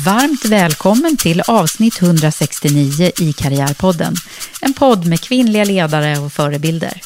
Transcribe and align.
Varmt 0.00 0.44
välkommen 0.44 1.16
till 1.16 1.40
avsnitt 1.40 2.02
169 2.02 3.10
i 3.20 3.32
Karriärpodden. 3.32 4.14
En 4.60 4.74
podd 4.74 5.06
med 5.06 5.20
kvinnliga 5.20 5.64
ledare 5.64 6.18
och 6.18 6.32
förebilder. 6.32 7.00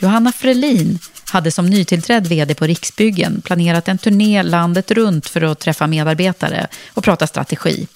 Johanna 0.00 0.32
Frelin 0.32 0.98
hade 1.36 1.50
som 1.50 1.66
nytillträdd 1.66 2.26
vd 2.26 2.54
på 2.54 2.66
Riksbyggen 2.66 3.40
planerat 3.40 3.88
en 3.88 3.98
turné 3.98 4.42
landet 4.42 4.90
runt 4.90 5.28
för 5.28 5.42
att 5.42 5.58
träffa 5.58 5.86
medarbetare 5.86 6.66
och 6.94 7.04
prata 7.04 7.26
strategi. 7.26 7.86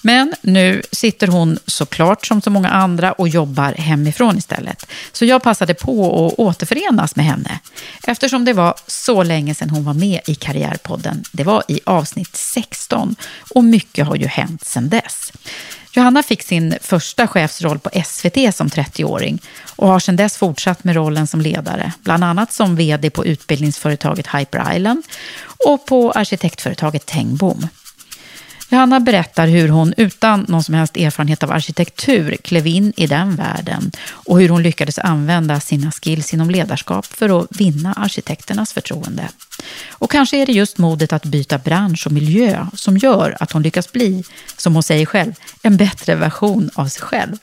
Men 0.00 0.34
nu 0.42 0.82
sitter 0.92 1.26
hon 1.26 1.58
såklart 1.66 2.26
som 2.26 2.42
så 2.42 2.50
många 2.50 2.68
andra 2.68 3.12
och 3.12 3.28
jobbar 3.28 3.72
hemifrån 3.72 4.38
istället. 4.38 4.86
Så 5.12 5.24
jag 5.24 5.42
passade 5.42 5.74
på 5.74 6.26
att 6.26 6.38
återförenas 6.38 7.16
med 7.16 7.24
henne 7.24 7.60
eftersom 8.06 8.44
det 8.44 8.52
var 8.52 8.74
så 8.86 9.22
länge 9.22 9.54
sedan 9.54 9.70
hon 9.70 9.84
var 9.84 9.94
med 9.94 10.20
i 10.26 10.34
Karriärpodden. 10.34 11.24
Det 11.32 11.44
var 11.44 11.62
i 11.68 11.80
avsnitt 11.84 12.36
16 12.36 13.16
och 13.54 13.64
mycket 13.64 14.06
har 14.06 14.16
ju 14.16 14.26
hänt 14.26 14.64
sedan 14.64 14.88
dess. 14.88 15.32
Johanna 15.98 16.22
fick 16.22 16.42
sin 16.42 16.74
första 16.80 17.26
chefsroll 17.26 17.78
på 17.78 17.90
SVT 18.04 18.54
som 18.54 18.68
30-åring 18.68 19.42
och 19.76 19.88
har 19.88 20.00
sedan 20.00 20.16
dess 20.16 20.36
fortsatt 20.36 20.84
med 20.84 20.94
rollen 20.96 21.26
som 21.26 21.40
ledare, 21.40 21.92
bland 22.02 22.24
annat 22.24 22.52
som 22.52 22.76
vd 22.76 23.10
på 23.10 23.26
utbildningsföretaget 23.26 24.26
Hyper 24.34 24.76
Island 24.76 25.02
och 25.66 25.86
på 25.86 26.12
arkitektföretaget 26.12 27.06
Tengbom. 27.06 27.68
Johanna 28.70 29.00
berättar 29.00 29.46
hur 29.46 29.68
hon 29.68 29.94
utan 29.96 30.44
någon 30.48 30.64
som 30.64 30.74
helst 30.74 30.96
erfarenhet 30.96 31.42
av 31.42 31.52
arkitektur 31.52 32.36
klev 32.36 32.66
in 32.66 32.92
i 32.96 33.06
den 33.06 33.36
världen 33.36 33.90
och 34.08 34.40
hur 34.40 34.48
hon 34.48 34.62
lyckades 34.62 34.98
använda 34.98 35.60
sina 35.60 35.92
skills 35.92 36.34
inom 36.34 36.50
ledarskap 36.50 37.06
för 37.06 37.40
att 37.40 37.46
vinna 37.50 37.92
arkitekternas 37.92 38.72
förtroende. 38.72 39.28
Och 39.90 40.10
kanske 40.10 40.36
är 40.36 40.46
det 40.46 40.52
just 40.52 40.78
modet 40.78 41.12
att 41.12 41.24
byta 41.24 41.58
bransch 41.58 42.06
och 42.06 42.12
miljö 42.12 42.66
som 42.74 42.96
gör 42.96 43.36
att 43.40 43.52
hon 43.52 43.62
lyckas 43.62 43.92
bli, 43.92 44.24
som 44.56 44.74
hon 44.74 44.82
säger 44.82 45.06
själv, 45.06 45.32
en 45.62 45.76
bättre 45.76 46.14
version 46.14 46.70
av 46.74 46.86
sig 46.86 47.02
själv. 47.02 47.36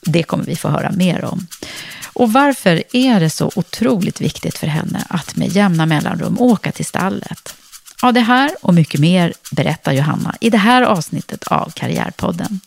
Det 0.00 0.22
kommer 0.22 0.44
vi 0.44 0.56
få 0.56 0.68
höra 0.68 0.92
mer 0.92 1.24
om. 1.24 1.46
Och 2.12 2.32
varför 2.32 2.82
är 2.92 3.20
det 3.20 3.30
så 3.30 3.50
otroligt 3.54 4.20
viktigt 4.20 4.58
för 4.58 4.66
henne 4.66 5.04
att 5.08 5.36
med 5.36 5.48
jämna 5.48 5.86
mellanrum 5.86 6.40
åka 6.40 6.72
till 6.72 6.86
stallet? 6.86 7.54
Ja, 8.02 8.12
det 8.12 8.20
här 8.20 8.50
och 8.62 8.74
mycket 8.74 9.00
mer 9.00 9.32
berättar 9.50 9.92
Johanna 9.92 10.34
i 10.40 10.50
det 10.50 10.58
här 10.58 10.82
avsnittet 10.82 11.46
av 11.46 11.70
Karriärpodden. 11.70 12.60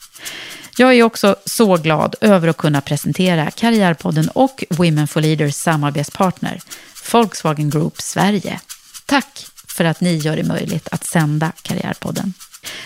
Jag 0.78 0.94
är 0.94 1.04
också 1.04 1.36
så 1.46 1.78
glad 1.78 2.16
över 2.22 2.48
att 2.48 2.58
kunna 2.58 2.82
presentera 2.82 3.52
Karriärpodden 3.52 4.30
och 4.30 4.64
Women 4.70 5.08
for 5.08 5.22
Leaders 5.22 5.56
samarbetspartner, 5.56 6.62
Volkswagen 7.12 7.70
Group 7.70 8.02
Sverige. 8.02 8.60
Tack 9.06 9.46
för 9.68 9.86
att 9.86 10.02
ni 10.02 10.16
gör 10.16 10.36
det 10.36 10.44
möjligt 10.44 10.88
att 10.92 11.04
sända 11.04 11.52
Karriärpodden. 11.62 12.34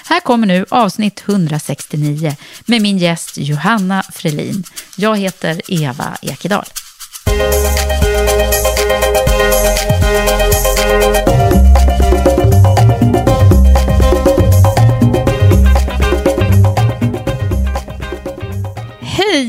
Här 0.06 0.20
kommer 0.20 0.48
nu 0.48 0.66
avsnitt 0.70 1.24
169 1.28 2.36
med 2.66 2.82
min 2.82 2.98
gäst 2.98 3.38
Johanna 3.38 4.04
Frelin. 4.14 4.64
Jag 4.96 5.18
heter 5.18 5.62
Eva 5.68 6.18
Ekedal. 6.22 6.66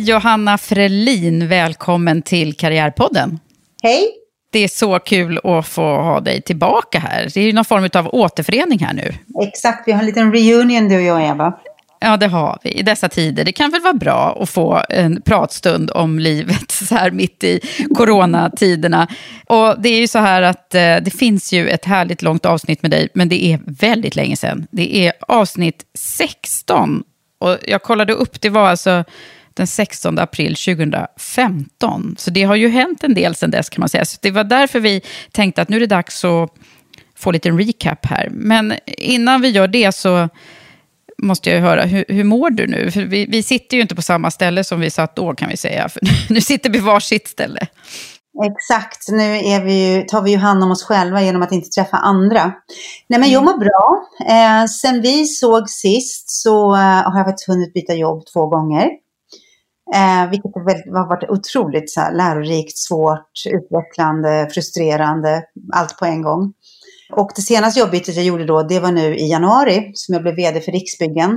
Johanna 0.05 0.59
Frelin, 0.59 1.49
välkommen 1.49 2.23
till 2.23 2.57
Karriärpodden. 2.57 3.39
Hej. 3.83 4.09
Det 4.53 4.59
är 4.59 4.69
så 4.69 4.99
kul 4.99 5.41
att 5.45 5.67
få 5.67 5.83
ha 5.83 6.21
dig 6.21 6.43
tillbaka 6.43 6.99
här. 6.99 7.31
Det 7.35 7.41
är 7.41 7.45
ju 7.45 7.53
någon 7.53 7.65
form 7.65 7.89
av 7.95 8.15
återförening 8.15 8.79
här 8.79 8.93
nu. 8.93 9.15
Exakt, 9.43 9.89
vi 9.89 9.93
har 9.93 10.01
en 10.01 10.07
liten 10.07 10.33
reunion 10.33 10.89
du 10.89 10.97
och 10.97 11.03
jag 11.03 11.29
Eva. 11.29 11.53
Ja, 12.01 12.17
det 12.17 12.27
har 12.27 12.59
vi 12.63 12.71
i 12.71 12.83
dessa 12.83 13.09
tider. 13.09 13.45
Det 13.45 13.53
kan 13.53 13.71
väl 13.71 13.81
vara 13.81 13.95
bra 13.95 14.39
att 14.41 14.51
få 14.51 14.83
en 14.89 15.23
pratstund 15.23 15.91
om 15.91 16.19
livet 16.19 16.71
så 16.89 16.95
här 16.95 17.11
mitt 17.11 17.45
i 17.45 17.61
coronatiderna. 17.95 19.09
Och 19.47 19.81
det 19.81 19.89
är 19.89 19.99
ju 19.99 20.09
så 20.09 20.19
här 20.19 20.43
att 20.43 20.75
eh, 20.75 20.97
det 20.97 21.19
finns 21.19 21.53
ju 21.53 21.69
ett 21.69 21.85
härligt 21.85 22.23
långt 22.23 22.47
avsnitt 22.47 22.83
med 22.83 22.91
dig, 22.91 23.09
men 23.15 23.29
det 23.29 23.45
är 23.45 23.61
väldigt 23.67 24.17
länge 24.17 24.37
sedan. 24.37 24.67
Det 24.71 24.97
är 24.97 25.13
avsnitt 25.21 25.85
16. 25.99 27.03
Och 27.39 27.59
jag 27.67 27.83
kollade 27.83 28.13
upp, 28.13 28.41
det 28.41 28.51
var 28.51 28.69
alltså 28.69 29.05
den 29.55 29.67
16 29.67 30.19
april 30.19 30.55
2015. 30.55 32.15
Så 32.19 32.31
det 32.31 32.43
har 32.43 32.55
ju 32.55 32.69
hänt 32.69 33.05
en 33.05 33.15
del 33.15 33.35
sedan 33.35 33.51
dess 33.51 33.71
kan 33.71 33.81
man 33.81 33.89
säga. 33.89 34.05
Så 34.05 34.19
det 34.23 34.31
var 34.31 34.45
därför 34.45 34.81
vi 34.81 35.03
tänkte 35.33 35.63
att 35.63 35.69
nu 35.69 35.77
är 35.77 35.81
det 35.81 35.87
dags 35.87 36.25
att 36.25 36.51
få 37.17 37.31
lite 37.31 37.49
en 37.49 37.59
recap 37.59 38.07
här. 38.07 38.29
Men 38.31 38.75
innan 38.87 39.41
vi 39.41 39.49
gör 39.49 39.69
det 39.69 39.95
så 39.95 40.29
måste 41.19 41.51
jag 41.51 41.61
höra, 41.61 41.83
hur, 41.83 42.05
hur 42.09 42.25
mår 42.25 42.51
du 42.51 42.67
nu? 42.67 42.91
För 42.91 43.01
vi, 43.01 43.27
vi 43.27 43.43
sitter 43.43 43.77
ju 43.77 43.83
inte 43.83 43.95
på 43.95 44.03
samma 44.03 44.31
ställe 44.31 44.65
som 44.65 44.81
vi 44.81 44.91
satt 44.91 45.17
då 45.17 45.35
kan 45.35 45.49
vi 45.49 45.57
säga. 45.57 45.89
För 45.89 46.01
nu 46.33 46.41
sitter 46.41 46.71
vi 46.71 46.79
var 46.79 47.01
sitt 47.01 47.29
ställe. 47.29 47.67
Exakt, 48.43 49.09
nu 49.09 49.37
är 49.37 49.65
vi 49.65 49.95
ju, 49.95 50.03
tar 50.03 50.23
vi 50.23 50.31
ju 50.31 50.37
hand 50.37 50.65
om 50.65 50.71
oss 50.71 50.85
själva 50.85 51.23
genom 51.23 51.43
att 51.43 51.53
inte 51.53 51.69
träffa 51.69 51.97
andra. 51.97 52.53
Nej 53.09 53.21
men 53.21 53.31
jag 53.31 53.45
mår 53.45 53.59
bra. 53.59 54.07
Eh, 54.29 54.67
sen 54.67 55.03
vi 55.03 55.25
såg 55.25 55.71
sist 55.71 56.43
så 56.43 56.75
eh, 56.75 56.81
har 56.81 57.19
jag 57.19 57.27
faktiskt 57.27 57.49
hunnit 57.49 57.75
byta 57.75 57.95
jobb 57.95 58.23
två 58.33 58.47
gånger. 58.47 58.91
Eh, 59.95 60.31
vilket 60.31 60.51
har 60.55 61.09
varit 61.09 61.31
otroligt 61.31 61.91
så 61.91 62.01
här, 62.01 62.13
lärorikt, 62.13 62.79
svårt, 62.79 63.31
utvecklande, 63.47 64.49
frustrerande, 64.55 65.43
allt 65.73 65.99
på 65.99 66.05
en 66.05 66.23
gång. 66.23 66.53
Och 67.13 67.31
det 67.37 67.43
senaste 67.43 67.81
jobbytet 67.81 68.17
jag 68.17 68.25
gjorde 68.25 68.45
då, 68.45 68.63
det 68.63 68.81
var 68.81 68.93
nu 68.93 69.17
i 69.17 69.31
januari 69.31 69.91
som 69.95 70.13
jag 70.13 70.23
blev 70.23 70.35
vd 70.35 70.61
för 70.61 70.73
Riksbyggen. 70.73 71.31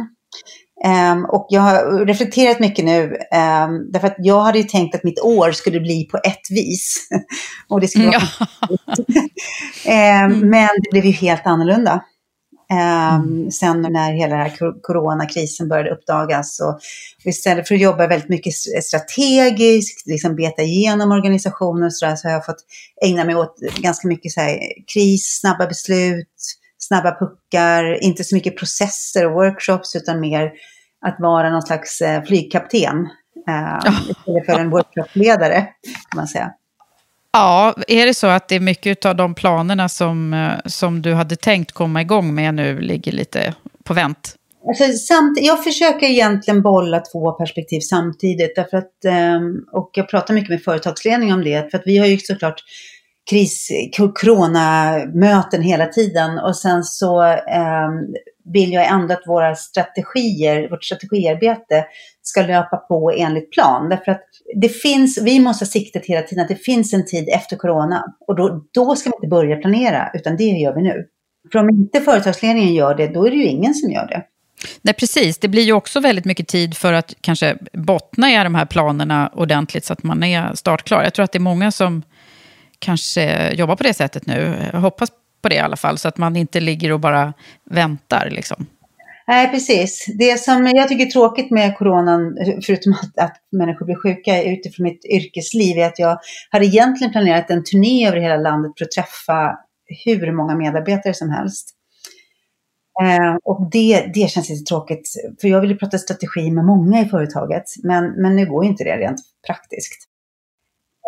Um, 0.85 1.25
och 1.25 1.47
jag 1.49 1.61
har 1.61 2.05
reflekterat 2.05 2.59
mycket 2.59 2.85
nu, 2.85 3.03
um, 3.03 3.91
därför 3.91 4.07
att 4.07 4.15
jag 4.17 4.39
hade 4.41 4.57
ju 4.57 4.63
tänkt 4.63 4.95
att 4.95 5.03
mitt 5.03 5.19
år 5.19 5.51
skulle 5.51 5.79
bli 5.79 6.03
på 6.11 6.17
ett 6.17 6.51
vis. 6.51 7.07
och 7.69 7.81
det 7.81 7.87
skulle 7.87 8.05
vara 8.05 8.21
um, 10.25 10.39
Men 10.49 10.69
det 10.83 10.91
blev 10.91 11.05
ju 11.05 11.11
helt 11.11 11.47
annorlunda. 11.47 12.03
Eh, 12.71 13.15
mm. 13.15 13.51
Sen 13.51 13.81
när 13.81 14.13
hela 14.13 14.35
den 14.35 14.45
här 14.45 14.81
coronakrisen 14.81 15.67
började 15.67 15.89
uppdagas. 15.89 16.59
Och, 16.59 16.79
istället 17.23 17.67
för 17.67 17.75
att 17.75 17.81
jobba 17.81 18.07
väldigt 18.07 18.29
mycket 18.29 18.53
strategiskt, 18.83 20.07
liksom 20.07 20.35
beta 20.35 20.61
igenom 20.61 21.11
organisationer 21.11 21.89
så, 21.89 22.05
där, 22.05 22.15
så 22.15 22.27
har 22.27 22.33
jag 22.33 22.45
fått 22.45 22.65
ägna 23.05 23.25
mig 23.25 23.35
åt 23.35 23.59
ganska 23.59 24.07
mycket 24.07 24.31
så 24.31 24.41
här, 24.41 24.59
kris, 24.93 25.39
snabba 25.41 25.67
beslut, 25.67 26.57
snabba 26.77 27.11
puckar, 27.19 28.03
inte 28.03 28.23
så 28.23 28.35
mycket 28.35 28.57
processer 28.57 29.25
och 29.25 29.33
workshops 29.33 29.95
utan 29.95 30.19
mer 30.19 30.51
att 31.05 31.15
vara 31.19 31.49
någon 31.49 31.61
slags 31.61 32.01
eh, 32.01 32.23
flygkapten 32.23 33.07
eh, 33.47 33.93
istället 34.09 34.45
för 34.45 34.59
en 34.59 34.69
workshopledare 34.69 35.61
kan 36.09 36.17
man 36.17 36.27
säga. 36.27 36.51
Ja, 37.37 37.75
är 37.87 38.05
det 38.05 38.13
så 38.13 38.27
att 38.27 38.47
det 38.47 38.55
är 38.55 38.59
mycket 38.59 39.05
av 39.05 39.15
de 39.15 39.35
planerna 39.35 39.89
som, 39.89 40.33
eh, 40.33 40.51
som 40.65 41.01
du 41.01 41.13
hade 41.13 41.35
tänkt 41.35 41.71
komma 41.71 42.01
igång 42.01 42.35
med 42.35 42.53
nu 42.53 42.79
ligger 42.79 43.11
lite 43.11 43.53
på 43.83 43.93
vänt? 43.93 44.35
Alltså, 44.67 44.83
samt, 44.93 45.39
jag 45.41 45.63
försöker 45.63 46.07
egentligen 46.07 46.61
bolla 46.61 46.99
två 46.99 47.31
perspektiv 47.31 47.79
samtidigt. 47.79 48.55
Därför 48.55 48.77
att, 48.77 49.05
ehm, 49.05 49.55
och 49.71 49.89
jag 49.93 50.09
pratar 50.09 50.33
mycket 50.33 50.49
med 50.49 50.63
företagsledningen 50.63 51.35
om 51.35 51.43
det. 51.43 51.71
För 51.71 51.77
att 51.77 51.83
vi 51.85 51.97
har 51.97 52.05
ju 52.05 52.17
såklart 52.17 52.63
kris, 53.29 53.71
coronamöten 53.97 55.61
hela 55.61 55.85
tiden. 55.85 56.39
Och 56.39 56.55
sen 56.55 56.83
så 56.83 57.23
eh, 57.31 57.89
vill 58.53 58.73
jag 58.73 58.87
ändå 58.87 59.13
att 59.13 59.27
våra 59.27 59.55
strategier, 59.55 60.69
vårt 60.69 60.83
strategiarbete 60.83 61.85
ska 62.27 62.41
löpa 62.41 62.77
på 62.77 63.11
enligt 63.11 63.51
plan. 63.51 63.89
Därför 63.89 64.11
att 64.11 64.23
det 64.55 64.69
finns, 64.69 65.21
vi 65.21 65.39
måste 65.39 65.65
ha 65.65 65.67
siktet 65.69 66.05
hela 66.05 66.21
tiden 66.21 66.43
att 66.43 66.49
det 66.49 66.55
finns 66.55 66.93
en 66.93 67.05
tid 67.05 67.29
efter 67.29 67.55
corona. 67.57 68.03
Och 68.27 68.35
då, 68.35 68.65
då 68.73 68.95
ska 68.95 69.09
vi 69.09 69.15
inte 69.15 69.27
börja 69.27 69.55
planera, 69.55 70.11
utan 70.13 70.37
det 70.37 70.43
gör 70.43 70.75
vi 70.75 70.81
nu. 70.81 71.05
För 71.51 71.59
om 71.59 71.69
inte 71.69 72.01
företagsledningen 72.01 72.73
gör 72.73 72.95
det, 72.95 73.07
då 73.07 73.27
är 73.27 73.31
det 73.31 73.37
ju 73.37 73.45
ingen 73.45 73.73
som 73.73 73.91
gör 73.91 74.07
det. 74.07 74.23
Nej, 74.81 74.93
precis. 74.93 75.37
Det 75.37 75.47
blir 75.47 75.63
ju 75.63 75.73
också 75.73 75.99
väldigt 75.99 76.25
mycket 76.25 76.47
tid 76.47 76.77
för 76.77 76.93
att 76.93 77.13
kanske 77.21 77.57
bottna 77.73 78.31
i 78.31 78.43
de 78.43 78.55
här 78.55 78.65
planerna 78.65 79.31
ordentligt 79.33 79.85
så 79.85 79.93
att 79.93 80.03
man 80.03 80.23
är 80.23 80.55
startklar. 80.55 81.03
Jag 81.03 81.13
tror 81.13 81.23
att 81.23 81.31
det 81.31 81.37
är 81.37 81.39
många 81.39 81.71
som 81.71 82.03
kanske 82.79 83.53
jobbar 83.53 83.75
på 83.75 83.83
det 83.83 83.93
sättet 83.93 84.25
nu. 84.25 84.55
Jag 84.73 84.79
hoppas 84.79 85.09
på 85.41 85.49
det 85.49 85.55
i 85.55 85.59
alla 85.59 85.75
fall, 85.75 85.97
så 85.97 86.07
att 86.07 86.17
man 86.17 86.35
inte 86.35 86.59
ligger 86.59 86.91
och 86.91 86.99
bara 86.99 87.33
väntar. 87.69 88.29
Liksom. 88.31 88.65
Nej, 89.27 89.51
precis. 89.51 90.05
Det 90.17 90.39
som 90.39 90.67
jag 90.67 90.87
tycker 90.87 91.05
är 91.05 91.09
tråkigt 91.09 91.51
med 91.51 91.77
coronan, 91.77 92.37
förutom 92.65 92.93
att, 92.93 93.17
att 93.17 93.37
människor 93.51 93.85
blir 93.85 93.95
sjuka 93.95 94.43
utifrån 94.43 94.83
mitt 94.83 95.05
yrkesliv, 95.05 95.77
är 95.77 95.87
att 95.87 95.99
jag 95.99 96.19
hade 96.49 96.65
egentligen 96.65 97.11
planerat 97.11 97.49
en 97.49 97.63
turné 97.63 98.07
över 98.07 98.17
hela 98.17 98.37
landet 98.37 98.71
för 98.77 98.85
att 98.85 98.91
träffa 98.91 99.57
hur 100.05 100.31
många 100.31 100.55
medarbetare 100.55 101.13
som 101.13 101.29
helst. 101.29 101.73
Eh, 103.01 103.35
och 103.43 103.69
det, 103.71 104.11
det 104.13 104.29
känns 104.29 104.49
lite 104.49 104.63
tråkigt, 104.63 105.09
för 105.41 105.47
jag 105.47 105.61
ville 105.61 105.75
prata 105.75 105.97
strategi 105.97 106.51
med 106.51 106.65
många 106.65 107.01
i 107.01 107.05
företaget, 107.05 107.63
men, 107.83 108.21
men 108.21 108.35
nu 108.35 108.45
går 108.45 108.65
inte 108.65 108.83
det 108.83 108.97
rent 108.97 109.19
praktiskt. 109.47 110.07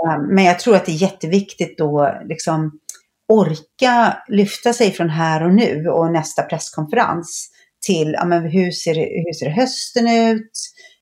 Eh, 0.06 0.22
men 0.22 0.44
jag 0.44 0.60
tror 0.60 0.76
att 0.76 0.86
det 0.86 0.92
är 0.92 1.02
jätteviktigt 1.02 1.78
då, 1.78 2.20
liksom, 2.26 2.80
orka 3.28 4.18
lyfta 4.28 4.74
sig 4.74 4.92
från 4.92 5.10
här 5.10 5.44
och 5.44 5.54
nu 5.54 5.88
och 5.88 6.12
nästa 6.12 6.44
presskonferens 6.44 7.52
till 7.86 8.14
ja, 8.14 8.26
men 8.26 8.44
hur, 8.44 8.72
ser, 8.72 8.96
hur 8.96 9.34
ser 9.34 9.50
hösten 9.50 10.08
ut? 10.08 10.52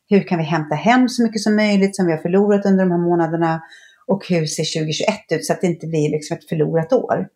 Hur 0.10 0.28
kan 0.28 0.38
vi 0.38 0.44
hämta 0.44 0.76
hem 0.76 1.10
så 1.10 1.24
mycket 1.24 1.42
som 1.42 1.56
möjligt 1.56 1.96
som 1.96 2.06
vi 2.06 2.12
har 2.12 2.20
förlorat 2.20 2.66
under 2.66 2.86
de 2.86 2.92
här 2.92 3.10
månaderna? 3.10 3.62
Och 4.08 4.28
hur 4.30 4.46
ser 4.46 4.80
2021 4.80 5.08
ut 5.32 5.46
så 5.46 5.54
att 5.54 5.62
det 5.62 5.68
inte 5.68 5.88
blir 5.88 6.10
liksom 6.10 6.38
ett 6.38 6.50
förlorat 6.50 6.94
år? 6.94 7.28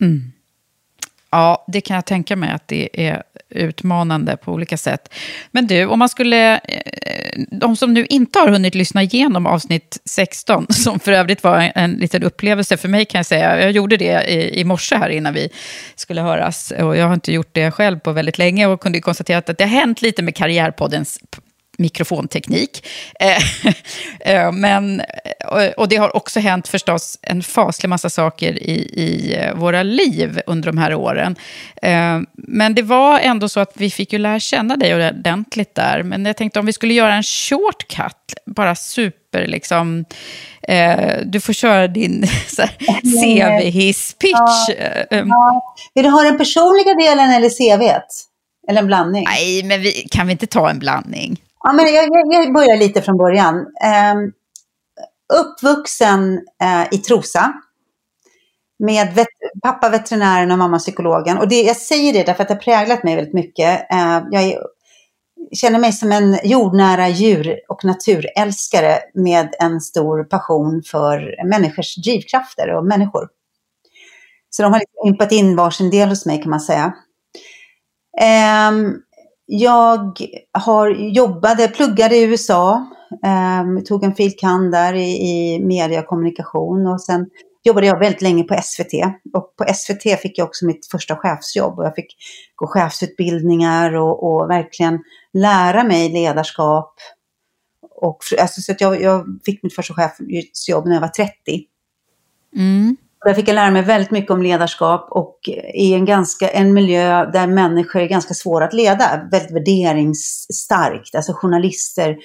Mm. 0.00 0.20
Ja, 1.30 1.64
det 1.68 1.80
kan 1.80 1.94
jag 1.94 2.06
tänka 2.06 2.36
mig 2.36 2.50
att 2.50 2.68
det 2.68 3.08
är 3.08 3.22
utmanande 3.48 4.36
på 4.36 4.52
olika 4.52 4.76
sätt. 4.76 5.14
Men 5.50 5.66
du, 5.66 5.86
om 5.86 5.98
man 5.98 6.08
skulle... 6.08 6.54
Eh, 6.54 7.42
de 7.50 7.76
som 7.76 7.94
nu 7.94 8.06
inte 8.06 8.38
har 8.38 8.48
hunnit 8.48 8.74
lyssna 8.74 9.02
igenom 9.02 9.46
avsnitt 9.46 9.98
16, 10.04 10.66
som 10.72 11.00
för 11.00 11.12
övrigt 11.12 11.42
var 11.42 11.72
en 11.74 11.92
liten 11.92 12.22
upplevelse 12.22 12.76
för 12.76 12.88
mig 12.88 13.04
kan 13.04 13.18
jag 13.18 13.26
säga. 13.26 13.60
Jag 13.62 13.70
gjorde 13.70 13.96
det 13.96 14.30
i, 14.30 14.60
i 14.60 14.64
morse 14.64 14.96
här 14.96 15.08
innan 15.08 15.34
vi 15.34 15.48
skulle 15.94 16.20
höras. 16.20 16.72
Och 16.78 16.96
jag 16.96 17.06
har 17.06 17.14
inte 17.14 17.32
gjort 17.32 17.50
det 17.52 17.70
själv 17.70 17.98
på 17.98 18.12
väldigt 18.12 18.38
länge 18.38 18.66
och 18.66 18.80
kunde 18.80 19.00
konstatera 19.00 19.38
att 19.38 19.46
det 19.46 19.64
har 19.64 19.66
hänt 19.66 20.02
lite 20.02 20.22
med 20.22 20.36
Karriärpoddens 20.36 21.18
mikrofonteknik. 21.80 22.86
Eh, 23.20 24.34
eh, 24.34 24.52
men, 24.52 25.02
och 25.76 25.88
det 25.88 25.96
har 25.96 26.16
också 26.16 26.40
hänt 26.40 26.68
förstås 26.68 27.18
en 27.22 27.42
faslig 27.42 27.88
massa 27.88 28.10
saker 28.10 28.52
i, 28.52 28.72
i 28.94 29.36
eh, 29.38 29.54
våra 29.54 29.82
liv 29.82 30.40
under 30.46 30.72
de 30.72 30.78
här 30.78 30.94
åren. 30.94 31.36
Men 32.34 32.74
det 32.74 32.82
var 32.82 33.18
ändå 33.18 33.48
så 33.48 33.60
att 33.60 33.72
vi 33.74 33.90
fick 33.90 34.12
ju 34.12 34.18
lära 34.18 34.40
känna 34.40 34.76
dig 34.76 34.94
ordentligt 34.94 35.74
där. 35.74 36.02
Men 36.02 36.24
jag 36.24 36.36
tänkte 36.36 36.60
om 36.60 36.66
vi 36.66 36.72
skulle 36.72 36.94
göra 36.94 37.14
en 37.14 37.22
shortcut, 37.22 38.34
bara 38.46 38.74
super 38.74 39.46
liksom. 39.46 40.04
Du 41.24 41.40
får 41.40 41.52
köra 41.52 41.88
din 41.88 42.26
CV-hisspitch. 43.02 44.68
Ja, 44.78 45.04
ja. 45.10 45.74
Vill 45.94 46.04
du 46.04 46.10
ha 46.10 46.22
den 46.22 46.38
personliga 46.38 46.94
delen 46.94 47.30
eller 47.30 47.48
CVt? 47.48 48.30
Eller 48.68 48.80
en 48.80 48.86
blandning? 48.86 49.24
Nej, 49.24 49.62
men 49.62 49.80
vi, 49.80 49.92
kan 50.10 50.26
vi 50.26 50.32
inte 50.32 50.46
ta 50.46 50.70
en 50.70 50.78
blandning? 50.78 51.40
Ja, 51.62 51.72
men 51.72 51.94
jag, 51.94 52.08
jag 52.32 52.52
börjar 52.52 52.76
lite 52.76 53.02
från 53.02 53.16
början. 53.16 53.56
Eh, 53.82 54.14
uppvuxen 55.38 56.34
eh, 56.62 56.94
i 56.94 56.98
Trosa 56.98 57.52
med 58.78 59.14
vet 59.14 59.28
pappa 59.62 59.88
veterinären 59.88 60.50
och 60.50 60.58
mamma 60.58 60.78
psykologen. 60.78 61.38
Och 61.38 61.48
det, 61.48 61.62
jag 61.62 61.76
säger 61.76 62.12
det 62.12 62.22
därför 62.22 62.42
att 62.42 62.48
det 62.48 62.54
har 62.54 62.60
präglat 62.60 63.04
mig 63.04 63.16
väldigt 63.16 63.34
mycket. 63.34 63.92
Eh, 63.92 64.22
jag 64.30 64.42
är, 64.42 64.58
känner 65.52 65.78
mig 65.78 65.92
som 65.92 66.12
en 66.12 66.38
jordnära 66.44 67.08
djur 67.08 67.60
och 67.68 67.84
naturälskare 67.84 68.98
med 69.14 69.54
en 69.58 69.80
stor 69.80 70.24
passion 70.24 70.82
för 70.86 71.46
människors 71.48 71.96
drivkrafter 71.96 72.74
och 72.74 72.86
människor. 72.86 73.28
Så 74.50 74.62
de 74.62 74.72
har 74.72 74.80
liksom 74.80 75.08
ympat 75.08 75.32
in 75.32 75.56
varsin 75.56 75.90
del 75.90 76.08
hos 76.08 76.26
mig 76.26 76.42
kan 76.42 76.50
man 76.50 76.60
säga. 76.60 76.94
Um, 78.70 79.02
jag 79.52 80.20
har 80.52 80.90
jobbade, 80.90 81.68
pluggade 81.68 82.16
i 82.16 82.22
USA, 82.22 82.86
eh, 83.24 83.82
tog 83.84 84.04
en 84.04 84.14
filkand 84.14 84.72
där 84.72 84.94
i, 84.94 85.10
i 85.10 85.60
media 85.64 86.00
och 86.00 86.06
kommunikation 86.06 86.86
och 86.86 87.02
sen 87.02 87.26
jobbade 87.62 87.86
jag 87.86 87.98
väldigt 87.98 88.22
länge 88.22 88.44
på 88.44 88.60
SVT. 88.62 88.92
Och 89.34 89.56
på 89.56 89.74
SVT 89.74 90.20
fick 90.20 90.38
jag 90.38 90.46
också 90.46 90.66
mitt 90.66 90.86
första 90.86 91.16
chefsjobb 91.16 91.78
och 91.78 91.84
jag 91.84 91.94
fick 91.94 92.16
gå 92.54 92.66
chefsutbildningar 92.66 93.94
och, 93.96 94.22
och 94.22 94.50
verkligen 94.50 94.98
lära 95.32 95.84
mig 95.84 96.08
ledarskap. 96.08 96.94
Och, 97.90 98.18
alltså, 98.40 98.60
så 98.60 98.72
att 98.72 98.80
jag, 98.80 99.02
jag 99.02 99.40
fick 99.44 99.62
mitt 99.62 99.74
första 99.74 99.94
chefsjobb 99.94 100.86
när 100.86 100.94
jag 100.94 101.00
var 101.00 101.08
30. 101.08 101.32
Mm. 102.56 102.96
Där 103.24 103.34
fick 103.34 103.48
jag 103.48 103.54
lära 103.54 103.70
mig 103.70 103.82
väldigt 103.82 104.10
mycket 104.10 104.30
om 104.30 104.42
ledarskap 104.42 105.08
och 105.10 105.38
i 105.74 105.94
en, 105.94 106.04
ganska, 106.04 106.48
en 106.48 106.74
miljö 106.74 107.30
där 107.30 107.46
människor 107.46 108.00
är 108.02 108.06
ganska 108.06 108.34
svåra 108.34 108.64
att 108.64 108.74
leda. 108.74 109.28
Väldigt 109.30 109.54
värderingsstarkt. 109.54 111.14
Alltså 111.14 111.32
journalister 111.32 112.16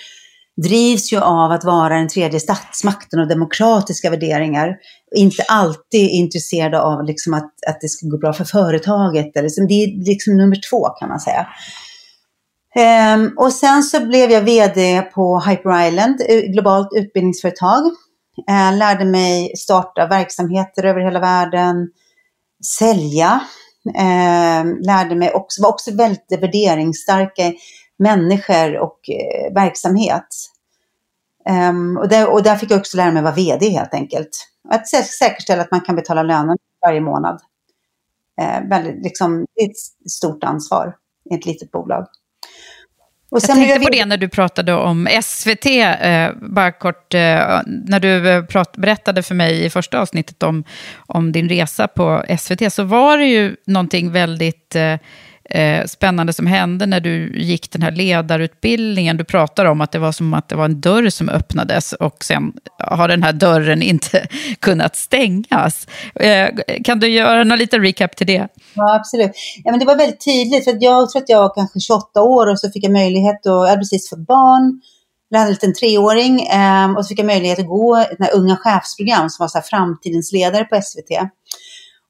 drivs 0.64 1.14
ju 1.14 1.20
av 1.20 1.52
att 1.52 1.64
vara 1.64 1.98
den 1.98 2.08
tredje 2.08 2.40
statsmakten 2.40 3.20
och 3.20 3.28
demokratiska 3.28 4.10
värderingar. 4.10 4.76
Inte 5.16 5.44
alltid 5.44 6.10
intresserade 6.10 6.82
av 6.82 7.06
liksom 7.06 7.34
att, 7.34 7.54
att 7.68 7.82
det 7.82 7.90
ska 7.90 8.08
gå 8.08 8.18
bra 8.18 8.34
för 8.34 8.46
företaget. 8.46 9.38
Eller, 9.38 9.68
det 9.68 9.74
är 9.74 10.06
liksom 10.06 10.38
nummer 10.38 10.58
två 10.70 10.90
kan 10.90 11.10
man 11.10 11.20
säga. 11.20 11.48
Um, 13.16 13.34
och 13.38 13.54
sen 13.54 13.84
så 13.84 14.06
blev 14.06 14.32
jag 14.32 14.42
vd 14.42 15.02
på 15.02 15.40
Hyper 15.40 15.88
Island, 15.88 16.22
eh, 16.30 16.40
globalt 16.40 16.88
utbildningsföretag. 16.96 17.92
Eh, 18.50 18.78
lärde 18.78 19.06
mig 19.06 19.56
starta 19.58 20.08
verksamheter 20.08 20.84
över 20.84 21.02
hela 21.02 21.20
världen, 21.20 21.90
sälja. 22.80 23.42
Eh, 23.96 24.66
lärde 24.86 25.16
mig 25.16 25.34
också, 25.34 25.62
var 25.62 25.70
också 25.70 25.96
väldigt 25.96 26.42
värderingsstarka 26.42 27.54
människor 27.98 28.78
och 28.78 29.00
eh, 29.10 29.54
verksamhet. 29.54 30.28
Um, 31.50 31.98
och, 31.98 32.10
där, 32.10 32.34
och 32.34 32.44
där 32.44 32.56
fick 32.56 32.72
jag 32.72 32.80
också 32.80 32.98
lära 32.98 33.12
mig 33.12 33.24
vara 33.24 33.34
vd 33.34 33.70
helt 33.70 33.94
enkelt. 33.94 34.30
Att 34.70 34.88
sä 34.88 35.04
säkerställa 35.04 35.62
att 35.62 35.72
man 35.72 35.82
kan 35.82 35.96
betala 35.96 36.24
lönen 36.24 36.58
varje 36.82 37.02
månad. 37.02 37.42
Eh, 38.42 38.70
väldigt, 38.70 39.04
liksom, 39.04 39.46
det 39.56 39.62
är 39.62 39.70
ett 39.70 40.12
stort 40.12 40.44
ansvar 40.44 40.96
i 41.32 41.36
ett 41.36 41.46
litet 41.46 41.72
bolag. 41.72 42.06
Och 43.36 43.42
jag 43.44 43.56
tänkte 43.56 43.74
jag 43.74 43.84
på 43.84 43.90
det 43.90 44.06
när 44.06 44.18
du 44.18 44.30
pratade 44.30 44.74
om 44.74 45.08
SVT, 45.22 45.66
eh, 45.66 46.30
bara 46.42 46.72
kort, 46.72 47.14
eh, 47.14 47.62
när 47.66 48.00
du 48.00 48.30
eh, 48.30 48.46
prat, 48.46 48.78
berättade 48.78 49.24
för 49.24 49.36
mig 49.36 49.66
i 49.66 49.70
första 49.70 50.00
avsnittet 50.00 50.44
om, 50.44 50.64
om 50.98 51.32
din 51.32 51.50
resa 51.50 51.88
på 51.88 52.24
SVT, 52.40 52.74
så 52.74 52.84
var 52.84 53.18
det 53.18 53.26
ju 53.26 53.56
någonting 53.66 54.12
väldigt 54.12 54.76
eh, 54.76 54.96
eh, 55.50 55.86
spännande 55.86 56.34
som 56.34 56.48
hände 56.48 56.86
när 56.86 57.00
du 57.00 57.38
gick 57.38 57.72
den 57.72 57.82
här 57.82 57.92
ledarutbildningen. 57.92 59.18
Du 59.18 59.24
pratar 59.24 59.66
om 59.66 59.82
att 59.82 59.92
det 59.92 60.00
var 60.00 60.12
som 60.12 60.34
att 60.34 60.50
det 60.50 60.56
var 60.56 60.66
en 60.66 60.82
dörr 60.82 61.10
som 61.10 61.30
öppnades 61.30 61.94
och 61.94 62.24
sen 62.24 62.54
har 62.80 63.08
den 63.08 63.24
här 63.24 63.34
dörren 63.34 63.82
inte 63.82 64.28
kunnat 64.60 64.96
stängas. 64.96 65.88
Eh, 66.16 66.50
kan 66.84 67.00
du 67.00 67.08
göra 67.08 67.44
någon 67.44 67.58
liten 67.58 67.82
recap 67.82 68.16
till 68.16 68.28
det? 68.28 68.48
Ja, 68.74 68.96
absolut. 68.96 69.32
Ja, 69.64 69.72
men 69.72 69.80
det 69.80 69.86
var 69.86 69.96
väldigt 69.96 70.26
tydligt, 70.26 70.64
för 70.64 70.78
jag 70.80 71.10
tror 71.10 71.22
att 71.22 71.30
jag 71.30 71.40
var 71.40 71.56
kanske 71.56 71.80
28 71.80 72.22
år 72.22 72.48
och 72.48 72.60
så 72.60 72.72
fick 72.72 72.84
jag 72.84 72.92
möjlighet 72.92 73.36
att, 73.36 73.46
jag 73.46 73.68
hade 73.68 73.78
precis 73.78 74.10
fått 74.10 74.28
barn, 74.28 74.82
jag 75.30 75.40
hade 75.40 75.50
en 75.50 75.54
liten 75.54 75.74
treåring 75.74 76.48
eh, 76.48 76.92
och 76.92 77.06
så 77.06 77.10
fick 77.10 77.20
jag 77.20 77.26
möjlighet 77.26 77.60
att 77.60 77.68
gå 77.68 77.96
ett 77.96 78.34
unga 78.34 78.58
chefsprogram 78.58 79.30
som 79.30 79.44
var 79.44 79.48
så 79.48 79.58
här, 79.58 79.66
framtidens 79.66 80.32
ledare 80.32 80.64
på 80.64 80.82
SVT. 80.82 81.30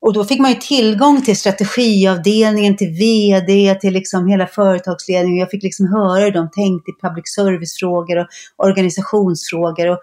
Och 0.05 0.13
då 0.13 0.23
fick 0.23 0.39
man 0.39 0.51
ju 0.51 0.57
tillgång 0.57 1.21
till 1.21 1.37
strategiavdelningen, 1.37 2.77
till 2.77 2.89
vd, 2.89 3.75
till 3.75 3.93
liksom 3.93 4.27
hela 4.27 4.47
företagsledningen. 4.47 5.39
Jag 5.39 5.49
fick 5.49 5.63
liksom 5.63 5.87
höra 5.87 6.23
hur 6.23 6.31
de 6.31 6.49
tänkte 6.51 6.91
i 6.91 7.07
public 7.07 7.35
service-frågor 7.35 8.17
och 8.17 8.27
organisationsfrågor. 8.57 9.89
Och, 9.89 9.99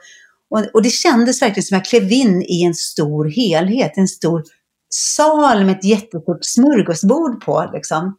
och, 0.50 0.64
och, 0.74 0.82
det 0.82 0.90
kändes 0.90 1.42
verkligen 1.42 1.62
som 1.62 1.76
att 1.76 1.92
jag 1.92 2.00
klev 2.00 2.12
in 2.12 2.42
i 2.42 2.62
en 2.64 2.74
stor 2.74 3.24
helhet, 3.24 3.92
en 3.96 4.08
stor 4.08 4.42
sal 4.90 5.64
med 5.64 5.76
ett 5.76 5.84
jättestort 5.84 6.44
smörgåsbord 6.44 7.44
på. 7.44 7.70
Liksom. 7.72 8.16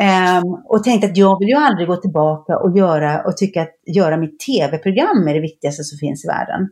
Um, 0.00 0.64
och 0.68 0.84
tänkte 0.84 1.06
att 1.06 1.16
jag 1.16 1.38
vill 1.38 1.48
ju 1.48 1.54
aldrig 1.54 1.88
gå 1.88 1.96
tillbaka 1.96 2.58
och 2.58 2.78
göra 2.78 3.22
och 3.22 3.36
tycka 3.36 3.62
att 3.62 3.74
göra 3.86 4.16
mitt 4.16 4.40
tv-program 4.40 5.28
är 5.28 5.34
det 5.34 5.40
viktigaste 5.40 5.84
som 5.84 5.98
finns 5.98 6.24
i 6.24 6.28
världen. 6.28 6.68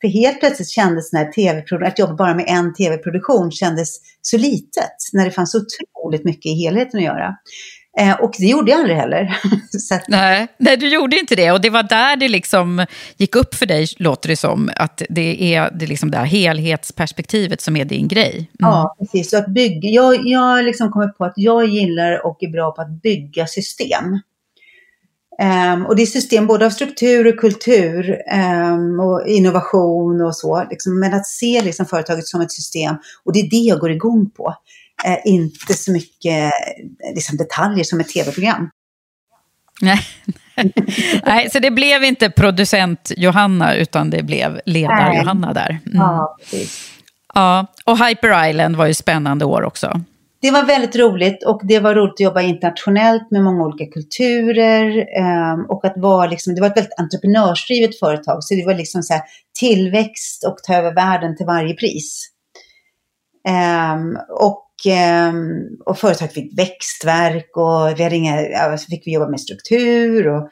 För 0.00 0.08
helt 0.08 0.40
plötsligt 0.40 0.70
kändes 0.70 1.12
när 1.12 1.24
TV 1.24 1.64
att 1.86 1.98
jobba 1.98 2.14
bara 2.14 2.34
med 2.34 2.44
en 2.48 2.74
tv-produktion 2.74 3.52
kändes 3.52 3.96
så 4.22 4.38
litet, 4.38 4.96
när 5.12 5.24
det 5.24 5.30
fanns 5.30 5.54
otroligt 5.54 6.24
mycket 6.24 6.46
i 6.46 6.54
helheten 6.54 6.98
att 6.98 7.04
göra. 7.04 7.36
Eh, 7.98 8.20
och 8.20 8.34
det 8.38 8.46
gjorde 8.46 8.70
jag 8.70 8.80
aldrig 8.80 8.96
heller. 8.96 9.22
att... 9.92 10.08
nej, 10.08 10.46
nej, 10.58 10.76
du 10.76 10.88
gjorde 10.88 11.18
inte 11.18 11.36
det. 11.36 11.52
Och 11.52 11.60
det 11.60 11.70
var 11.70 11.82
där 11.82 12.16
det 12.16 12.28
liksom 12.28 12.86
gick 13.16 13.36
upp 13.36 13.54
för 13.54 13.66
dig, 13.66 13.86
låter 13.98 14.28
det 14.28 14.36
som, 14.36 14.70
att 14.76 15.02
det 15.08 15.54
är 15.54 15.70
det, 15.70 15.86
liksom 15.86 16.10
det 16.10 16.18
här 16.18 16.24
helhetsperspektivet 16.24 17.60
som 17.60 17.76
är 17.76 17.84
din 17.84 18.08
grej. 18.08 18.32
Mm. 18.32 18.48
Ja, 18.58 18.96
precis. 18.98 19.30
Så 19.30 19.36
att 19.36 19.48
bygga, 19.48 19.88
jag 19.88 20.26
jag 20.26 20.64
liksom 20.64 20.90
kommit 20.90 21.18
på 21.18 21.24
att 21.24 21.34
jag 21.36 21.66
gillar 21.66 22.26
och 22.26 22.42
är 22.42 22.48
bra 22.48 22.70
på 22.70 22.82
att 22.82 23.02
bygga 23.02 23.46
system. 23.46 24.20
Um, 25.40 25.86
och 25.86 25.96
det 25.96 26.02
är 26.02 26.06
system 26.06 26.46
både 26.46 26.66
av 26.66 26.70
struktur 26.70 27.26
och 27.26 27.40
kultur 27.40 28.16
um, 28.34 29.00
och 29.00 29.26
innovation 29.26 30.20
och 30.20 30.36
så. 30.36 30.66
Liksom, 30.70 31.00
men 31.00 31.14
att 31.14 31.26
se 31.26 31.62
liksom, 31.62 31.86
företaget 31.86 32.26
som 32.26 32.40
ett 32.40 32.52
system 32.52 32.96
och 33.24 33.32
det 33.32 33.40
är 33.40 33.50
det 33.50 33.56
jag 33.56 33.78
går 33.78 33.90
igång 33.90 34.30
på. 34.30 34.54
Uh, 35.06 35.16
inte 35.24 35.74
så 35.74 35.92
mycket 35.92 36.52
liksom, 37.14 37.36
detaljer 37.36 37.84
som 37.84 38.00
ett 38.00 38.08
tv-program. 38.08 38.70
Nej. 39.80 40.00
Nej, 41.26 41.50
så 41.50 41.58
det 41.58 41.70
blev 41.70 42.04
inte 42.04 42.30
producent 42.30 43.12
Johanna 43.16 43.74
utan 43.74 44.10
det 44.10 44.22
blev 44.22 44.60
ledar-Johanna 44.66 45.52
där. 45.52 45.78
Mm. 45.86 45.98
Ja, 45.98 46.36
precis. 46.40 46.90
Ja, 47.34 47.66
och 47.84 48.06
Hyper 48.06 48.48
Island 48.48 48.76
var 48.76 48.86
ju 48.86 48.94
spännande 48.94 49.44
år 49.44 49.62
också 49.62 50.00
det 50.42 50.50
var 50.50 50.64
väldigt 50.64 50.96
roligt 50.96 51.44
och 51.44 51.60
det 51.64 51.78
var 51.78 51.94
roligt 51.94 52.12
att 52.12 52.20
jobba 52.20 52.40
internationellt 52.42 53.30
med 53.30 53.42
många 53.42 53.64
olika 53.64 53.92
kulturer. 53.92 55.06
Ehm, 55.18 55.64
och 55.68 55.84
att 55.84 55.94
vara 55.96 56.26
liksom, 56.26 56.54
det 56.54 56.60
var 56.60 56.68
ett 56.68 56.76
väldigt 56.76 56.98
entreprenörsdrivet 56.98 57.98
företag. 57.98 58.44
Så 58.44 58.54
det 58.54 58.66
var 58.66 58.74
liksom 58.74 59.02
så 59.02 59.12
här, 59.12 59.22
tillväxt 59.58 60.44
och 60.46 60.56
ta 60.56 60.74
över 60.74 60.94
världen 60.94 61.36
till 61.36 61.46
varje 61.46 61.74
pris. 61.74 62.28
Ehm, 63.48 64.18
och, 64.28 64.66
ehm, 64.88 65.50
och 65.86 65.98
företaget 65.98 66.34
fick 66.34 66.58
växtverk 66.58 67.56
och 67.56 67.98
vi 67.98 68.02
hade 68.02 68.16
inga, 68.16 68.40
ja, 68.40 68.78
så 68.78 68.86
fick 68.86 69.06
vi 69.06 69.14
jobba 69.14 69.28
med 69.28 69.40
struktur. 69.40 70.28
Och, 70.28 70.48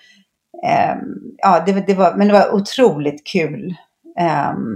ja, 1.39 1.63
det, 1.67 1.87
det, 1.87 1.95
var, 1.95 2.15
men 2.17 2.27
det 2.27 2.33
var 2.33 2.55
otroligt 2.55 3.27
kul 3.27 3.75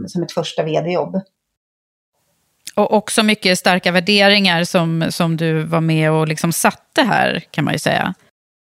som 0.07 0.23
ett 0.23 0.33
första 0.33 0.63
vd-jobb. 0.63 1.21
Och 2.75 2.95
också 2.95 3.23
mycket 3.23 3.59
starka 3.59 3.93
värderingar 3.93 4.65
som, 4.65 5.07
som 5.11 5.37
du 5.37 5.63
var 5.63 5.81
med 5.81 6.13
och 6.13 6.29
liksom 6.29 6.53
satte 6.53 7.03
här, 7.03 7.43
kan 7.51 7.65
man 7.65 7.75
ju 7.75 7.79
säga. 7.79 8.15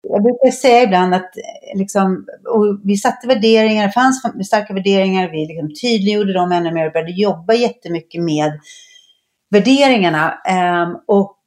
Jag 0.10 0.24
brukar 0.24 0.52
säga 0.52 0.84
ibland 0.84 1.16
att 1.16 1.32
liksom, 1.76 2.26
vi 2.84 2.98
satte 2.98 3.28
värderingar, 3.28 3.88
det 3.88 3.94
fanns 3.94 4.22
starka 4.48 4.74
värderingar, 4.74 5.30
vi 5.32 5.46
liksom 5.46 5.74
tydliggjorde 5.82 6.34
dem 6.34 6.52
ännu 6.52 6.72
mer 6.72 6.86
och 6.86 6.94
började 6.94 7.12
jobba 7.12 7.54
jättemycket 7.54 8.24
med 8.24 8.60
värderingarna. 9.50 10.38
Um, 10.86 10.96
och, 11.08 11.38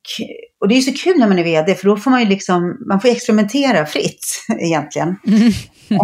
och 0.61 0.69
det 0.69 0.77
är 0.77 0.81
så 0.81 0.93
kul 0.93 1.19
när 1.19 1.29
man 1.29 1.39
är 1.39 1.45
vd, 1.45 1.75
för 1.75 1.85
då 1.85 1.97
får 1.97 2.11
man 2.11 2.21
ju 2.21 2.27
liksom, 2.27 2.77
man 2.89 3.01
får 3.01 3.09
experimentera 3.09 3.87
fritt 3.87 4.25
egentligen. 4.59 5.17
Mm. 5.27 5.53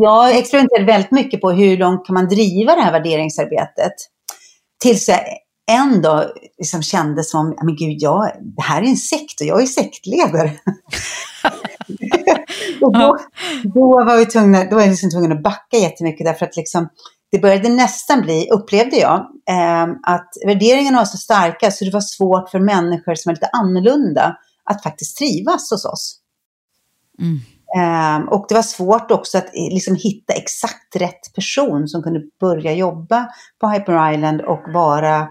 jag 0.00 0.38
experimenterade 0.38 0.92
väldigt 0.92 1.10
mycket 1.10 1.40
på 1.40 1.50
hur 1.50 1.76
långt 1.76 2.06
kan 2.06 2.14
man 2.14 2.28
driva 2.28 2.74
det 2.74 2.82
här 2.82 2.92
värderingsarbetet. 2.92 3.94
Tills 4.82 5.08
jag 5.08 5.18
en 5.68 6.02
dag 6.02 6.30
liksom 6.58 6.82
kände 6.82 7.24
som, 7.24 7.56
men 7.62 7.76
gud, 7.76 7.96
jag, 7.98 8.32
det 8.40 8.62
här 8.62 8.82
är 8.82 8.86
en 8.86 8.96
sekt 8.96 9.40
och 9.40 9.46
jag 9.46 9.62
är 9.62 9.66
sektledare. 9.66 10.52
och 12.80 12.92
då, 12.92 13.18
då 13.74 14.04
var 14.04 14.16
vi 14.16 14.26
tvungna, 14.26 14.64
då 14.64 14.74
var 14.74 14.82
jag 14.82 14.90
liksom 14.90 15.10
tvungen 15.10 15.32
att 15.32 15.42
backa 15.42 15.76
jättemycket 15.76 16.26
därför 16.26 16.46
att 16.46 16.56
liksom, 16.56 16.88
det 17.30 17.38
började 17.38 17.68
nästan 17.68 18.20
bli, 18.20 18.48
upplevde 18.50 18.96
jag, 18.96 19.18
eh, 19.50 19.86
att 20.02 20.30
värderingarna 20.46 20.98
var 20.98 21.04
så 21.04 21.18
starka 21.18 21.70
så 21.70 21.84
det 21.84 21.90
var 21.90 22.00
svårt 22.00 22.50
för 22.50 22.60
människor 22.60 23.14
som 23.14 23.30
är 23.30 23.34
lite 23.34 23.50
annorlunda 23.52 24.36
att 24.64 24.82
faktiskt 24.82 25.18
trivas 25.18 25.70
hos 25.70 25.84
oss. 25.84 26.18
Mm. 27.20 27.40
Um, 27.76 28.28
och 28.28 28.46
det 28.48 28.54
var 28.54 28.62
svårt 28.62 29.10
också 29.10 29.38
att 29.38 29.46
eh, 29.46 29.74
liksom 29.74 29.96
hitta 29.96 30.32
exakt 30.32 30.96
rätt 30.96 31.34
person 31.34 31.88
som 31.88 32.02
kunde 32.02 32.20
börja 32.40 32.72
jobba 32.72 33.28
på 33.60 33.68
Hyper 33.68 34.12
Island 34.12 34.40
och 34.40 34.62
vara 34.72 35.28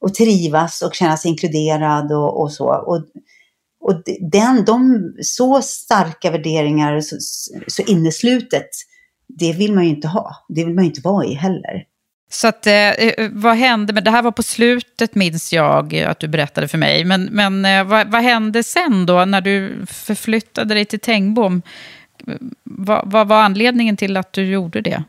och 0.00 0.14
trivas 0.14 0.82
och 0.82 0.94
känna 0.94 1.16
sig 1.16 1.30
inkluderad 1.30 2.12
och, 2.12 2.42
och 2.42 2.52
så. 2.52 2.64
Och, 2.64 3.04
och 3.80 4.02
den, 4.32 4.64
de 4.64 5.12
så 5.22 5.62
starka 5.62 6.30
värderingar 6.30 7.00
så, 7.00 7.16
så 7.66 7.82
inneslutet, 7.82 8.68
det 9.28 9.52
vill 9.52 9.74
man 9.74 9.84
ju 9.84 9.90
inte 9.90 10.08
ha. 10.08 10.46
Det 10.48 10.64
vill 10.64 10.74
man 10.74 10.84
ju 10.84 10.90
inte 10.90 11.00
vara 11.00 11.26
i 11.26 11.34
heller. 11.34 11.84
Så 12.32 12.48
att, 12.48 12.66
eh, 12.66 12.90
eh 12.90 13.30
vad 13.32 13.56
hände? 13.56 13.92
Men 13.92 14.04
det 14.04 14.10
här 14.10 14.22
var 14.22 14.32
på 14.32 14.42
slutet 14.42 15.14
minns 15.14 15.52
jag 15.52 15.94
att 15.94 16.20
du 16.20 16.28
berättade 16.28 16.68
för 16.68 16.78
mig. 16.78 17.04
Men, 17.04 17.24
men 17.24 17.64
eh, 17.64 17.84
vad, 17.84 18.10
vad, 18.10 18.22
hände 18.22 18.62
sen 18.62 19.06
då 19.06 19.24
när 19.24 19.40
du 19.40 19.86
förflyttade 19.86 20.74
dig 20.74 20.84
till 20.84 21.00
Tengbom? 21.00 21.62
Eh, 22.26 22.34
vad, 22.64 23.10
vad 23.10 23.28
var 23.28 23.42
anledningen 23.42 23.96
till 23.96 24.16
att 24.16 24.32
du 24.32 24.44
gjorde 24.44 24.80
det? 24.80 25.04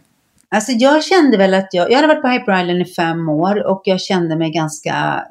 Alltså 0.56 0.72
jag 0.72 1.04
kände 1.04 1.38
väl 1.38 1.54
att 1.54 1.70
jag, 1.72 1.92
jag 1.92 1.96
hade 1.96 2.08
varit 2.08 2.22
på 2.22 2.28
Hyper 2.28 2.62
Island 2.62 2.82
i 2.82 2.86
fem 2.86 3.30
år 3.30 3.68
och 3.68 3.82
jag 3.86 4.02
kände 4.02 4.36
mig 4.36 4.52
ganska, 4.52 5.24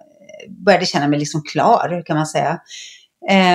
började 0.48 0.86
känna 0.86 1.08
mig 1.08 1.18
liksom 1.18 1.42
klar 1.42 2.02
kan 2.06 2.16
man 2.16 2.26
säga. 2.26 2.60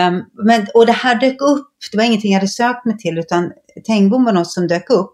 Um, 0.07 0.25
men, 0.45 0.67
och 0.74 0.86
det 0.86 0.91
här 0.91 1.15
dök 1.15 1.41
upp, 1.41 1.67
det 1.91 1.98
var 1.98 2.03
ingenting 2.03 2.31
jag 2.31 2.39
hade 2.39 2.51
sökt 2.51 2.86
mig 2.86 2.98
till 2.98 3.17
utan 3.17 3.51
Tengbom 3.86 4.25
var 4.25 4.34
något 4.34 4.51
som 4.51 4.67
dök 4.67 4.89
upp. 4.89 5.12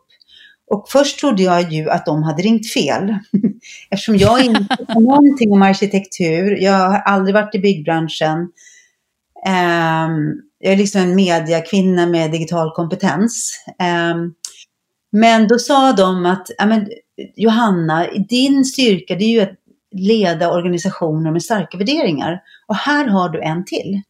Och 0.71 0.89
först 0.89 1.19
trodde 1.19 1.43
jag 1.43 1.71
ju 1.71 1.89
att 1.89 2.05
de 2.05 2.23
hade 2.23 2.43
ringt 2.43 2.73
fel. 2.73 3.15
Eftersom 3.89 4.17
jag 4.17 4.45
inte 4.45 4.75
vet 4.79 4.95
någonting 4.95 5.51
om 5.51 5.61
arkitektur, 5.61 6.57
jag 6.61 6.89
har 6.89 6.99
aldrig 6.99 7.33
varit 7.33 7.55
i 7.55 7.59
byggbranschen. 7.59 8.37
Um, 9.47 10.41
jag 10.59 10.73
är 10.73 10.77
liksom 10.77 11.01
en 11.01 11.15
mediakvinna 11.15 12.05
med 12.05 12.31
digital 12.31 12.71
kompetens. 12.71 13.63
Um, 14.13 14.33
men 15.11 15.47
då 15.47 15.59
sa 15.59 15.93
de 15.93 16.25
att, 16.25 16.47
ja 16.57 16.65
men, 16.65 16.87
Johanna, 17.35 18.07
din 18.29 18.65
styrka 18.65 19.15
det 19.15 19.23
är 19.23 19.29
ju 19.29 19.41
att 19.41 19.57
leda 19.91 20.51
organisationer 20.51 21.31
med 21.31 21.43
starka 21.43 21.77
värderingar. 21.77 22.41
Och 22.67 22.75
här 22.75 23.07
har 23.07 23.29
du 23.29 23.41
en 23.41 23.65
till. 23.65 24.01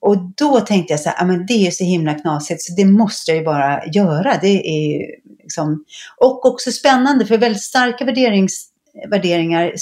Och 0.00 0.16
då 0.36 0.60
tänkte 0.60 0.92
jag 0.92 1.00
så 1.00 1.08
här, 1.08 1.16
ja 1.18 1.24
men 1.24 1.46
det 1.46 1.66
är 1.66 1.70
så 1.70 1.84
himla 1.84 2.14
knasigt 2.14 2.62
så 2.62 2.74
det 2.74 2.84
måste 2.84 3.30
jag 3.30 3.38
ju 3.38 3.44
bara 3.44 3.86
göra. 3.86 4.38
Det 4.40 4.68
är 4.68 4.98
ju 4.98 5.06
liksom... 5.42 5.84
Och 6.16 6.46
också 6.46 6.72
spännande 6.72 7.26
för 7.26 7.38
väldigt 7.38 7.62
starka 7.62 8.04
värderings, 8.04 8.68
värderingar, 9.10 9.72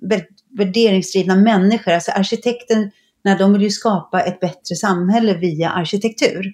väldigt 0.00 0.28
värderingsdrivna 0.58 1.36
människor, 1.36 1.92
alltså 1.92 2.10
arkitekten, 2.10 2.90
när 3.24 3.38
de 3.38 3.52
vill 3.52 3.62
ju 3.62 3.70
skapa 3.70 4.22
ett 4.22 4.40
bättre 4.40 4.76
samhälle 4.76 5.34
via 5.34 5.70
arkitektur. 5.70 6.52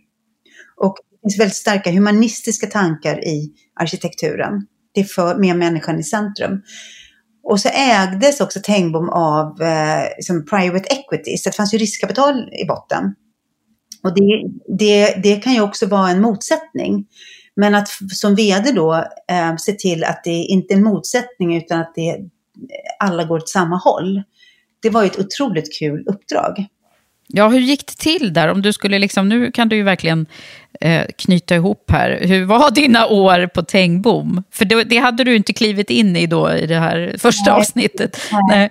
Och 0.76 0.96
finns 1.22 1.40
väldigt 1.40 1.56
starka 1.56 1.90
humanistiska 1.90 2.66
tankar 2.66 3.24
i 3.24 3.52
arkitekturen. 3.80 4.66
Det 4.94 5.00
är 5.00 5.04
för, 5.04 5.38
med 5.38 5.56
människan 5.56 5.98
i 5.98 6.02
centrum. 6.02 6.62
Och 7.44 7.60
så 7.60 7.68
ägdes 7.68 8.40
också 8.40 8.60
Tengbom 8.62 9.08
av 9.08 9.62
eh, 9.62 10.04
som 10.20 10.44
private 10.44 10.88
equity, 10.88 11.36
så 11.36 11.48
det 11.48 11.56
fanns 11.56 11.74
ju 11.74 11.78
riskkapital 11.78 12.48
i 12.62 12.66
botten. 12.66 13.14
Och 14.02 14.14
det, 14.14 14.44
det, 14.78 15.22
det 15.22 15.36
kan 15.36 15.54
ju 15.54 15.60
också 15.60 15.86
vara 15.86 16.10
en 16.10 16.20
motsättning. 16.20 17.06
Men 17.56 17.74
att 17.74 17.88
som 18.12 18.34
vd 18.34 18.72
då 18.72 18.94
eh, 19.30 19.56
se 19.56 19.72
till 19.72 20.04
att 20.04 20.24
det 20.24 20.30
inte 20.30 20.74
är 20.74 20.76
en 20.76 20.84
motsättning 20.84 21.56
utan 21.56 21.80
att 21.80 21.92
det, 21.94 22.16
alla 22.98 23.24
går 23.24 23.36
åt 23.36 23.48
samma 23.48 23.76
håll. 23.76 24.22
Det 24.82 24.90
var 24.90 25.02
ju 25.02 25.06
ett 25.06 25.18
otroligt 25.18 25.78
kul 25.78 26.04
uppdrag. 26.08 26.66
Ja, 27.34 27.48
hur 27.48 27.60
gick 27.60 27.86
det 27.86 27.98
till 27.98 28.32
där? 28.32 28.48
Om 28.48 28.62
du 28.62 28.72
skulle 28.72 28.98
liksom, 28.98 29.28
nu 29.28 29.52
kan 29.52 29.68
du 29.68 29.76
ju 29.76 29.82
verkligen 29.82 30.26
eh, 30.80 31.06
knyta 31.16 31.54
ihop 31.54 31.90
här. 31.90 32.18
Hur 32.22 32.44
var 32.44 32.70
dina 32.74 33.06
år 33.06 33.46
på 33.46 33.62
Tengbom? 33.62 34.42
För 34.50 34.64
det, 34.64 34.84
det, 34.84 34.98
hade 34.98 35.24
du 35.24 35.36
inte 35.36 35.52
klivit 35.52 35.90
in 35.90 36.16
i 36.16 36.26
då 36.26 36.52
i 36.52 36.66
det 36.66 36.78
här 36.78 37.14
första 37.18 37.50
Nej. 37.50 37.60
avsnittet. 37.60 38.18
Nej. 38.48 38.70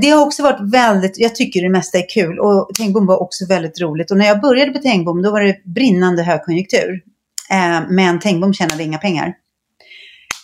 Det 0.00 0.10
har 0.10 0.26
också 0.26 0.42
varit 0.42 0.72
väldigt, 0.72 1.18
jag 1.18 1.34
tycker 1.34 1.62
det 1.62 1.68
mesta 1.68 1.98
är 1.98 2.08
kul 2.08 2.38
och 2.38 2.70
Tengbom 2.74 3.06
var 3.06 3.22
också 3.22 3.46
väldigt 3.46 3.80
roligt. 3.80 4.10
Och 4.10 4.16
när 4.16 4.26
jag 4.26 4.40
började 4.40 4.72
på 4.72 4.78
Tengbom 4.78 5.22
då 5.22 5.30
var 5.30 5.42
det 5.42 5.56
brinnande 5.64 6.22
högkonjunktur. 6.22 7.02
Eh, 7.50 7.80
men 7.90 8.20
Tengbom 8.20 8.54
tjänade 8.54 8.82
inga 8.82 8.98
pengar. 8.98 9.34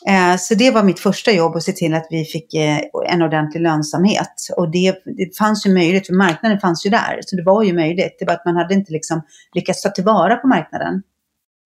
Eh, 0.09 0.37
så 0.39 0.55
det 0.55 0.71
var 0.71 0.83
mitt 0.83 1.01
första 1.01 1.33
jobb 1.33 1.57
att 1.57 1.63
se 1.63 1.73
till 1.73 1.95
att 1.95 2.07
vi 2.11 2.25
fick 2.25 2.55
eh, 2.55 2.79
en 3.09 3.23
ordentlig 3.23 3.61
lönsamhet. 3.61 4.49
Och 4.57 4.71
det, 4.71 4.95
det 5.05 5.37
fanns 5.39 5.67
ju 5.67 5.75
möjligt, 5.75 6.07
för 6.07 6.15
marknaden 6.15 6.61
fanns 6.61 6.87
ju 6.87 6.91
där. 6.91 7.21
Så 7.27 7.37
det 7.37 7.43
var 7.43 7.63
ju 7.63 7.73
möjligt. 7.73 8.17
Det 8.19 8.25
var 8.25 8.35
att 8.35 8.45
man 8.45 8.57
hade 8.57 8.75
inte 8.75 8.93
liksom 8.93 9.23
lyckats 9.55 9.83
ta 9.83 9.91
tillvara 9.91 10.37
på 10.37 10.47
marknaden. 10.47 11.03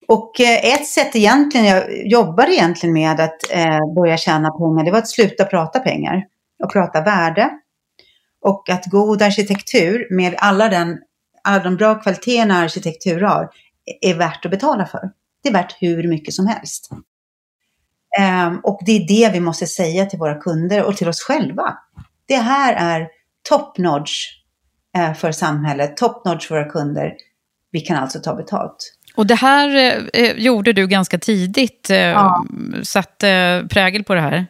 Och 0.07 0.41
eh, 0.41 0.73
ett 0.73 0.87
sätt 0.87 1.15
egentligen, 1.15 1.65
jag 1.65 2.07
jobbade 2.07 2.53
egentligen 2.53 2.93
med 2.93 3.19
att 3.19 3.39
börja 3.95 4.17
tjäna 4.17 4.51
pengar, 4.51 4.85
det 4.85 4.91
var 4.91 4.99
att 4.99 5.07
sluta 5.07 5.45
prata 5.45 5.79
pengar 5.79 6.23
och 6.63 6.71
prata 6.71 7.01
värde. 7.01 7.49
Och 8.41 8.69
att 8.69 8.85
god 8.85 9.21
arkitektur 9.21 10.15
med 10.15 10.35
alla, 10.37 10.69
den, 10.69 10.97
alla 11.43 11.63
de 11.63 11.75
bra 11.75 11.95
kvaliteterna 11.95 12.57
arkitektur 12.57 13.21
har, 13.21 13.49
är 14.01 14.13
värt 14.13 14.45
att 14.45 14.51
betala 14.51 14.85
för. 14.85 15.11
Det 15.43 15.49
är 15.49 15.53
värt 15.53 15.75
hur 15.79 16.07
mycket 16.07 16.33
som 16.33 16.47
helst. 16.47 16.89
Um, 18.19 18.59
och 18.63 18.79
det 18.85 18.91
är 18.91 19.07
det 19.07 19.33
vi 19.33 19.39
måste 19.39 19.67
säga 19.67 20.05
till 20.05 20.19
våra 20.19 20.35
kunder 20.35 20.83
och 20.83 20.97
till 20.97 21.09
oss 21.09 21.21
själva. 21.21 21.77
Det 22.27 22.35
här 22.35 22.73
är 22.73 23.07
top 23.49 23.77
notch 23.77 24.11
uh, 24.97 25.13
för 25.13 25.31
samhället, 25.31 25.97
top 25.97 26.25
notch 26.25 26.47
för 26.47 26.55
våra 26.55 26.69
kunder. 26.69 27.13
Vi 27.71 27.79
kan 27.79 27.97
alltså 27.97 28.19
ta 28.19 28.35
betalt. 28.35 28.93
Och 29.15 29.27
det 29.27 29.35
här 29.35 29.97
eh, 30.13 30.31
gjorde 30.31 30.73
du 30.73 30.87
ganska 30.87 31.19
tidigt, 31.19 31.89
eh, 31.89 31.97
ja. 31.97 32.45
satte 32.83 33.63
prägel 33.69 34.03
på 34.03 34.13
det 34.13 34.21
här? 34.21 34.47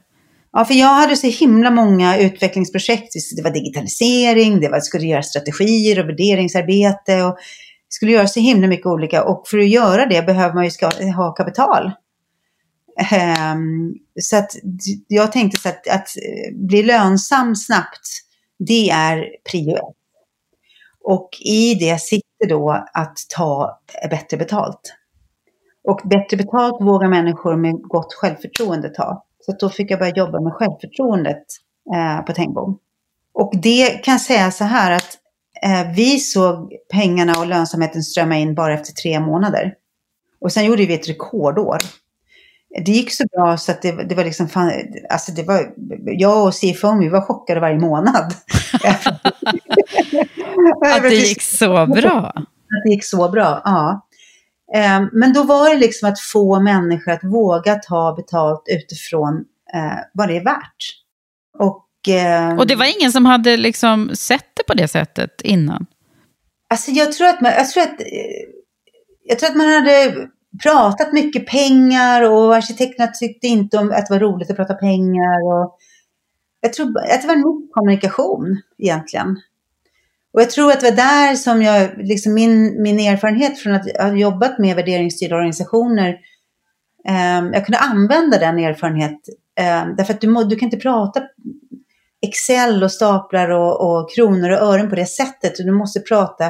Ja, 0.52 0.66
för 0.66 0.74
jag 0.74 0.94
hade 0.94 1.16
så 1.16 1.28
himla 1.28 1.72
många 1.72 2.18
utvecklingsprojekt. 2.18 3.14
Det 3.36 3.44
var 3.44 3.52
digitalisering, 3.52 4.60
det 4.60 4.70
var, 4.70 4.80
skulle 4.80 5.08
göra 5.08 5.24
strategier 5.24 6.00
och 6.00 6.10
värderingsarbete 6.10 7.24
och 7.24 7.38
skulle 7.90 8.12
göra 8.12 8.28
så 8.28 8.40
himla 8.40 8.68
mycket 8.68 8.86
olika. 8.86 9.24
Och 9.24 9.48
för 9.48 9.58
att 9.58 9.70
göra 9.70 10.06
det 10.06 10.26
behöver 10.26 10.56
man 10.56 10.64
ju 10.64 10.72
ska, 10.72 10.90
ha 11.16 11.32
kapital. 11.32 11.92
Ehm, 12.98 13.94
så 14.22 14.38
att 14.38 14.52
jag 15.08 15.32
tänkte 15.32 15.62
så 15.62 15.70
att, 15.70 15.88
att 15.88 16.08
eh, 16.18 16.56
bli 16.56 16.84
lönsam 16.84 17.56
snabbt, 17.56 18.08
det 18.60 18.90
är 18.90 19.26
prio 19.52 19.76
ett. 19.76 19.94
Och 21.04 21.30
i 21.40 21.76
det 21.76 22.02
sitter 22.02 22.50
då 22.50 22.86
att 22.94 23.18
ta 23.36 23.80
bättre 24.10 24.38
betalt. 24.38 24.94
Och 25.84 26.02
bättre 26.04 26.38
betalt 26.38 26.82
vågar 26.82 27.08
människor 27.08 27.56
med 27.56 27.82
gott 27.82 28.14
självförtroende 28.14 28.90
ta. 28.90 29.24
Så 29.46 29.52
då 29.60 29.70
fick 29.70 29.92
jag 29.92 30.00
börja 30.00 30.14
jobba 30.16 30.42
med 30.42 30.54
självförtroendet 30.54 31.46
eh, 31.96 32.26
på 32.26 32.34
Tengbom. 32.34 32.80
Och 33.34 33.54
det 33.62 33.90
kan 33.90 34.20
säga 34.20 34.52
så 34.52 34.64
här 34.64 34.92
att 34.92 35.18
eh, 35.64 35.94
vi 35.96 36.20
såg 36.20 36.74
pengarna 36.92 37.40
och 37.40 37.48
lönsamheten 37.48 38.04
strömma 38.04 38.38
in 38.38 38.56
bara 38.56 38.74
efter 38.74 38.94
tre 38.94 39.20
månader. 39.20 39.74
Och 40.42 40.52
sen 40.52 40.66
gjorde 40.66 40.86
vi 40.86 40.94
ett 40.94 41.10
rekordår 41.10 41.78
det 42.86 42.92
gick 42.92 43.12
så 43.12 43.24
bra 43.32 43.58
så 43.58 43.72
att 43.72 43.82
det, 43.82 43.92
det 43.92 44.16
var 44.16 44.24
liksom, 44.24 44.50
fan, 44.50 44.72
alltså 45.10 45.32
det 45.32 45.44
var, 45.44 45.74
jag 46.06 46.48
och 46.48 46.54
CFO 46.54 47.00
vi 47.00 47.10
var 47.10 47.22
chockade 47.22 47.60
varje 47.60 47.80
månad. 47.80 48.34
att 50.86 51.02
det 51.02 51.16
gick 51.16 51.42
så 51.42 51.86
bra? 51.86 52.34
Att 52.36 52.84
det 52.84 52.90
gick 52.90 53.06
så 53.06 53.30
bra, 53.30 53.62
ja. 53.66 54.08
Ehm, 54.74 55.10
men 55.14 55.34
då 55.34 55.44
var 55.44 55.70
det 55.70 55.80
liksom 55.80 56.10
att 56.10 56.20
få 56.20 56.60
människor 56.60 57.12
att 57.12 57.24
våga 57.24 57.76
ta 57.76 58.14
betalt 58.16 58.64
utifrån 58.66 59.46
eh, 59.74 59.98
vad 60.14 60.28
det 60.28 60.38
är 60.38 60.44
värt. 60.44 60.94
Och, 61.60 61.88
ehm, 62.08 62.58
och 62.60 62.68
det 62.68 62.76
var 62.76 63.00
ingen 63.00 63.12
som 63.12 63.26
hade 63.26 63.58
liksom 63.58 64.16
sett 64.16 64.46
det 64.54 64.64
på 64.64 64.74
det 64.74 64.88
sättet 64.88 65.42
innan? 65.42 65.86
Alltså 66.70 66.92
jag 66.92 67.12
tror 67.12 67.28
att 67.28 67.42
man, 67.42 67.52
jag 67.52 67.70
tror 67.70 67.84
att, 67.84 67.96
jag 69.24 69.40
tror 69.40 69.50
att 69.50 69.56
man 69.56 69.68
hade 69.70 70.28
pratat 70.64 71.14
mycket 71.14 71.48
pengar 71.48 72.22
och 72.22 72.56
arkitekterna 72.56 73.08
tyckte 73.08 73.48
inte 73.48 73.78
om 73.78 73.92
att 73.92 74.06
det 74.08 74.14
var 74.14 74.20
roligt 74.20 74.52
att 74.52 74.56
prata 74.56 74.74
pengar. 74.74 75.48
Och 75.54 75.78
jag 76.62 76.74
tror 76.74 77.00
att 77.00 77.22
det 77.22 77.28
var 77.28 77.36
nog 77.36 77.72
kommunikation 77.72 78.62
egentligen. 78.78 79.38
Och 80.34 80.42
jag 80.42 80.50
tror 80.50 80.72
att 80.72 80.80
det 80.80 80.90
var 80.90 80.98
där 80.98 81.36
som 81.36 81.62
jag, 81.62 81.98
liksom 81.98 82.34
min, 82.34 82.82
min 82.82 83.00
erfarenhet 83.00 83.60
från 83.60 83.74
att 83.74 83.98
ha 84.00 84.16
jobbat 84.16 84.60
med 84.60 84.76
värderingsstyrda 84.76 85.36
organisationer, 85.36 86.10
eh, 87.08 87.50
jag 87.54 87.66
kunde 87.66 87.78
använda 87.78 88.40
den 88.40 88.60
erfarenhet. 88.60 89.20
Eh, 89.60 89.86
därför 89.98 90.14
att 90.14 90.22
du, 90.22 90.28
må, 90.28 90.44
du 90.44 90.56
kan 90.56 90.66
inte 90.66 90.78
prata 90.78 91.22
Excel 92.22 92.84
och 92.84 92.92
staplar 92.92 93.50
och, 93.50 93.82
och 93.82 94.12
kronor 94.16 94.50
och 94.50 94.58
ören 94.58 94.90
på 94.90 94.96
det 94.96 95.06
sättet. 95.06 95.56
Du 95.58 95.72
måste 95.72 96.00
prata, 96.00 96.46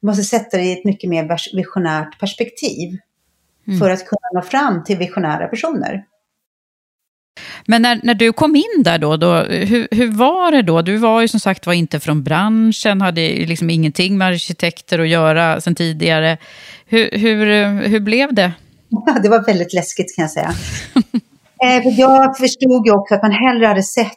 du 0.00 0.06
måste 0.06 0.22
sätta 0.22 0.56
det 0.56 0.62
i 0.62 0.72
ett 0.72 0.84
mycket 0.84 1.10
mer 1.10 1.56
visionärt 1.56 2.20
perspektiv 2.20 2.98
mm. 3.68 3.78
för 3.78 3.90
att 3.90 4.06
kunna 4.06 4.28
nå 4.34 4.42
fram 4.42 4.84
till 4.84 4.98
visionära 4.98 5.48
personer. 5.48 6.04
Men 7.66 7.82
när, 7.82 8.00
när 8.02 8.14
du 8.14 8.32
kom 8.32 8.56
in 8.56 8.82
där 8.84 8.98
då, 8.98 9.16
då 9.16 9.34
hur, 9.42 9.88
hur 9.90 10.12
var 10.12 10.52
det 10.52 10.62
då? 10.62 10.82
Du 10.82 10.96
var 10.96 11.20
ju 11.20 11.28
som 11.28 11.40
sagt 11.40 11.66
var 11.66 11.74
inte 11.74 12.00
från 12.00 12.22
branschen, 12.22 13.00
hade 13.00 13.20
liksom 13.28 13.70
ingenting 13.70 14.18
med 14.18 14.28
arkitekter 14.28 14.98
att 14.98 15.08
göra 15.08 15.60
sedan 15.60 15.74
tidigare. 15.74 16.38
Hur, 16.86 17.10
hur, 17.12 17.46
hur 17.88 18.00
blev 18.00 18.34
det? 18.34 18.52
Det 19.22 19.28
var 19.28 19.44
väldigt 19.46 19.72
läskigt 19.72 20.16
kan 20.16 20.22
jag 20.22 20.30
säga. 20.30 20.52
Eh, 21.64 21.88
jag 21.88 22.36
förstod 22.36 22.86
ju 22.86 22.92
också 22.92 23.14
att 23.14 23.22
man 23.22 23.32
hellre 23.32 23.66
hade 23.66 23.82
sett 23.82 24.12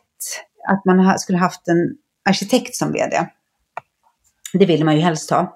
att 0.67 0.85
man 0.85 1.19
skulle 1.19 1.37
haft 1.37 1.67
en 1.67 1.95
arkitekt 2.29 2.75
som 2.75 2.93
vd. 2.93 3.27
Det 4.53 4.65
ville 4.65 4.85
man 4.85 4.95
ju 4.95 5.01
helst 5.01 5.29
ha. 5.29 5.55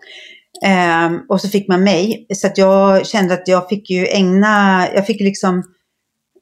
Um, 0.61 1.25
och 1.29 1.41
så 1.41 1.47
fick 1.47 1.67
man 1.67 1.83
mig. 1.83 2.25
Så 2.33 2.47
att 2.47 2.57
jag 2.57 3.07
kände 3.07 3.33
att 3.33 3.47
jag 3.47 3.69
fick 3.69 3.89
ju 3.89 4.07
ägna, 4.07 4.87
jag 4.93 5.07
fick 5.07 5.21
liksom 5.21 5.63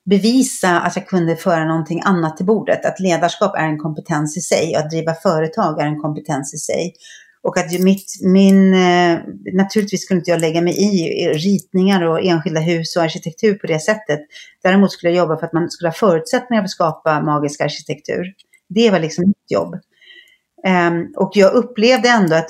bevisa 0.09 0.79
att 0.79 0.95
jag 0.95 1.07
kunde 1.07 1.35
föra 1.35 1.65
någonting 1.65 2.01
annat 2.05 2.37
till 2.37 2.45
bordet. 2.45 2.85
Att 2.85 2.99
ledarskap 2.99 3.55
är 3.55 3.63
en 3.63 3.77
kompetens 3.77 4.37
i 4.37 4.41
sig 4.41 4.75
och 4.75 4.79
att 4.83 4.89
driva 4.89 5.13
företag 5.13 5.81
är 5.81 5.85
en 5.85 5.99
kompetens 5.99 6.53
i 6.53 6.57
sig. 6.57 6.93
Och 7.43 7.57
att 7.57 7.79
mitt, 7.79 8.19
min, 8.21 8.73
eh, 8.73 9.19
naturligtvis 9.53 10.05
skulle 10.05 10.19
inte 10.19 10.31
jag 10.31 10.41
lägga 10.41 10.61
mig 10.61 10.73
i 10.73 11.27
ritningar 11.33 12.03
och 12.03 12.23
enskilda 12.23 12.59
hus 12.59 12.95
och 12.95 13.03
arkitektur 13.03 13.53
på 13.53 13.67
det 13.67 13.79
sättet. 13.79 14.19
Däremot 14.63 14.91
skulle 14.91 15.11
jag 15.11 15.17
jobba 15.17 15.37
för 15.37 15.45
att 15.45 15.53
man 15.53 15.69
skulle 15.69 15.87
ha 15.87 15.93
förutsättningar 15.93 16.61
för 16.61 16.65
att 16.65 16.71
skapa 16.71 17.21
magisk 17.21 17.61
arkitektur. 17.61 18.33
Det 18.69 18.91
var 18.91 18.99
liksom 18.99 19.25
mitt 19.27 19.51
jobb. 19.51 19.75
Um, 20.67 21.13
och 21.17 21.31
jag 21.33 21.53
upplevde 21.53 22.09
ändå 22.09 22.35
att, 22.35 22.49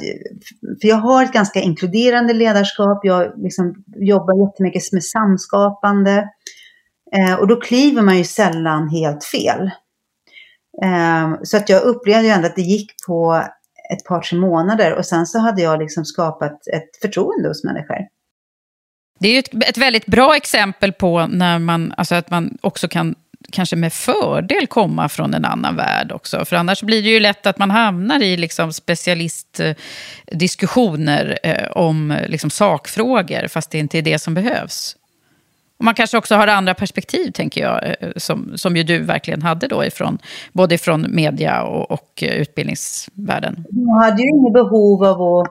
för 0.81 0.87
jag 0.87 0.95
har 0.95 1.23
ett 1.23 1.33
ganska 1.33 1.59
inkluderande 1.59 2.33
ledarskap, 2.33 2.99
jag 3.05 3.43
liksom 3.43 3.83
jobbar 3.95 4.47
jättemycket 4.47 4.91
med 4.91 5.03
samskapande. 5.03 6.29
Uh, 7.17 7.33
och 7.33 7.47
då 7.47 7.55
kliver 7.55 8.01
man 8.01 8.17
ju 8.17 8.23
sällan 8.23 8.89
helt 8.89 9.23
fel. 9.23 9.71
Um, 10.85 11.37
så 11.43 11.57
att 11.57 11.69
jag 11.69 11.81
upplevde 11.81 12.27
ju 12.27 12.33
ändå 12.33 12.47
att 12.47 12.55
det 12.55 12.61
gick 12.61 12.91
på 13.07 13.43
ett 13.93 14.05
par, 14.05 14.21
tre 14.21 14.39
månader 14.39 14.93
och 14.93 15.05
sen 15.05 15.25
så 15.25 15.39
hade 15.39 15.61
jag 15.61 15.79
liksom 15.79 16.05
skapat 16.05 16.67
ett 16.67 17.01
förtroende 17.01 17.47
hos 17.47 17.63
människor. 17.63 17.97
Det 19.19 19.27
är 19.27 19.33
ju 19.33 19.39
ett, 19.39 19.69
ett 19.69 19.77
väldigt 19.77 20.05
bra 20.05 20.35
exempel 20.35 20.93
på 20.93 21.27
när 21.27 21.59
man, 21.59 21.93
alltså 21.97 22.15
att 22.15 22.29
man 22.29 22.57
också 22.61 22.87
kan 22.87 23.15
kanske 23.51 23.75
med 23.75 23.93
fördel 23.93 24.67
komma 24.67 25.09
från 25.09 25.33
en 25.33 25.45
annan 25.45 25.75
värld 25.75 26.11
också. 26.11 26.45
För 26.45 26.55
annars 26.55 26.83
blir 26.83 27.03
det 27.03 27.09
ju 27.09 27.19
lätt 27.19 27.45
att 27.45 27.57
man 27.57 27.71
hamnar 27.71 28.23
i 28.23 28.37
liksom 28.37 28.73
specialistdiskussioner 28.73 31.39
eh, 31.43 31.71
om 31.71 32.17
liksom 32.27 32.49
sakfrågor, 32.49 33.47
fast 33.47 33.71
det 33.71 33.77
inte 33.77 33.97
är 33.97 34.01
det 34.01 34.19
som 34.19 34.33
behövs. 34.33 34.95
Och 35.81 35.85
man 35.85 35.95
kanske 35.95 36.17
också 36.17 36.35
har 36.35 36.47
andra 36.47 36.73
perspektiv, 36.73 37.31
tänker 37.31 37.61
jag, 37.61 37.83
eh, 37.83 38.11
som, 38.15 38.51
som 38.55 38.77
ju 38.77 38.83
du 38.83 38.99
verkligen 38.99 39.41
hade 39.41 39.67
då, 39.67 39.85
ifrån, 39.85 40.19
både 40.53 40.77
från 40.77 41.15
media 41.15 41.63
och, 41.63 41.91
och 41.91 42.23
eh, 42.23 42.41
utbildningsvärlden. 42.41 43.65
Jag 43.69 44.01
hade 44.01 44.21
ju 44.21 44.29
inget 44.29 44.53
behov 44.53 45.03
av 45.03 45.21
att 45.21 45.47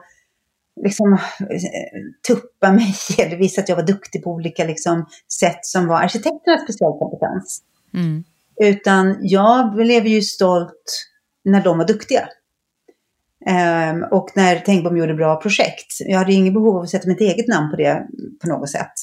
liksom, 0.83 1.17
tuppa 2.27 2.71
mig 2.71 2.95
eller 3.17 3.37
visa 3.37 3.61
att 3.61 3.69
jag 3.69 3.75
var 3.75 3.83
duktig 3.83 4.23
på 4.23 4.31
olika 4.31 4.63
liksom, 4.63 5.05
sätt 5.39 5.65
som 5.65 5.87
var 5.87 6.01
arkitekternas 6.01 6.63
specialkompetens. 6.63 7.61
Mm. 7.93 8.23
Utan 8.61 9.17
jag 9.21 9.73
blev 9.73 10.07
ju 10.07 10.21
stolt 10.21 11.07
när 11.43 11.63
de 11.63 11.77
var 11.77 11.87
duktiga. 11.87 12.27
Um, 13.91 14.03
och 14.11 14.29
när 14.35 14.59
Tengbom 14.59 14.97
gjorde 14.97 15.13
bra 15.13 15.35
projekt. 15.35 15.97
Jag 15.99 16.17
hade 16.17 16.33
inget 16.33 16.53
behov 16.53 16.77
av 16.77 16.83
att 16.83 16.89
sätta 16.89 17.07
mitt 17.07 17.21
eget 17.21 17.47
namn 17.47 17.71
på 17.71 17.75
det 17.75 18.07
på 18.41 18.47
något 18.47 18.69
sätt. 18.69 18.93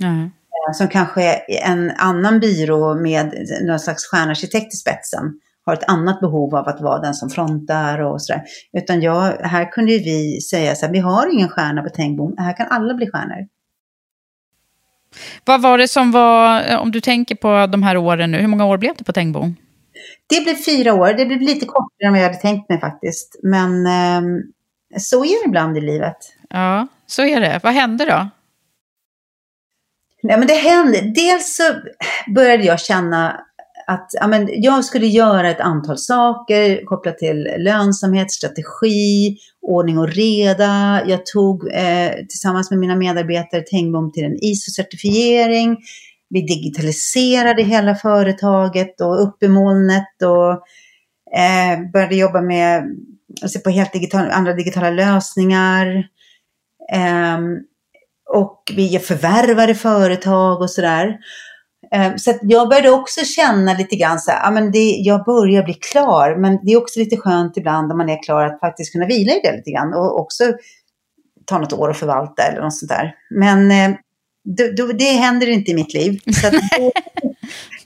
Mm. 0.00 0.22
Uh, 0.22 0.72
som 0.74 0.88
kanske 0.88 1.32
en 1.48 1.90
annan 1.90 2.40
byrå 2.40 2.94
med 2.94 3.34
någon 3.62 3.80
slags 3.80 4.06
stjärnarkitekt 4.06 4.74
i 4.74 4.76
spetsen 4.76 5.40
har 5.66 5.74
ett 5.74 5.90
annat 5.90 6.20
behov 6.20 6.54
av 6.54 6.68
att 6.68 6.80
vara 6.80 7.00
den 7.00 7.14
som 7.14 7.30
frontar 7.30 7.98
och 7.98 8.22
sådär. 8.22 8.42
Utan 8.72 9.00
jag, 9.00 9.32
här 9.32 9.72
kunde 9.72 9.92
vi 9.92 10.40
säga 10.40 10.74
så 10.74 10.86
här, 10.86 10.92
vi 10.92 10.98
har 10.98 11.32
ingen 11.34 11.48
stjärna 11.48 11.82
på 11.82 11.88
Tengbom, 11.88 12.34
här 12.38 12.56
kan 12.56 12.66
alla 12.70 12.94
bli 12.94 13.10
stjärnor. 13.10 13.46
Vad 15.44 15.62
var 15.62 15.78
det 15.78 15.88
som 15.88 16.10
var, 16.10 16.76
om 16.76 16.90
du 16.90 17.00
tänker 17.00 17.34
på 17.34 17.66
de 17.66 17.82
här 17.82 17.96
åren 17.96 18.30
nu, 18.30 18.38
hur 18.38 18.46
många 18.46 18.66
år 18.66 18.78
blev 18.78 18.96
det 18.96 19.04
på 19.04 19.12
Tengbom? 19.12 19.56
Det 20.26 20.40
blev 20.40 20.54
fyra 20.54 20.94
år, 20.94 21.12
det 21.12 21.26
blev 21.26 21.40
lite 21.40 21.66
kortare 21.66 22.06
än 22.06 22.12
vad 22.12 22.20
jag 22.20 22.26
hade 22.26 22.40
tänkt 22.40 22.68
mig 22.68 22.80
faktiskt. 22.80 23.36
Men 23.42 23.86
eh, 23.86 24.22
så 24.98 25.24
är 25.24 25.42
det 25.42 25.48
ibland 25.48 25.78
i 25.78 25.80
livet. 25.80 26.16
Ja, 26.50 26.86
så 27.06 27.22
är 27.22 27.40
det. 27.40 27.60
Vad 27.62 27.72
hände 27.72 28.04
då? 28.04 28.28
Nej, 30.22 30.38
men 30.38 30.46
det 30.46 30.54
hände. 30.54 31.00
Dels 31.00 31.56
så 31.56 31.62
började 32.34 32.64
jag 32.64 32.80
känna 32.80 33.40
att 33.90 34.10
ja, 34.12 34.26
men 34.26 34.48
jag 34.52 34.84
skulle 34.84 35.06
göra 35.06 35.50
ett 35.50 35.60
antal 35.60 35.98
saker 35.98 36.84
kopplat 36.84 37.18
till 37.18 37.48
lönsamhet, 37.58 38.30
strategi, 38.30 39.36
ordning 39.62 39.98
och 39.98 40.08
reda. 40.08 41.02
Jag 41.06 41.26
tog 41.26 41.72
eh, 41.72 42.12
tillsammans 42.28 42.70
med 42.70 42.78
mina 42.78 42.96
medarbetare 42.96 43.60
Tengbom 43.60 44.12
till 44.12 44.24
en 44.24 44.36
ISO-certifiering. 44.36 45.76
Vi 46.28 46.40
digitaliserade 46.40 47.62
hela 47.62 47.94
företaget 47.94 49.00
och 49.00 49.22
upp 49.22 49.42
i 49.42 49.48
molnet 49.48 50.22
och 50.24 50.52
eh, 51.38 51.90
började 51.92 52.16
jobba 52.16 52.40
med 52.40 52.84
alltså 53.42 53.58
på 53.60 53.70
helt 53.70 53.92
digital, 53.92 54.30
andra 54.30 54.52
digitala 54.52 54.90
lösningar. 54.90 55.86
Eh, 56.92 57.38
och 58.34 58.72
vi 58.76 58.98
förvärvade 58.98 59.74
företag 59.74 60.60
och 60.60 60.70
sådär. 60.70 61.18
Eh, 61.92 62.16
så 62.16 62.38
jag 62.42 62.68
började 62.68 62.90
också 62.90 63.20
känna 63.20 63.74
lite 63.74 63.96
grann 63.96 64.20
så 64.20 64.30
här, 64.30 64.40
ja, 64.44 64.50
men 64.50 64.72
det, 64.72 64.90
jag 64.90 65.24
börjar 65.24 65.62
bli 65.62 65.74
klar, 65.74 66.36
men 66.36 66.58
det 66.62 66.72
är 66.72 66.76
också 66.76 67.00
lite 67.00 67.16
skönt 67.16 67.56
ibland 67.56 67.92
om 67.92 67.98
man 67.98 68.08
är 68.08 68.22
klar 68.22 68.44
att 68.44 68.60
faktiskt 68.60 68.92
kunna 68.92 69.06
vila 69.06 69.32
i 69.32 69.40
det 69.42 69.56
lite 69.56 69.70
grann 69.70 69.94
och 69.94 70.20
också 70.20 70.44
ta 71.44 71.58
något 71.58 71.72
år 71.72 71.90
att 71.90 71.96
förvalta 71.96 72.42
eller 72.42 72.60
något 72.60 72.74
sånt 72.74 72.90
där. 72.90 73.14
Men 73.30 73.70
eh, 73.70 73.96
då, 74.44 74.64
då, 74.76 74.92
det 74.92 75.04
händer 75.04 75.48
inte 75.48 75.70
i 75.70 75.74
mitt 75.74 75.94
liv. 75.94 76.20
Så 76.42 76.50
då, 76.50 76.92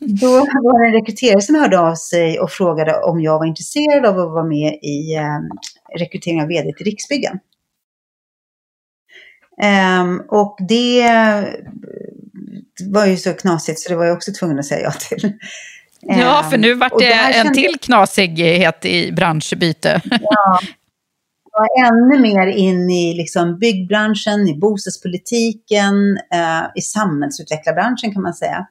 då 0.21 0.39
var 0.39 0.83
det 0.83 0.89
en 0.89 1.01
rekryterare 1.01 1.41
som 1.41 1.55
hörde 1.55 1.81
av 1.81 1.95
sig 1.95 2.41
och 2.41 2.51
frågade 2.51 3.03
om 3.03 3.21
jag 3.21 3.39
var 3.39 3.47
intresserad 3.47 4.07
av 4.07 4.19
att 4.19 4.33
vara 4.33 4.45
med 4.45 4.75
i 4.83 5.15
eh, 5.15 5.99
rekrytering 5.99 6.43
av 6.43 6.49
vd 6.49 6.73
till 6.73 6.87
Riksbyggen. 6.87 7.39
Um, 10.01 10.23
och 10.29 10.57
det 10.69 11.03
var 12.81 13.07
ju 13.07 13.17
så 13.17 13.33
knasigt 13.33 13.81
så 13.81 13.89
det 13.89 13.97
var 13.97 14.05
jag 14.05 14.17
också 14.17 14.33
tvungen 14.33 14.59
att 14.59 14.67
säga 14.67 14.83
ja 14.83 14.93
till. 14.93 15.33
Ja, 16.07 16.47
för 16.51 16.59
nu 16.59 16.75
vart 16.75 16.99
det 16.99 17.13
en 17.13 17.55
till 17.55 17.77
knasighet 17.81 18.85
i 18.85 19.13
branschbyte. 19.13 20.01
Ja, 20.21 20.61
var 21.53 21.87
ännu 21.87 22.21
mer 22.21 22.47
in 22.47 22.91
i 22.91 23.15
liksom 23.15 23.59
byggbranschen, 23.59 24.49
i 24.49 24.59
bostadspolitiken, 24.59 25.95
eh, 26.35 26.63
i 26.75 26.81
samhällsutvecklarbranschen 26.81 28.13
kan 28.13 28.23
man 28.23 28.35
säga. 28.35 28.67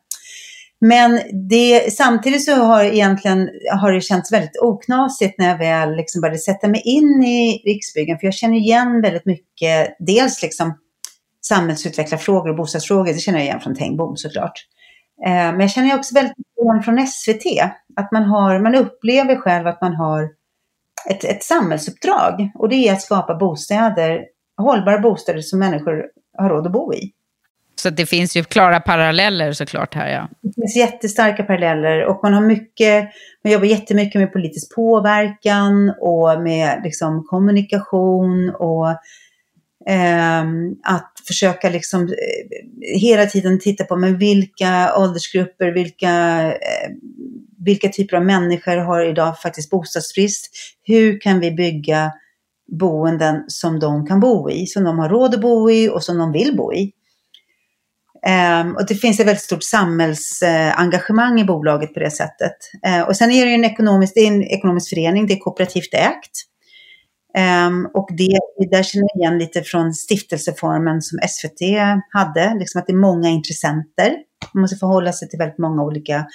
Men 0.81 1.19
det, 1.49 1.93
samtidigt 1.93 2.45
så 2.45 2.55
har, 2.55 2.83
egentligen, 2.83 3.49
har 3.81 3.91
det 3.91 4.01
känts 4.01 4.31
väldigt 4.31 4.57
oknasigt 4.61 5.37
när 5.37 5.47
jag 5.47 5.57
väl 5.57 5.95
liksom 5.95 6.21
började 6.21 6.39
sätta 6.39 6.67
mig 6.67 6.81
in 6.85 7.23
i 7.23 7.61
Riksbyggen. 7.65 8.19
För 8.19 8.27
jag 8.27 8.33
känner 8.33 8.57
igen 8.57 9.01
väldigt 9.01 9.25
mycket, 9.25 9.95
dels 9.99 10.41
liksom 10.41 10.73
samhällsutvecklarfrågor 11.47 12.49
och 12.49 12.55
bostadsfrågor, 12.55 13.13
det 13.13 13.19
känner 13.19 13.39
jag 13.39 13.45
igen 13.45 13.59
från 13.59 13.75
Tengbom 13.75 14.17
såklart. 14.17 14.65
Eh, 15.25 15.31
men 15.31 15.59
jag 15.59 15.71
känner 15.71 15.95
också 15.95 16.15
väldigt 16.15 16.37
igen 16.61 16.83
från 16.83 17.07
SVT, 17.07 17.45
att 17.95 18.11
man, 18.11 18.23
har, 18.23 18.59
man 18.59 18.75
upplever 18.75 19.35
själv 19.35 19.67
att 19.67 19.81
man 19.81 19.95
har 19.95 20.29
ett, 21.09 21.23
ett 21.23 21.43
samhällsuppdrag 21.43 22.51
och 22.55 22.69
det 22.69 22.75
är 22.75 22.93
att 22.93 23.01
skapa 23.01 23.35
bostäder, 23.35 24.25
hållbara 24.57 24.99
bostäder 24.99 25.41
som 25.41 25.59
människor 25.59 26.03
har 26.37 26.49
råd 26.49 26.65
att 26.65 26.73
bo 26.73 26.93
i. 26.93 27.11
Så 27.75 27.89
det 27.89 28.05
finns 28.05 28.37
ju 28.37 28.43
klara 28.43 28.79
paralleller 28.79 29.51
såklart 29.51 29.95
här 29.95 30.09
ja. 30.09 30.27
Det 30.41 30.53
finns 30.55 30.75
jättestarka 30.75 31.43
paralleller 31.43 32.05
och 32.05 32.19
man 32.23 32.33
har 32.33 32.41
mycket, 32.41 33.09
man 33.43 33.53
jobbar 33.53 33.65
jättemycket 33.65 34.21
med 34.21 34.33
politisk 34.33 34.75
påverkan 34.75 35.93
och 36.01 36.41
med 36.41 36.81
liksom 36.83 37.23
kommunikation 37.23 38.49
och 38.49 38.87
Ehm, 39.85 40.75
att 40.83 41.11
försöka 41.27 41.69
liksom 41.69 42.01
eh, 42.01 42.99
hela 43.01 43.25
tiden 43.25 43.59
titta 43.59 43.83
på 43.83 43.95
men 43.95 44.17
vilka 44.17 44.95
åldersgrupper, 44.97 45.71
vilka, 45.71 46.43
eh, 46.53 46.89
vilka 47.65 47.89
typer 47.89 48.17
av 48.17 48.25
människor 48.25 48.77
har 48.77 49.05
idag 49.05 49.39
faktiskt 49.39 49.69
bostadsbrist. 49.69 50.49
Hur 50.83 51.19
kan 51.19 51.39
vi 51.39 51.51
bygga 51.51 52.11
boenden 52.71 53.43
som 53.47 53.79
de 53.79 54.05
kan 54.05 54.19
bo 54.19 54.49
i, 54.49 54.67
som 54.67 54.83
de 54.83 54.99
har 54.99 55.09
råd 55.09 55.33
att 55.33 55.41
bo 55.41 55.71
i 55.71 55.89
och 55.89 56.03
som 56.03 56.17
de 56.17 56.31
vill 56.31 56.57
bo 56.57 56.73
i. 56.73 56.91
Um, 58.61 58.75
och 58.75 58.87
det 58.87 58.95
finns 58.95 59.19
ett 59.19 59.27
väldigt 59.27 59.43
stort 59.43 59.63
samhällsengagemang 59.63 61.41
i 61.41 61.43
bolaget 61.43 61.93
på 61.93 61.99
det 61.99 62.11
sättet. 62.11 62.55
Uh, 62.87 63.01
och 63.01 63.15
sen 63.15 63.31
är 63.31 63.45
det 63.45 63.51
en 63.53 63.65
ekonomisk, 63.65 64.13
det 64.15 64.21
är 64.21 64.27
en 64.27 64.43
ekonomisk 64.43 64.89
förening, 64.89 65.27
det 65.27 65.33
är 65.33 65.39
kooperativt 65.39 65.93
ägt. 65.93 66.31
Um, 67.67 67.89
och 67.93 68.09
det, 68.17 68.39
där 68.71 68.83
känner 68.83 69.07
jag 69.13 69.21
igen 69.21 69.39
lite 69.39 69.61
från 69.61 69.93
stiftelseformen 69.93 71.01
som 71.01 71.19
SVT 71.29 71.61
hade, 72.09 72.55
liksom 72.59 72.79
att 72.79 72.87
det 72.87 72.93
är 72.93 72.97
många 72.97 73.29
intressenter. 73.29 74.15
Man 74.53 74.61
måste 74.61 74.77
förhålla 74.77 75.13
sig 75.13 75.29
till 75.29 75.39
väldigt 75.39 75.57
många 75.57 75.83
olika 75.83 76.25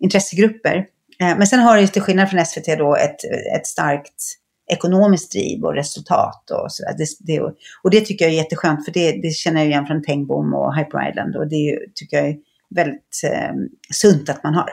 intressegrupper. 0.00 0.76
Uh, 1.22 1.38
men 1.38 1.46
sen 1.46 1.60
har 1.60 1.76
det 1.76 1.86
till 1.86 2.02
skillnad 2.02 2.30
från 2.30 2.46
SVT 2.46 2.78
då 2.78 2.96
ett, 2.96 3.24
ett 3.56 3.66
starkt 3.66 4.38
ekonomiskt 4.72 5.32
driv 5.32 5.64
och 5.64 5.74
resultat 5.74 6.50
och 6.50 6.72
sådär. 6.72 6.94
Det, 6.98 7.06
det, 7.20 7.40
och 7.82 7.90
det 7.90 8.00
tycker 8.00 8.24
jag 8.24 8.32
är 8.32 8.36
jätteskönt 8.36 8.84
för 8.84 8.92
det, 8.92 9.12
det 9.12 9.30
känner 9.30 9.60
jag 9.60 9.68
igen 9.68 9.86
från 9.86 10.02
Tengbom 10.02 10.54
och 10.54 10.76
Hyper 10.76 11.08
Island 11.10 11.36
och 11.36 11.48
det 11.48 11.78
tycker 11.94 12.16
jag 12.16 12.28
är 12.28 12.36
väldigt 12.74 13.20
um, 13.52 13.68
sunt 13.90 14.28
att 14.28 14.44
man 14.44 14.54
har. 14.54 14.70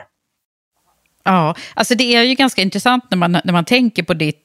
Ja, 1.24 1.54
alltså 1.74 1.94
det 1.94 2.14
är 2.14 2.22
ju 2.22 2.34
ganska 2.34 2.62
intressant 2.62 3.04
när 3.10 3.18
man, 3.18 3.32
när 3.32 3.52
man 3.52 3.64
tänker 3.64 4.02
på 4.02 4.14
ditt, 4.14 4.39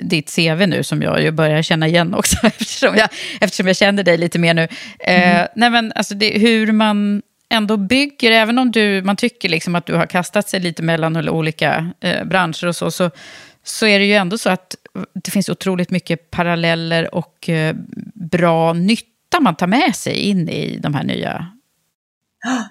ditt 0.00 0.34
CV 0.36 0.66
nu 0.66 0.82
som 0.82 1.02
jag 1.02 1.22
ju 1.22 1.30
börjar 1.30 1.62
känna 1.62 1.88
igen 1.88 2.14
också 2.14 2.36
eftersom 2.46 2.96
jag, 2.96 3.08
eftersom 3.40 3.66
jag 3.66 3.76
känner 3.76 4.02
dig 4.02 4.18
lite 4.18 4.38
mer 4.38 4.54
nu. 4.54 4.62
Eh, 4.98 5.32
mm. 5.32 5.40
Eh, 5.40 5.48
nej 5.56 5.70
men 5.70 5.92
alltså 5.92 6.14
det, 6.14 6.38
hur 6.38 6.72
man 6.72 7.22
ändå 7.48 7.76
bygger, 7.76 8.30
även 8.30 8.58
om 8.58 8.70
du, 8.70 9.02
man 9.02 9.16
tycker 9.16 9.48
liksom 9.48 9.74
att 9.74 9.86
du 9.86 9.94
har 9.94 10.06
kastat 10.06 10.48
sig 10.48 10.60
lite 10.60 10.82
mellan 10.82 11.28
olika 11.28 11.90
eh, 12.00 12.24
branscher 12.24 12.66
och 12.66 12.76
så, 12.76 12.90
så, 12.90 13.10
så 13.62 13.86
är 13.86 13.98
det 13.98 14.04
ju 14.04 14.14
ändå 14.14 14.38
så 14.38 14.50
att 14.50 14.76
det 15.14 15.30
finns 15.30 15.48
otroligt 15.48 15.90
mycket 15.90 16.30
paralleller 16.30 17.14
och 17.14 17.48
eh, 17.48 17.76
bra 18.14 18.72
nytta 18.72 19.40
man 19.40 19.56
tar 19.56 19.66
med 19.66 19.96
sig 19.96 20.14
in 20.14 20.48
i 20.48 20.78
de 20.78 20.94
här 20.94 21.04
nya... 21.04 21.46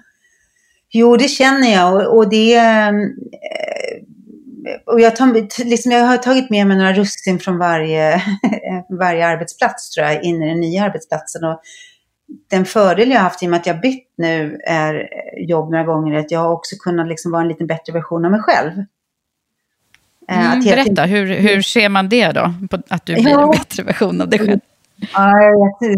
Jo, 0.94 1.16
det 1.16 1.28
känner 1.28 1.72
jag 1.72 1.94
och, 1.94 2.16
och 2.16 2.30
det... 2.30 2.60
Eh, 4.68 4.92
och 4.92 5.00
jag, 5.00 5.16
tar, 5.16 5.64
liksom 5.64 5.92
jag 5.92 6.04
har 6.04 6.16
tagit 6.16 6.50
med 6.50 6.66
mig 6.66 6.76
några 6.76 6.92
russin 6.92 7.38
från 7.38 7.58
varje, 7.58 8.22
varje 8.98 9.26
arbetsplats 9.26 9.90
tror 9.90 10.06
jag, 10.06 10.24
in 10.24 10.42
i 10.42 10.48
den 10.48 10.60
nya 10.60 10.84
arbetsplatsen. 10.84 11.44
Och 11.44 11.60
den 12.50 12.64
fördel 12.64 13.10
jag 13.10 13.16
har 13.16 13.24
haft 13.24 13.42
i 13.42 13.46
och 13.46 13.50
med 13.50 13.60
att 13.60 13.66
jag 13.66 13.80
bytt 13.80 14.08
nu 14.16 14.60
är 14.66 15.08
jobb 15.48 15.70
några 15.70 15.84
gånger, 15.84 16.14
är 16.14 16.18
att 16.18 16.30
jag 16.30 16.40
har 16.40 16.52
också 16.52 16.76
kunnat 16.76 17.08
liksom 17.08 17.32
vara 17.32 17.42
en 17.42 17.48
lite 17.48 17.64
bättre 17.64 17.92
version 17.92 18.24
av 18.24 18.30
mig 18.30 18.40
själv. 18.40 18.72
Eh, 20.28 20.52
mm, 20.52 20.64
berätta, 20.64 21.04
hur, 21.04 21.26
hur 21.26 21.62
ser 21.62 21.88
man 21.88 22.08
det 22.08 22.32
då? 22.32 22.54
Att 22.88 23.06
du 23.06 23.14
blir 23.14 23.28
ja. 23.28 23.42
en 23.42 23.50
bättre 23.50 23.82
version 23.82 24.20
av 24.20 24.28
dig 24.28 24.38
själv? 24.38 24.60
Ja, 25.12 25.32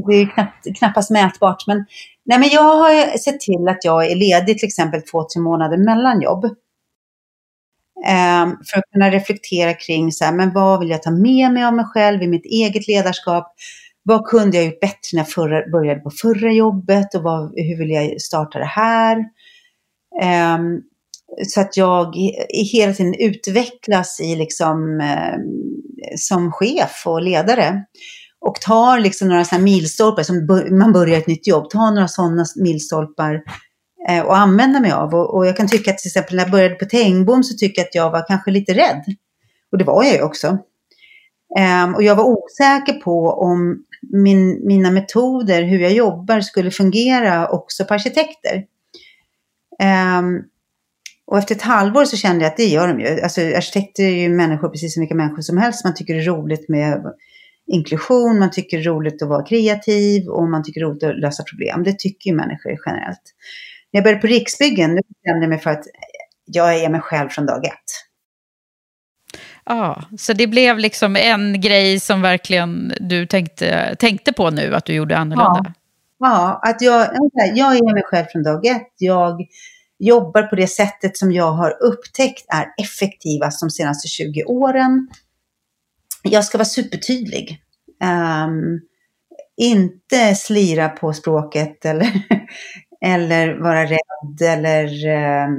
det 0.06 0.14
är 0.14 0.34
knappt, 0.34 0.78
knappast 0.78 1.10
mätbart. 1.10 1.66
Men, 1.66 1.84
nej, 2.24 2.38
men 2.38 2.48
jag 2.48 2.62
har 2.62 3.18
sett 3.18 3.40
till 3.40 3.68
att 3.68 3.84
jag 3.84 4.10
är 4.10 4.16
ledig 4.16 4.58
till 4.58 4.66
exempel 4.66 5.02
två, 5.02 5.22
tre 5.22 5.42
månader 5.42 5.76
mellan 5.76 6.20
jobb. 6.20 6.54
Ehm, 8.06 8.50
för 8.50 8.78
att 8.78 8.84
kunna 8.92 9.10
reflektera 9.10 9.74
kring 9.74 10.12
så 10.12 10.24
här, 10.24 10.32
men 10.32 10.52
vad 10.52 10.80
vill 10.80 10.90
jag 10.90 11.02
ta 11.02 11.10
med 11.10 11.52
mig 11.52 11.64
av 11.64 11.74
mig 11.74 11.84
själv 11.84 12.22
i 12.22 12.26
mitt 12.26 12.44
eget 12.44 12.88
ledarskap? 12.88 13.54
Vad 14.02 14.26
kunde 14.26 14.56
jag 14.56 14.66
gjort 14.66 14.80
bättre 14.80 15.10
när 15.12 15.20
jag 15.20 15.28
förra, 15.28 15.70
började 15.70 16.00
på 16.00 16.10
förra 16.10 16.52
jobbet 16.52 17.14
och 17.14 17.22
vad, 17.22 17.52
hur 17.56 17.78
vill 17.78 17.90
jag 17.90 18.20
starta 18.20 18.58
det 18.58 18.64
här? 18.64 19.24
Ehm, 20.22 20.80
så 21.46 21.60
att 21.60 21.76
jag 21.76 22.14
hela 22.72 22.92
tiden 22.92 23.14
utvecklas 23.18 24.20
i 24.20 24.36
liksom, 24.36 25.00
eh, 25.00 25.38
som 26.16 26.52
chef 26.52 27.02
och 27.06 27.22
ledare. 27.22 27.84
Och 28.40 28.60
tar 28.60 28.98
liksom 28.98 29.28
några 29.28 29.44
sådana 29.44 29.64
milstolpar, 29.64 30.22
som 30.22 30.46
man 30.78 30.92
börjar 30.92 31.18
ett 31.18 31.26
nytt 31.26 31.46
jobb, 31.46 31.70
tar 31.70 31.94
några 31.94 32.08
sådana 32.08 32.44
milstolpar 32.56 33.42
Eh, 34.08 34.22
och 34.24 34.36
använda 34.36 34.80
mig 34.80 34.92
av. 34.92 35.14
Och, 35.14 35.34
och, 35.34 35.46
jag 35.46 35.56
kan 35.56 35.68
tycka 35.68 35.90
att 35.90 35.98
till 35.98 36.08
exempel 36.08 36.36
när 36.36 36.42
jag 36.42 36.50
började 36.50 36.74
på 36.74 36.84
Tengbom 36.84 37.44
så 37.44 37.56
tycker 37.56 37.82
jag 37.82 37.86
att 37.86 37.94
jag 37.94 38.10
var 38.10 38.26
kanske 38.26 38.50
lite 38.50 38.74
rädd. 38.74 39.04
Och 39.72 39.78
det 39.78 39.84
var 39.84 40.04
jag 40.04 40.14
ju 40.14 40.22
också. 40.22 40.58
Um, 41.84 41.94
och 41.94 42.02
jag 42.02 42.16
var 42.16 42.24
osäker 42.24 42.92
på 42.92 43.30
om 43.30 43.84
min, 44.12 44.66
mina 44.66 44.90
metoder, 44.90 45.62
hur 45.62 45.78
jag 45.78 45.92
jobbar, 45.92 46.40
skulle 46.40 46.70
fungera 46.70 47.48
också 47.48 47.84
på 47.84 47.94
arkitekter. 47.94 48.64
Um, 50.18 50.42
Och 51.26 51.38
efter 51.38 51.54
ett 51.54 51.62
halvår 51.62 52.04
så 52.04 52.16
kände 52.16 52.44
jag 52.44 52.50
att 52.50 52.56
det 52.56 52.66
gör 52.66 52.88
de 52.88 53.00
ju. 53.00 53.20
Alltså 53.20 53.40
arkitekter 53.40 54.02
är 54.02 54.22
ju 54.22 54.28
människor, 54.28 54.68
precis 54.68 54.94
som 54.94 55.00
vilka 55.00 55.14
människor 55.14 55.42
som 55.42 55.58
helst. 55.58 55.84
Man 55.84 55.94
tycker 55.94 56.14
det 56.14 56.20
är 56.20 56.24
roligt 56.24 56.68
med 56.68 57.02
inklusion, 57.66 58.38
man 58.38 58.50
tycker 58.50 58.76
det 58.76 58.82
är 58.82 58.88
roligt 58.88 59.22
att 59.22 59.28
vara 59.28 59.46
kreativ 59.46 60.28
och 60.28 60.48
man 60.48 60.62
tycker 60.62 60.80
det 60.80 60.86
är 60.86 60.90
roligt 60.90 61.04
att 61.04 61.18
lösa 61.18 61.42
problem. 61.42 61.82
Det 61.84 61.98
tycker 61.98 62.30
ju 62.30 62.36
människor 62.36 62.76
generellt. 62.86 63.22
När 63.94 63.98
jag 63.98 64.04
började 64.04 64.20
på 64.20 64.26
Riksbyggen, 64.26 64.96
då 64.96 65.02
bestämde 65.08 65.44
jag 65.44 65.48
mig 65.48 65.58
för 65.58 65.70
att 65.70 65.84
jag 66.44 66.74
är 66.74 66.88
mig 66.88 67.00
själv 67.00 67.28
från 67.28 67.46
dag 67.46 67.64
ett. 67.66 67.72
Ja, 69.64 70.02
så 70.18 70.32
det 70.32 70.46
blev 70.46 70.78
liksom 70.78 71.16
en 71.16 71.60
grej 71.60 72.00
som 72.00 72.22
verkligen 72.22 72.92
du 73.00 73.26
tänkte, 73.26 73.96
tänkte 73.98 74.32
på 74.32 74.50
nu 74.50 74.74
att 74.74 74.84
du 74.84 74.94
gjorde 74.94 75.16
annorlunda? 75.16 75.62
Ja, 75.64 75.72
ja 76.18 76.60
att 76.62 76.82
jag, 76.82 77.08
jag 77.54 77.76
är 77.76 77.94
mig 77.94 78.02
själv 78.02 78.24
från 78.32 78.42
dag 78.42 78.66
ett. 78.66 78.92
Jag 78.98 79.46
jobbar 79.98 80.42
på 80.42 80.56
det 80.56 80.66
sättet 80.66 81.16
som 81.16 81.32
jag 81.32 81.52
har 81.52 81.82
upptäckt 81.82 82.44
är 82.48 82.66
effektivast 82.82 83.60
de 83.60 83.70
senaste 83.70 84.08
20 84.08 84.44
åren. 84.44 85.08
Jag 86.22 86.44
ska 86.44 86.58
vara 86.58 86.64
supertydlig. 86.64 87.60
Um, 88.04 88.80
inte 89.56 90.34
slira 90.34 90.88
på 90.88 91.12
språket 91.12 91.84
eller, 91.84 92.12
eller 93.04 93.54
vara 93.54 93.84
rädd 93.84 94.42
eller 94.42 95.06
ehm, 95.06 95.54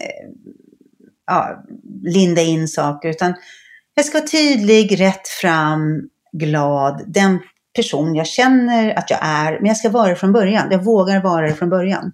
eh, 0.00 0.28
ja, 1.26 1.64
linda 2.02 2.42
in 2.42 2.68
saker. 2.68 3.08
Utan 3.08 3.34
jag 3.94 4.06
ska 4.06 4.18
vara 4.18 4.28
tydlig, 4.28 5.00
rätt 5.00 5.28
fram, 5.28 6.08
glad. 6.32 7.02
Den 7.06 7.38
person 7.76 8.14
jag 8.14 8.26
känner 8.26 8.98
att 8.98 9.10
jag 9.10 9.18
är. 9.22 9.52
Men 9.52 9.66
jag 9.66 9.76
ska 9.76 9.88
vara 9.88 10.08
det 10.08 10.16
från 10.16 10.32
början. 10.32 10.68
Jag 10.70 10.84
vågar 10.84 11.22
vara 11.22 11.46
det 11.46 11.54
från 11.54 11.70
början. 11.70 12.12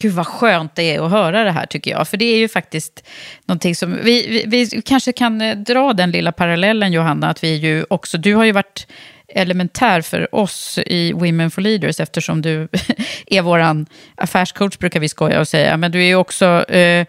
Gud 0.00 0.12
vad 0.12 0.26
skönt 0.26 0.74
det 0.74 0.94
är 0.94 1.06
att 1.06 1.10
höra 1.10 1.44
det 1.44 1.50
här 1.50 1.66
tycker 1.66 1.90
jag. 1.90 2.08
För 2.08 2.16
det 2.16 2.24
är 2.24 2.38
ju 2.38 2.48
faktiskt 2.48 3.08
någonting 3.46 3.74
som... 3.74 3.98
Vi, 4.04 4.44
vi, 4.46 4.64
vi 4.64 4.82
kanske 4.82 5.12
kan 5.12 5.40
eh, 5.40 5.56
dra 5.56 5.92
den 5.92 6.10
lilla 6.10 6.32
parallellen 6.32 6.92
Johanna, 6.92 7.28
att 7.28 7.44
vi 7.44 7.54
ju 7.56 7.84
också... 7.90 8.18
Du 8.18 8.34
har 8.34 8.44
ju 8.44 8.52
varit 8.52 8.86
elementär 9.34 10.00
för 10.00 10.34
oss 10.34 10.78
i 10.86 11.12
Women 11.12 11.50
for 11.50 11.62
Leaders 11.62 12.00
eftersom 12.00 12.42
du 12.42 12.68
är 13.26 13.42
vår 13.42 13.86
affärscoach 14.14 14.78
brukar 14.78 15.00
vi 15.00 15.08
skoja 15.08 15.40
och 15.40 15.48
säga. 15.48 15.76
Men 15.76 15.92
du 15.92 16.02
är 16.02 16.06
ju 16.06 16.14
också 16.14 16.64
eh, 16.70 17.06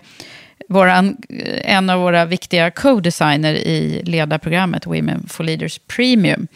våran, 0.69 1.17
en 1.63 1.89
av 1.89 1.99
våra 1.99 2.25
viktiga 2.25 2.71
co-designer 2.71 3.53
i 3.53 4.01
ledarprogrammet 4.05 4.85
Women 4.85 5.27
for 5.29 5.43
Leaders 5.43 5.79
Premium. 5.79 6.47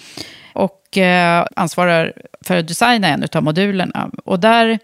Och 0.53 0.97
eh, 0.97 1.45
ansvarar 1.55 2.13
för 2.41 2.57
att 2.57 2.67
designa 2.67 3.07
en 3.07 3.27
av 3.33 3.43
modulerna. 3.43 4.09
Och 4.25 4.39
där 4.39 4.79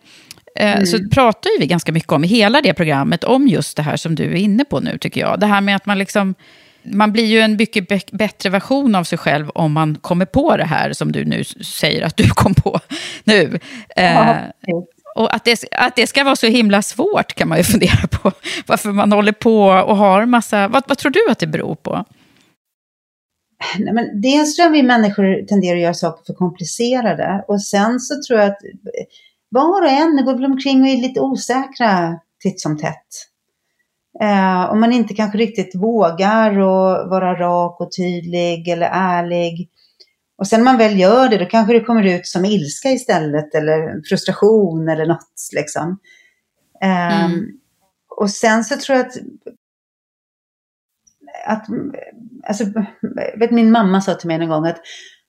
eh, 0.55 0.73
mm. 0.73 0.85
så 0.85 1.09
pratar 1.11 1.59
vi 1.59 1.67
ganska 1.67 1.91
mycket 1.91 2.11
om 2.11 2.23
i 2.23 2.27
hela 2.27 2.61
det 2.61 2.73
programmet, 2.73 3.23
om 3.23 3.47
just 3.47 3.77
det 3.77 3.83
här 3.83 3.97
som 3.97 4.15
du 4.15 4.23
är 4.23 4.35
inne 4.35 4.65
på 4.65 4.79
nu 4.79 4.97
tycker 4.97 5.21
jag. 5.21 5.39
Det 5.39 5.45
här 5.45 5.61
med 5.61 5.75
att 5.75 5.85
man 5.85 5.99
liksom 5.99 6.35
man 6.83 7.11
blir 7.11 7.25
ju 7.25 7.39
en 7.39 7.55
mycket 7.55 8.11
bättre 8.11 8.49
version 8.49 8.95
av 8.95 9.03
sig 9.03 9.17
själv 9.17 9.49
om 9.49 9.73
man 9.73 9.95
kommer 9.95 10.25
på 10.25 10.57
det 10.57 10.65
här 10.65 10.93
som 10.93 11.11
du 11.11 11.25
nu 11.25 11.43
säger 11.43 12.01
att 12.01 12.17
du 12.17 12.29
kom 12.29 12.53
på 12.53 12.79
nu. 13.23 13.59
Ja, 13.95 14.35
eh, 14.35 14.37
och 15.15 15.35
att 15.35 15.45
det, 15.45 15.63
att 15.71 15.95
det 15.95 16.07
ska 16.07 16.23
vara 16.23 16.35
så 16.35 16.47
himla 16.47 16.81
svårt 16.81 17.33
kan 17.33 17.47
man 17.47 17.57
ju 17.57 17.63
fundera 17.73 18.07
på. 18.07 18.31
Varför 18.67 18.91
man 18.91 19.11
håller 19.11 19.31
på 19.31 19.65
och 19.65 19.97
har 19.97 20.25
massa... 20.25 20.67
Vad, 20.67 20.83
vad 20.87 20.97
tror 20.97 21.11
du 21.11 21.29
att 21.29 21.39
det 21.39 21.47
beror 21.47 21.75
på? 21.75 22.05
Nej, 23.79 23.93
men 23.93 24.21
dels 24.21 24.55
tror 24.55 24.65
jag 24.65 24.71
vi 24.71 24.83
människor 24.83 25.45
tenderar 25.47 25.75
att 25.75 25.81
göra 25.81 25.93
saker 25.93 26.23
för 26.25 26.33
komplicerade. 26.33 27.45
Och 27.47 27.61
sen 27.61 27.99
så 27.99 28.13
tror 28.27 28.39
jag 28.39 28.49
att 28.49 28.59
var 29.49 29.81
och 29.81 29.89
en 29.89 30.25
går 30.25 30.33
väl 30.33 30.45
omkring 30.45 30.81
och 30.81 30.87
är 30.87 30.97
lite 30.97 31.19
osäkra 31.19 32.19
titt 32.43 32.61
som 32.61 32.77
tätt. 32.77 33.30
Eh, 34.21 34.71
om 34.71 34.79
man 34.79 34.93
inte 34.93 35.13
kanske 35.13 35.37
riktigt 35.37 35.75
vågar 35.75 36.59
och 36.59 37.09
vara 37.09 37.39
rak 37.39 37.81
och 37.81 37.91
tydlig 37.97 38.67
eller 38.67 38.89
ärlig. 38.93 39.69
Och 40.37 40.47
sen 40.47 40.59
när 40.59 40.65
man 40.65 40.77
väl 40.77 40.99
gör 40.99 41.29
det, 41.29 41.37
då 41.37 41.45
kanske 41.45 41.73
det 41.73 41.83
kommer 41.83 42.03
ut 42.03 42.27
som 42.27 42.45
ilska 42.45 42.89
istället 42.89 43.55
eller 43.55 44.09
frustration 44.09 44.89
eller 44.89 45.05
något 45.05 45.49
liksom. 45.55 45.99
Eh, 46.81 47.25
mm. 47.25 47.47
Och 48.09 48.29
sen 48.29 48.63
så 48.63 48.77
tror 48.77 48.97
jag 48.97 49.07
att 49.07 49.13
att, 51.45 51.65
alltså, 52.47 52.65
vet, 53.35 53.51
min 53.51 53.71
mamma 53.71 54.01
sa 54.01 54.13
till 54.13 54.27
mig 54.27 54.41
en 54.41 54.49
gång 54.49 54.65
att 54.65 54.81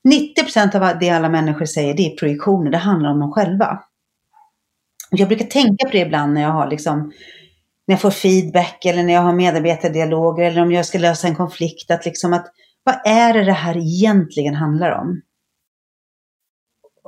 90% 0.08 0.76
av 0.76 0.98
det 0.98 1.10
alla 1.10 1.28
människor 1.28 1.64
säger, 1.64 1.94
det 1.94 2.06
är 2.06 2.16
projektioner, 2.16 2.70
det 2.70 2.78
handlar 2.78 3.10
om 3.10 3.20
dem 3.20 3.32
själva. 3.32 3.82
Jag 5.10 5.28
brukar 5.28 5.44
tänka 5.44 5.86
på 5.86 5.92
det 5.92 5.98
ibland 5.98 6.34
när 6.34 6.42
jag 6.42 6.50
har 6.50 6.70
liksom, 6.70 7.12
när 7.86 7.92
jag 7.92 8.00
får 8.00 8.10
feedback 8.10 8.84
eller 8.84 9.02
när 9.02 9.12
jag 9.12 9.20
har 9.20 9.32
medarbetardialoger 9.32 10.44
eller 10.44 10.62
om 10.62 10.72
jag 10.72 10.86
ska 10.86 10.98
lösa 10.98 11.28
en 11.28 11.34
konflikt, 11.34 11.90
att 11.90 12.04
liksom 12.04 12.32
att 12.32 12.46
vad 12.84 12.94
är 13.04 13.34
det 13.34 13.44
det 13.44 13.52
här 13.52 13.76
egentligen 13.76 14.54
handlar 14.54 14.90
om? 14.90 15.22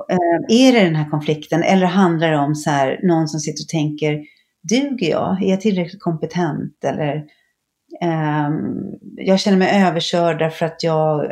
Eh, 0.09 0.67
är 0.67 0.73
det 0.73 0.85
den 0.85 0.95
här 0.95 1.09
konflikten 1.09 1.63
eller 1.63 1.85
handlar 1.85 2.31
det 2.31 2.37
om 2.37 2.55
så 2.55 2.69
här, 2.69 2.99
någon 3.03 3.27
som 3.27 3.39
sitter 3.39 3.63
och 3.63 3.69
tänker, 3.69 4.23
duger 4.69 5.09
jag? 5.09 5.43
Är 5.43 5.49
jag 5.49 5.61
tillräckligt 5.61 6.01
kompetent? 6.01 6.83
Eller 6.85 7.15
um, 8.03 8.75
jag 9.17 9.39
känner 9.39 9.57
mig 9.57 9.83
överkörd 9.87 10.39
därför 10.39 10.65
att 10.65 10.83
jag 10.83 11.25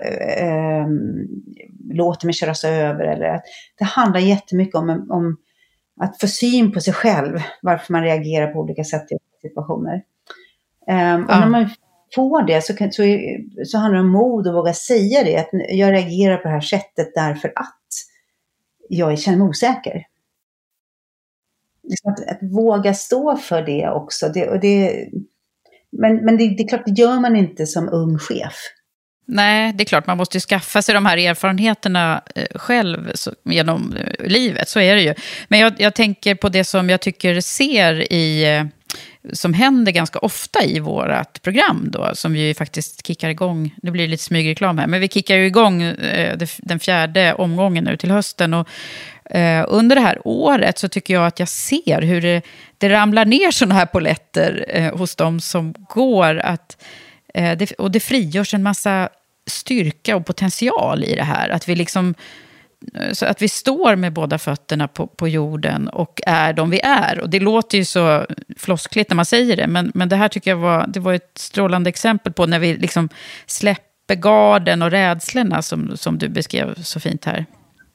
um, 0.85 1.27
låter 1.93 2.25
mig 2.25 2.33
köras 2.33 2.63
över. 2.63 3.05
Eller 3.05 3.41
det 3.77 3.85
handlar 3.85 4.19
jättemycket 4.19 4.75
om, 4.75 4.89
om 4.89 5.37
att 6.01 6.19
få 6.19 6.27
syn 6.27 6.71
på 6.71 6.79
sig 6.79 6.93
själv, 6.93 7.39
varför 7.61 7.93
man 7.93 8.03
reagerar 8.03 8.53
på 8.53 8.59
olika 8.59 8.83
sätt 8.83 9.11
i 9.11 9.15
situationer. 9.49 10.03
Um, 10.87 11.25
och 11.25 11.31
ja. 11.31 11.39
när 11.39 11.49
man 11.49 11.69
får 12.15 12.47
det 12.47 12.61
så, 12.61 12.75
kan, 12.75 12.91
så, 12.91 13.03
så 13.65 13.77
handlar 13.77 13.99
det 13.99 14.05
om 14.05 14.11
mod 14.11 14.47
att 14.47 14.53
våga 14.53 14.73
säga 14.73 15.23
det, 15.23 15.37
att 15.37 15.49
jag 15.69 15.93
reagerar 15.93 16.37
på 16.37 16.47
det 16.47 16.53
här 16.53 16.61
sättet 16.61 17.11
därför 17.15 17.53
att 17.55 17.79
jag 18.89 19.19
känner 19.19 19.37
mig 19.37 19.47
osäker. 19.47 20.05
Att, 22.03 22.29
att, 22.29 22.39
våga 22.41 22.93
stå 22.93 23.37
för 23.37 23.61
det 23.61 23.89
också. 23.89 24.29
Det, 24.29 24.49
och 24.49 24.59
det, 24.59 25.09
men 25.91 26.15
men 26.15 26.37
det, 26.37 26.47
det 26.57 26.63
är 26.63 26.67
klart, 26.67 26.85
det 26.85 27.01
gör 27.01 27.19
man 27.19 27.35
inte 27.35 27.65
som 27.65 27.89
ung 27.89 28.19
chef. 28.19 28.55
Nej, 29.25 29.73
det 29.73 29.83
är 29.83 29.85
klart, 29.85 30.07
man 30.07 30.17
måste 30.17 30.39
skaffa 30.39 30.81
sig 30.81 30.95
de 30.95 31.05
här 31.05 31.17
erfarenheterna 31.17 32.23
eh, 32.35 32.45
själv 32.55 33.11
så, 33.15 33.31
genom 33.43 33.93
eh, 33.93 34.25
livet, 34.27 34.69
så 34.69 34.79
är 34.79 34.95
det 34.95 35.01
ju. 35.01 35.13
Men 35.47 35.59
jag, 35.59 35.73
jag, 35.77 35.93
tänker 35.93 36.35
på 36.35 36.49
det 36.49 36.63
som 36.63 36.89
jag 36.89 37.01
tycker 37.01 37.41
ser 37.41 38.13
i, 38.13 38.55
eh, 38.55 38.65
som 39.33 39.53
händer 39.53 39.91
ganska 39.91 40.19
ofta 40.19 40.63
i 40.63 40.79
vårt 40.79 41.41
program 41.41 41.87
då, 41.91 42.11
som 42.13 42.33
vi 42.33 42.53
faktiskt 42.53 43.07
kickar 43.07 43.29
igång, 43.29 43.75
nu 43.81 43.91
blir 43.91 44.03
det 44.03 44.11
lite 44.11 44.23
smygreklam 44.23 44.77
här, 44.77 44.87
men 44.87 45.01
vi 45.01 45.07
kickar 45.07 45.35
ju 45.35 45.45
igång 45.45 45.81
eh, 45.81 46.37
den 46.57 46.79
fjärde 46.79 47.33
omgången 47.33 47.83
nu 47.83 47.97
till 47.97 48.11
hösten. 48.11 48.53
Och, 48.53 48.67
eh, 49.35 49.65
under 49.67 49.95
det 49.95 50.01
här 50.01 50.21
året 50.25 50.79
så 50.79 50.87
tycker 50.87 51.13
jag 51.13 51.25
att 51.25 51.39
jag 51.39 51.49
ser 51.49 52.01
hur 52.01 52.21
det, 52.21 52.41
det 52.77 52.89
ramlar 52.89 53.25
ner 53.25 53.51
sådana 53.51 53.75
här 53.75 53.85
poletter 53.85 54.65
eh, 54.67 54.97
hos 54.97 55.15
dem 55.15 55.39
som 55.39 55.73
går 55.89 56.37
att 56.37 56.77
Eh, 57.33 57.57
det, 57.57 57.71
och 57.71 57.91
det 57.91 57.99
frigörs 57.99 58.53
en 58.53 58.63
massa 58.63 59.09
styrka 59.47 60.15
och 60.15 60.25
potential 60.25 61.03
i 61.03 61.15
det 61.15 61.23
här. 61.23 61.49
Att 61.49 61.69
vi 61.69 61.75
liksom 61.75 62.15
så 63.13 63.25
att 63.25 63.41
vi 63.41 63.49
står 63.49 63.95
med 63.95 64.13
båda 64.13 64.37
fötterna 64.37 64.87
på, 64.87 65.07
på 65.07 65.27
jorden 65.27 65.87
och 65.87 66.21
är 66.25 66.53
de 66.53 66.69
vi 66.69 66.79
är. 66.83 67.19
Och 67.19 67.29
det 67.29 67.39
låter 67.39 67.77
ju 67.77 67.85
så 67.85 68.25
floskligt 68.57 69.09
när 69.09 69.15
man 69.15 69.25
säger 69.25 69.57
det, 69.57 69.67
men, 69.67 69.91
men 69.93 70.09
det 70.09 70.15
här 70.15 70.27
tycker 70.27 70.51
jag 70.51 70.57
var, 70.57 70.87
det 70.87 70.99
var 70.99 71.13
ett 71.13 71.37
strålande 71.37 71.89
exempel 71.89 72.33
på 72.33 72.45
när 72.45 72.59
vi 72.59 72.75
liksom 72.75 73.09
släpper 73.47 74.15
garden 74.15 74.81
och 74.81 74.91
rädslorna 74.91 75.61
som, 75.61 75.97
som 75.97 76.17
du 76.17 76.29
beskrev 76.29 76.83
så 76.83 76.99
fint 76.99 77.25
här. 77.25 77.45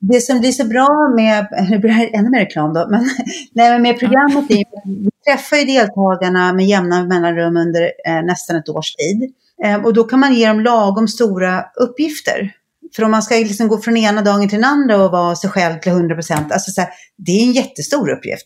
Det 0.00 0.20
som 0.20 0.40
blir 0.40 0.52
så 0.52 0.64
bra 0.64 1.14
med, 1.16 1.46
nu 1.70 1.78
blir 1.78 1.90
det 1.90 2.16
ännu 2.16 2.30
mer 2.30 2.40
reklam 2.40 2.74
då, 2.74 2.86
men, 2.90 3.10
nej, 3.52 3.78
med 3.78 3.98
programmet 3.98 4.50
är 4.50 4.64
vi 4.84 5.10
träffar 5.28 5.56
ju 5.56 5.64
deltagarna 5.64 6.52
med 6.52 6.66
jämna 6.66 7.04
mellanrum 7.04 7.56
under 7.56 7.92
eh, 8.06 8.22
nästan 8.22 8.56
ett 8.56 8.68
års 8.68 8.94
tid. 8.94 9.32
Eh, 9.64 9.84
och 9.84 9.94
då 9.94 10.04
kan 10.04 10.20
man 10.20 10.34
ge 10.34 10.48
dem 10.48 10.60
lagom 10.60 11.08
stora 11.08 11.64
uppgifter. 11.76 12.52
För 12.96 13.04
om 13.04 13.10
man 13.10 13.22
ska 13.22 13.34
liksom 13.34 13.68
gå 13.68 13.78
från 13.78 13.96
ena 13.96 14.22
dagen 14.22 14.48
till 14.48 14.60
den 14.60 14.70
andra 14.70 15.04
och 15.04 15.10
vara 15.10 15.36
sig 15.36 15.50
själv 15.50 15.80
till 15.80 15.92
100 15.92 16.14
procent, 16.14 16.52
alltså 16.52 16.82
det 17.16 17.32
är 17.32 17.42
en 17.42 17.52
jättestor 17.52 18.10
uppgift. 18.10 18.44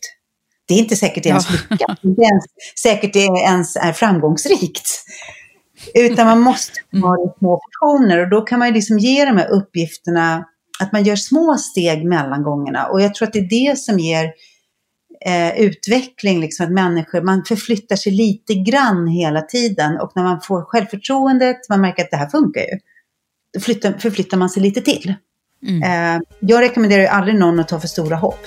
Det 0.67 0.73
är 0.73 0.77
inte 0.77 0.95
säkert 0.95 1.25
ens 1.25 1.47
ja. 1.49 1.57
lyckas, 1.69 1.97
det 2.01 2.21
är 2.21 2.25
ens, 2.25 2.45
säkert 2.83 3.13
det 3.13 3.19
ens 3.19 3.75
är 3.75 3.93
framgångsrikt. 3.93 4.89
Utan 5.93 6.27
man 6.27 6.39
måste 6.39 6.79
mm. 6.93 7.03
ha 7.03 7.15
det 7.15 7.33
små 7.39 7.59
portioner 7.59 8.19
och 8.19 8.29
då 8.29 8.41
kan 8.41 8.59
man 8.59 8.67
ju 8.67 8.73
liksom 8.73 8.99
ge 8.99 9.25
de 9.25 9.37
här 9.37 9.51
uppgifterna, 9.51 10.45
att 10.79 10.91
man 10.91 11.03
gör 11.03 11.15
små 11.15 11.57
steg 11.57 12.05
mellan 12.05 12.43
gångerna. 12.43 12.85
Och 12.85 13.01
jag 13.01 13.15
tror 13.15 13.27
att 13.27 13.33
det 13.33 13.39
är 13.39 13.71
det 13.71 13.79
som 13.79 13.99
ger 13.99 14.33
eh, 15.25 15.61
utveckling, 15.61 16.41
liksom 16.41 16.65
att 16.65 16.71
människor, 16.71 17.21
man 17.21 17.43
förflyttar 17.45 17.95
sig 17.95 18.11
lite 18.11 18.53
grann 18.53 19.07
hela 19.07 19.41
tiden 19.41 19.99
och 19.99 20.11
när 20.15 20.23
man 20.23 20.41
får 20.41 20.61
självförtroendet, 20.61 21.57
man 21.69 21.81
märker 21.81 22.03
att 22.03 22.11
det 22.11 22.17
här 22.17 22.29
funkar 22.29 22.61
ju, 22.61 22.79
flyttar, 23.61 23.93
förflyttar 23.93 24.37
man 24.37 24.49
sig 24.49 24.63
lite 24.63 24.81
till. 24.81 25.13
Mm. 25.67 25.83
Eh, 26.17 26.21
jag 26.39 26.61
rekommenderar 26.61 27.01
ju 27.01 27.07
aldrig 27.07 27.35
någon 27.35 27.59
att 27.59 27.67
ta 27.67 27.79
för 27.79 27.87
stora 27.87 28.15
hopp. 28.15 28.45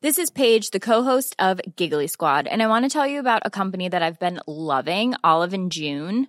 This 0.00 0.18
is 0.18 0.30
Paige, 0.30 0.70
the 0.70 0.80
co-host 0.80 1.34
of 1.38 1.60
Giggly 1.76 2.06
Squad, 2.06 2.46
and 2.46 2.62
I 2.62 2.66
want 2.66 2.84
to 2.84 2.88
tell 2.88 3.06
you 3.06 3.18
about 3.18 3.42
a 3.44 3.50
company 3.50 3.90
that 3.90 4.00
I've 4.00 4.18
been 4.18 4.40
loving, 4.46 5.14
Olive 5.24 5.52
and 5.52 5.72
June. 5.72 6.28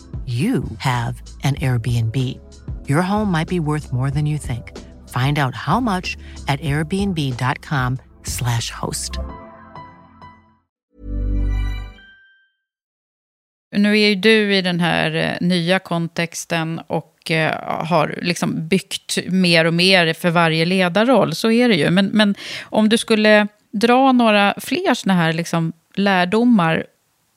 you 0.25 0.63
have 0.77 1.21
an 1.43 1.55
Airbnb. 1.55 2.15
Your 2.87 3.01
home 3.01 3.31
might 3.31 3.47
be 3.47 3.59
worth 3.59 3.91
more 3.91 4.11
than 4.11 4.25
you 4.27 4.37
think. 4.37 4.77
Find 5.09 5.39
out 5.39 5.55
how 5.55 5.79
much 5.79 6.17
at 6.47 6.59
airbnb.com 6.61 7.97
slash 8.23 8.71
host. 8.71 9.19
Nu 13.75 13.99
är 13.99 14.09
ju 14.09 14.15
du 14.15 14.55
i 14.55 14.61
den 14.61 14.79
här 14.79 15.15
eh, 15.15 15.47
nya 15.47 15.79
kontexten 15.79 16.81
och 16.87 17.31
eh, 17.31 17.85
har 17.85 18.19
liksom 18.21 18.67
byggt 18.67 19.17
mer 19.27 19.65
och 19.65 19.73
mer 19.73 20.13
för 20.13 20.29
varje 20.29 20.65
ledarroll. 20.65 21.35
Så 21.35 21.51
är 21.51 21.69
det 21.69 21.75
ju. 21.75 21.89
Men, 21.89 22.05
men 22.05 22.35
om 22.63 22.89
du 22.89 22.97
skulle 22.97 23.47
dra 23.71 24.11
några 24.11 24.53
fler 24.57 24.93
såna 24.93 25.13
här 25.13 25.33
liksom 25.33 25.73
lärdomar 25.95 26.85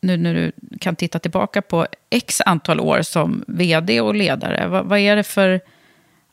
nu 0.07 0.17
när 0.17 0.35
du 0.35 0.53
kan 0.81 0.97
titta 0.97 1.19
tillbaka 1.19 1.63
på 1.63 1.87
x 2.11 2.41
antal 2.41 2.81
år 2.81 3.03
som 3.03 3.45
vd 3.49 4.01
och 4.01 4.15
ledare, 4.15 4.69
vad, 4.69 4.87
vad, 4.87 4.99
är 4.99 5.17
det 5.17 5.23
för 5.23 5.61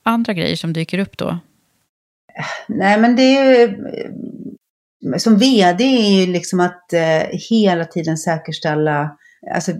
andra 0.04 0.34
grejer 0.34 0.56
som 0.56 0.74
dyker 0.74 1.00
upp 1.00 1.18
då? 1.18 1.40
Nej, 2.68 3.00
men 3.00 3.16
det 3.16 3.38
är 3.38 3.60
ju... 3.60 3.78
Som 5.18 5.38
vd 5.38 5.84
är 5.84 6.20
ju 6.20 6.32
liksom 6.32 6.60
att 6.60 6.94
eh, 6.94 7.40
hela 7.50 7.86
tiden 7.86 8.18
säkerställa 8.18 9.18
alltså, 9.54 9.72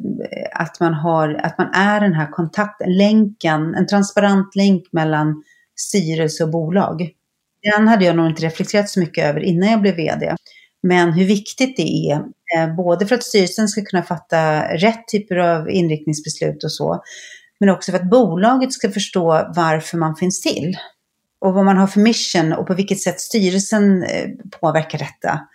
att, 0.54 0.80
man 0.80 0.94
har, 0.94 1.34
att 1.44 1.58
man 1.58 1.74
är 1.74 2.02
den 2.02 2.14
här 2.14 2.32
kontakten, 2.32 2.98
länken, 2.98 3.76
en 3.76 3.88
transparent 3.88 4.56
länk 4.56 4.84
mellan 4.92 5.44
styrelse 5.80 6.44
och 6.44 6.50
bolag. 6.50 7.10
Den 7.74 7.88
hade 7.88 8.06
jag 8.06 8.16
nog 8.16 8.30
inte 8.30 8.46
reflekterat 8.46 8.90
så 8.90 9.00
mycket 9.00 9.26
över 9.26 9.40
innan 9.40 9.72
jag 9.72 9.82
blev 9.82 9.96
vd. 9.96 10.36
Men 10.84 11.12
hur 11.14 11.26
viktigt 11.26 11.78
det 11.78 12.12
är 12.12 12.24
Eh, 12.56 12.76
både 12.76 13.08
för 13.08 13.16
att 13.16 13.24
styrelsen 13.24 13.68
ska 13.68 13.82
kunna 13.86 14.04
fatta 14.04 14.64
rätt 14.78 15.08
typer 15.08 15.36
av 15.36 15.70
inriktningsbeslut 15.70 16.64
och 16.64 16.72
så, 16.72 17.04
men 17.60 17.70
också 17.70 17.92
för 17.92 18.00
att 18.00 18.10
bolaget 18.10 18.74
ska 18.74 18.92
förstå 18.92 19.52
varför 19.56 19.98
man 19.98 20.16
finns 20.16 20.42
till. 20.42 20.78
Och 21.40 21.54
vad 21.54 21.66
man 21.66 21.78
har 21.78 21.88
för 21.88 22.00
mission 22.00 22.54
och 22.54 22.68
på 22.68 22.74
vilket 22.74 23.00
sätt 23.00 23.20
styrelsen 23.20 24.04
eh, 24.04 24.30
påverkar 24.60 24.98
detta. 24.98 25.48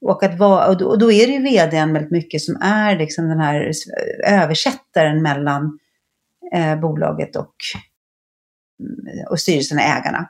Och, 0.00 0.22
att 0.22 0.38
va, 0.38 0.66
och, 0.66 0.98
då, 0.98 1.12
är 1.12 1.26
det 1.26 1.32
ju 1.32 1.42
vdn 1.42 1.92
väldigt 1.92 2.10
mycket 2.10 2.42
som 2.42 2.56
är 2.62 2.98
liksom 2.98 3.28
den 3.28 3.40
här 3.40 3.72
eh, 4.26 4.42
översättaren 4.42 5.22
mellan 5.22 5.78
eh, 6.54 6.80
bolaget 6.80 7.36
och, 7.36 7.54
och 9.30 9.40
styrelsen 9.40 9.78
och 9.78 9.84
ägarna 9.84 10.28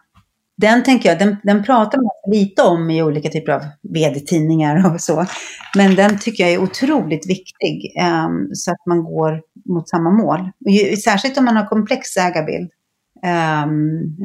den 0.61 0.85
tänker 0.85 1.09
jag, 1.09 1.18
den, 1.18 1.37
den 1.42 1.64
pratar 1.64 1.99
man 1.99 2.37
lite 2.37 2.62
om 2.62 2.90
i 2.90 3.03
olika 3.03 3.29
typer 3.29 3.53
av 3.53 3.62
vd-tidningar 3.83 4.94
och 4.94 5.01
så. 5.01 5.27
Men 5.77 5.94
den 5.94 6.18
tycker 6.18 6.44
jag 6.44 6.53
är 6.53 6.59
otroligt 6.59 7.31
viktig 7.31 7.92
um, 8.27 8.51
så 8.55 8.71
att 8.71 8.87
man 8.87 9.05
går 9.05 9.42
mot 9.68 9.88
samma 9.88 10.11
mål. 10.11 10.51
Ju, 10.68 10.97
särskilt 10.97 11.38
om 11.38 11.44
man 11.44 11.57
har 11.57 11.66
komplex 11.66 12.16
ägarbild. 12.16 12.71
Um, 13.64 14.16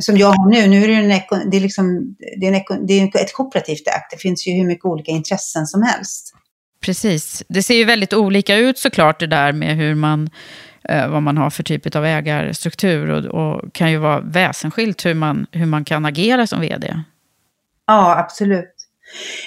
som 0.00 0.16
jag 0.16 0.26
har 0.26 0.50
nu, 0.50 0.66
nu 0.66 0.84
är 0.84 0.88
det, 0.88 0.94
en, 0.94 1.50
det, 1.50 1.56
är 1.56 1.60
liksom, 1.60 2.16
det, 2.40 2.46
är 2.46 2.52
en, 2.52 2.86
det 2.86 3.00
är 3.00 3.24
ett 3.24 3.32
kooperativt 3.32 3.88
ägt. 3.88 4.10
Det 4.10 4.16
finns 4.16 4.46
ju 4.46 4.52
hur 4.52 4.64
mycket 4.64 4.84
olika 4.84 5.10
intressen 5.10 5.66
som 5.66 5.82
helst. 5.82 6.34
Precis. 6.80 7.42
Det 7.48 7.62
ser 7.62 7.74
ju 7.74 7.84
väldigt 7.84 8.12
olika 8.12 8.56
ut 8.56 8.78
såklart 8.78 9.20
det 9.20 9.26
där 9.26 9.52
med 9.52 9.76
hur 9.76 9.94
man 9.94 10.30
vad 10.88 11.22
man 11.22 11.36
har 11.36 11.50
för 11.50 11.62
typ 11.62 11.96
av 11.96 12.04
ägarstruktur. 12.04 13.10
Och, 13.10 13.24
och, 13.24 13.72
kan 13.72 13.90
ju 13.90 13.98
vara 13.98 14.20
väsensskilt 14.20 15.06
hur 15.06 15.14
man, 15.14 15.46
hur 15.52 15.66
man 15.66 15.84
kan 15.84 16.04
agera 16.04 16.46
som 16.46 16.60
vd. 16.60 17.02
Ja, 17.86 18.18
absolut. 18.18 18.74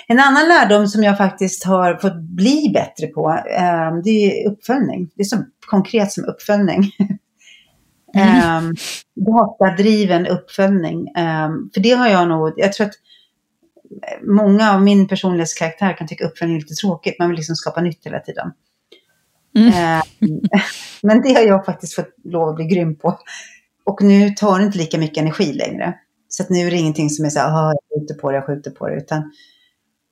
En 0.07 0.19
annan 0.19 0.47
lärdom 0.47 0.87
som 0.87 1.03
jag 1.03 1.17
faktiskt 1.17 1.63
har 1.63 1.95
fått 1.95 2.21
bli 2.21 2.71
bättre 2.73 3.07
på, 3.07 3.29
eh, 3.29 3.95
det 4.03 4.09
är 4.09 4.51
uppföljning. 4.51 5.09
Det 5.15 5.21
är 5.21 5.25
så 5.25 5.43
konkret 5.67 6.11
som 6.11 6.25
uppföljning. 6.25 6.91
Mm. 8.15 8.75
datadriven 9.15 10.27
uppföljning. 10.27 10.99
Um, 10.99 11.69
för 11.73 11.79
det 11.81 11.91
har 11.91 12.07
jag 12.07 12.27
nog, 12.27 12.53
jag 12.57 12.73
tror 12.73 12.87
att 12.87 12.93
många 14.27 14.73
av 14.73 14.81
min 14.81 15.07
personlighetskaraktär 15.07 15.97
kan 15.97 16.07
tycka 16.07 16.25
uppföljning 16.25 16.57
är 16.57 16.61
lite 16.61 16.73
tråkigt. 16.73 17.19
Man 17.19 17.29
vill 17.29 17.37
liksom 17.37 17.55
skapa 17.55 17.81
nytt 17.81 18.05
hela 18.05 18.19
tiden. 18.19 18.51
Mm. 19.55 19.67
Eh, 19.67 20.03
men 21.01 21.21
det 21.21 21.33
har 21.33 21.41
jag 21.41 21.65
faktiskt 21.65 21.95
fått 21.95 22.13
lov 22.23 22.49
att 22.49 22.55
bli 22.55 22.65
grym 22.65 22.95
på. 22.95 23.17
Och 23.83 24.01
nu 24.01 24.29
tar 24.29 24.59
det 24.59 24.65
inte 24.65 24.77
lika 24.77 24.97
mycket 24.97 25.17
energi 25.17 25.53
längre. 25.53 25.93
Så 26.27 26.43
att 26.43 26.49
nu 26.49 26.67
är 26.67 26.71
det 26.71 26.77
ingenting 26.77 27.09
som 27.09 27.25
är 27.25 27.29
så 27.29 27.39
här, 27.39 27.47
"Ah, 27.47 27.73
jag 27.73 27.99
skjuter 27.99 28.13
på 28.13 28.31
det, 28.31 28.37
jag 28.37 28.45
skjuter 28.45 28.71
på 28.71 28.87
det. 28.87 28.95
Utan 28.95 29.31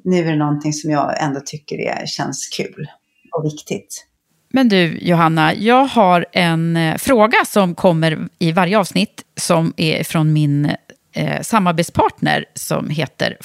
nu 0.04 0.18
är 0.18 0.32
det 0.32 0.38
någonting 0.38 0.74
som 0.74 0.92
jag 0.92 1.24
ändå 1.24 1.42
tycker 1.46 1.78
är, 1.78 2.06
känns 2.06 2.48
kul 2.48 2.88
och 3.32 3.46
viktigt. 3.46 4.06
Men 4.54 4.70
du, 4.70 4.98
Johanna, 4.98 5.54
jag 5.56 5.86
har 5.86 6.26
en 6.32 6.78
eh, 6.78 6.98
fråga 6.98 7.38
som 7.46 7.76
kommer 7.76 8.28
i 8.40 8.52
varje 8.52 8.80
avsnitt 8.80 9.24
som 9.36 9.74
är 9.78 10.04
från 10.04 10.34
min 10.34 10.72
eh, 11.14 11.42
samarbetspartner 11.42 12.46
som 12.54 12.90
heter 12.90 13.38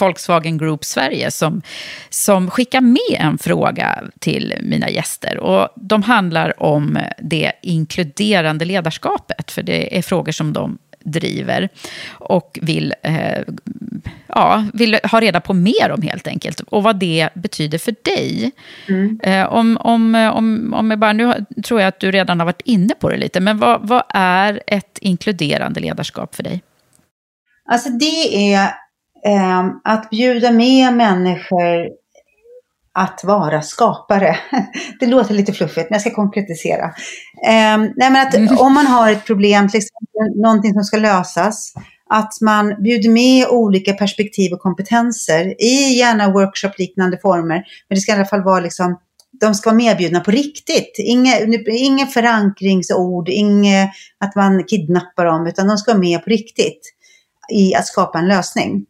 Volkswagen 0.00 0.58
Group 0.58 0.84
Sverige 0.84 1.30
som, 1.30 1.62
som 2.08 2.50
skickar 2.50 2.80
med 2.80 3.18
en 3.18 3.38
fråga 3.38 4.02
till 4.18 4.54
mina 4.62 4.90
gäster. 4.90 5.38
Och 5.38 5.68
de 5.76 6.02
handlar 6.02 6.62
om 6.62 6.98
det 7.18 7.52
inkluderande 7.62 8.64
ledarskapet, 8.64 9.50
för 9.50 9.62
det 9.62 9.98
är 9.98 10.02
frågor 10.02 10.32
som 10.32 10.52
de 10.52 10.78
driver 11.06 11.68
och 12.08 12.58
vill, 12.62 12.94
eh, 13.02 13.42
ja, 14.26 14.64
vill 14.72 14.98
ha 15.04 15.20
reda 15.20 15.40
på 15.40 15.54
mer 15.54 15.90
om 15.90 16.02
helt 16.02 16.26
enkelt. 16.26 16.60
Och 16.60 16.82
vad 16.82 16.96
det 16.96 17.28
betyder 17.34 17.78
för 17.78 17.94
dig. 18.02 18.52
Mm. 18.88 19.20
Eh, 19.22 19.46
om, 19.46 19.76
om, 19.80 20.14
om, 20.14 20.74
om 20.74 20.90
jag 20.90 20.98
bara, 20.98 21.12
nu 21.12 21.46
tror 21.64 21.80
jag 21.80 21.88
att 21.88 22.00
du 22.00 22.10
redan 22.10 22.40
har 22.40 22.44
varit 22.44 22.62
inne 22.64 22.94
på 23.00 23.08
det 23.08 23.16
lite, 23.16 23.40
men 23.40 23.58
vad, 23.58 23.88
vad 23.88 24.02
är 24.08 24.62
ett 24.66 24.98
inkluderande 25.00 25.80
ledarskap 25.80 26.34
för 26.34 26.42
dig? 26.42 26.62
Alltså 27.68 27.90
det 27.90 28.52
är 28.54 28.62
eh, 29.24 29.64
att 29.84 30.10
bjuda 30.10 30.50
med 30.50 30.92
människor 30.92 31.88
att 32.94 33.24
vara 33.24 33.62
skapare. 33.62 34.36
Det 35.00 35.06
låter 35.06 35.34
lite 35.34 35.52
fluffigt, 35.52 35.90
men 35.90 35.94
jag 35.94 36.00
ska 36.00 36.10
konkretisera. 36.10 36.84
Eh, 37.46 37.78
nej 37.96 38.10
men 38.10 38.16
att 38.16 38.60
om 38.60 38.74
man 38.74 38.86
har 38.86 39.10
ett 39.10 39.26
problem, 39.26 39.68
till 39.68 39.78
exempel 39.78 40.42
någonting 40.42 40.72
som 40.72 40.84
ska 40.84 40.96
lösas, 40.96 41.74
att 42.10 42.32
man 42.40 42.82
bjuder 42.82 43.08
med 43.08 43.46
olika 43.48 43.92
perspektiv 43.92 44.52
och 44.52 44.60
kompetenser 44.60 45.62
i 45.62 45.98
gärna 45.98 46.32
workshop-liknande 46.32 47.18
former. 47.18 47.64
Men 47.88 47.96
det 47.96 48.00
ska 48.00 48.12
i 48.12 48.14
alla 48.14 48.24
fall 48.24 48.42
vara 48.42 48.60
liksom, 48.60 48.98
de 49.40 49.54
ska 49.54 49.70
vara 49.70 49.76
medbjudna 49.76 50.20
på 50.20 50.30
riktigt. 50.30 50.96
Inga, 50.98 51.32
inga 51.68 52.06
förankringsord, 52.06 53.28
inget 53.28 53.90
att 54.20 54.34
man 54.36 54.64
kidnappar 54.64 55.24
dem, 55.24 55.46
utan 55.46 55.68
de 55.68 55.78
ska 55.78 55.92
vara 55.92 56.00
med 56.00 56.24
på 56.24 56.30
riktigt 56.30 56.95
i 57.52 57.74
att 57.74 57.86
skapa 57.86 58.18
en 58.18 58.28
lösning. 58.28 58.86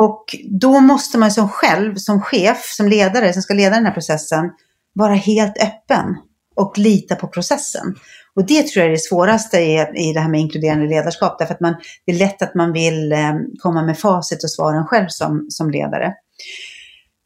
Och 0.00 0.24
då 0.50 0.80
måste 0.80 1.18
man 1.18 1.30
som 1.30 1.48
själv, 1.48 1.94
som 1.94 2.22
chef, 2.22 2.64
som 2.64 2.88
ledare 2.88 3.32
som 3.32 3.42
ska 3.42 3.54
leda 3.54 3.76
den 3.76 3.86
här 3.86 3.92
processen, 3.92 4.50
vara 4.92 5.14
helt 5.14 5.62
öppen 5.62 6.16
och 6.56 6.78
lita 6.78 7.16
på 7.16 7.28
processen. 7.28 7.94
Och 8.34 8.46
det 8.46 8.66
tror 8.66 8.82
jag 8.82 8.86
är 8.86 8.90
det 8.90 9.02
svåraste 9.02 9.58
i, 9.58 9.86
i 9.94 10.12
det 10.12 10.20
här 10.20 10.28
med 10.28 10.40
inkluderande 10.40 10.86
ledarskap, 10.86 11.38
därför 11.38 11.54
att 11.54 11.60
man, 11.60 11.74
det 12.06 12.12
är 12.12 12.16
lätt 12.16 12.42
att 12.42 12.54
man 12.54 12.72
vill 12.72 13.12
eh, 13.12 13.34
komma 13.58 13.82
med 13.82 13.98
facit 13.98 14.44
och 14.44 14.50
svaren 14.50 14.86
själv 14.86 15.06
som, 15.08 15.46
som 15.50 15.70
ledare. 15.70 16.14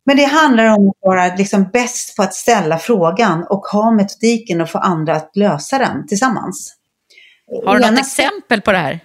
Men 0.06 0.16
det 0.16 0.24
handlar 0.24 0.66
om 0.66 0.88
att 0.88 0.96
vara 1.00 1.34
liksom 1.36 1.70
bäst 1.72 2.16
på 2.16 2.22
att 2.22 2.34
ställa 2.34 2.78
frågan 2.78 3.46
och 3.50 3.60
ha 3.60 3.90
metodiken 3.90 4.60
och 4.60 4.70
få 4.70 4.78
andra 4.78 5.16
att 5.16 5.36
lösa 5.36 5.78
den 5.78 6.06
tillsammans. 6.06 6.76
Har 7.66 7.78
du 7.78 7.90
något 7.90 7.98
exempel 7.98 8.60
på 8.60 8.72
det 8.72 8.78
här? 8.78 9.00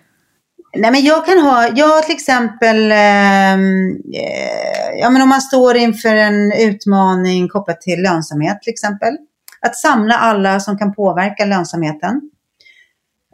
Nej, 0.76 0.91
men 0.91 1.03
jag 1.03 1.26
kan 1.26 1.39
ha, 1.39 1.68
jag 1.76 2.03
till 2.03 2.15
exempel, 2.15 2.91
ehm, 2.91 3.89
eh, 4.13 4.99
ja 4.99 5.09
men 5.09 5.22
om 5.22 5.30
man 5.30 5.41
står 5.41 5.76
inför 5.78 6.15
en 6.15 6.51
utmaning 6.51 7.47
kopplat 7.49 7.82
till 7.82 8.01
lönsamhet 8.01 8.61
till 8.61 8.74
exempel. 8.74 9.18
Att 9.61 9.76
samla 9.76 10.15
alla 10.15 10.59
som 10.59 10.78
kan 10.78 10.93
påverka 10.93 11.45
lönsamheten. 11.45 12.22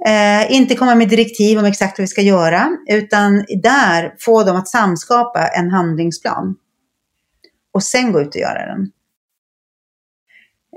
Eh, 0.06 0.52
inte 0.52 0.76
komma 0.76 0.96
med 0.96 1.10
direktiv 1.10 1.60
om 1.60 1.66
exakt 1.66 2.00
vad 2.00 2.04
vi 2.04 2.08
ska 2.08 2.22
göra, 2.22 2.70
utan 2.90 3.46
där 3.64 4.16
få 4.20 4.44
dem 4.44 4.56
att 4.56 4.68
samskapa 4.68 5.48
en 5.48 5.72
handlingsplan. 5.72 6.56
Och 7.74 7.84
sen 7.84 8.12
gå 8.12 8.22
ut 8.22 8.36
och 8.36 8.42
göra 8.42 8.66
den. 8.66 8.92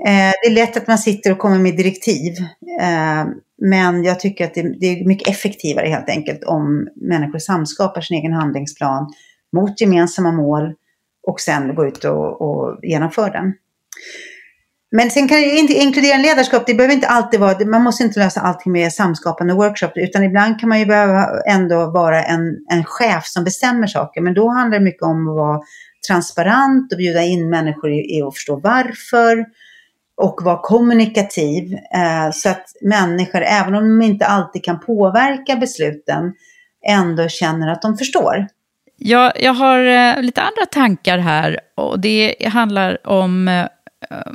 Eh, 0.05 0.33
det 0.41 0.47
är 0.47 0.51
lätt 0.51 0.77
att 0.77 0.87
man 0.87 0.97
sitter 0.97 1.31
och 1.31 1.37
kommer 1.37 1.59
med 1.59 1.77
direktiv. 1.77 2.33
Eh, 2.81 3.25
men 3.61 4.03
jag 4.03 4.19
tycker 4.19 4.45
att 4.45 4.53
det, 4.53 4.79
det 4.79 4.87
är 4.87 5.05
mycket 5.05 5.27
effektivare 5.27 5.87
helt 5.87 6.09
enkelt 6.09 6.43
om 6.43 6.87
människor 6.95 7.39
samskapar 7.39 8.01
sin 8.01 8.17
egen 8.17 8.33
handlingsplan 8.33 9.13
mot 9.55 9.81
gemensamma 9.81 10.31
mål 10.31 10.73
och 11.27 11.39
sen 11.39 11.75
går 11.75 11.87
ut 11.87 12.03
och, 12.05 12.41
och 12.41 12.79
genomför 12.83 13.31
den. 13.31 13.53
Men 14.91 15.11
sen 15.11 15.27
kan 15.27 15.41
ju 15.41 15.59
inte 15.59 15.73
inkludera 15.73 16.17
ledarskap, 16.17 16.63
det 16.67 16.73
behöver 16.73 16.95
inte 16.95 17.07
alltid 17.07 17.39
vara, 17.39 17.65
man 17.65 17.83
måste 17.83 18.03
inte 18.03 18.19
lösa 18.19 18.41
allting 18.41 18.71
med 18.71 18.93
samskapande 18.93 19.53
workshop, 19.53 19.91
utan 19.95 20.23
ibland 20.23 20.59
kan 20.59 20.69
man 20.69 20.79
ju 20.79 20.85
behöva 20.85 21.27
ändå 21.47 21.91
vara 21.91 22.23
en, 22.23 22.57
en 22.71 22.83
chef 22.83 23.25
som 23.25 23.43
bestämmer 23.43 23.87
saker, 23.87 24.21
men 24.21 24.33
då 24.33 24.49
handlar 24.49 24.79
det 24.79 24.85
mycket 24.85 25.01
om 25.01 25.27
att 25.27 25.35
vara 25.35 25.59
transparent 26.07 26.91
och 26.91 26.97
bjuda 26.97 27.23
in 27.23 27.49
människor 27.49 27.91
i, 27.91 28.17
i 28.17 28.21
att 28.21 28.35
förstå 28.35 28.59
varför 28.59 29.45
och 30.17 30.41
vara 30.43 30.59
kommunikativ 30.61 31.73
eh, 31.73 32.31
så 32.33 32.49
att 32.49 32.65
människor, 32.81 33.41
även 33.41 33.75
om 33.75 33.99
de 33.99 34.05
inte 34.05 34.25
alltid 34.25 34.63
kan 34.63 34.79
påverka 34.79 35.55
besluten, 35.55 36.33
ändå 36.87 37.27
känner 37.27 37.67
att 37.67 37.81
de 37.81 37.97
förstår. 37.97 38.47
Jag, 38.97 39.31
jag 39.41 39.53
har 39.53 39.79
eh, 39.79 40.21
lite 40.21 40.41
andra 40.41 40.65
tankar 40.71 41.17
här 41.17 41.59
och 41.75 41.99
det 41.99 42.35
handlar 42.45 43.07
om 43.07 43.47
eh, 43.47 43.61
eh 43.61 44.31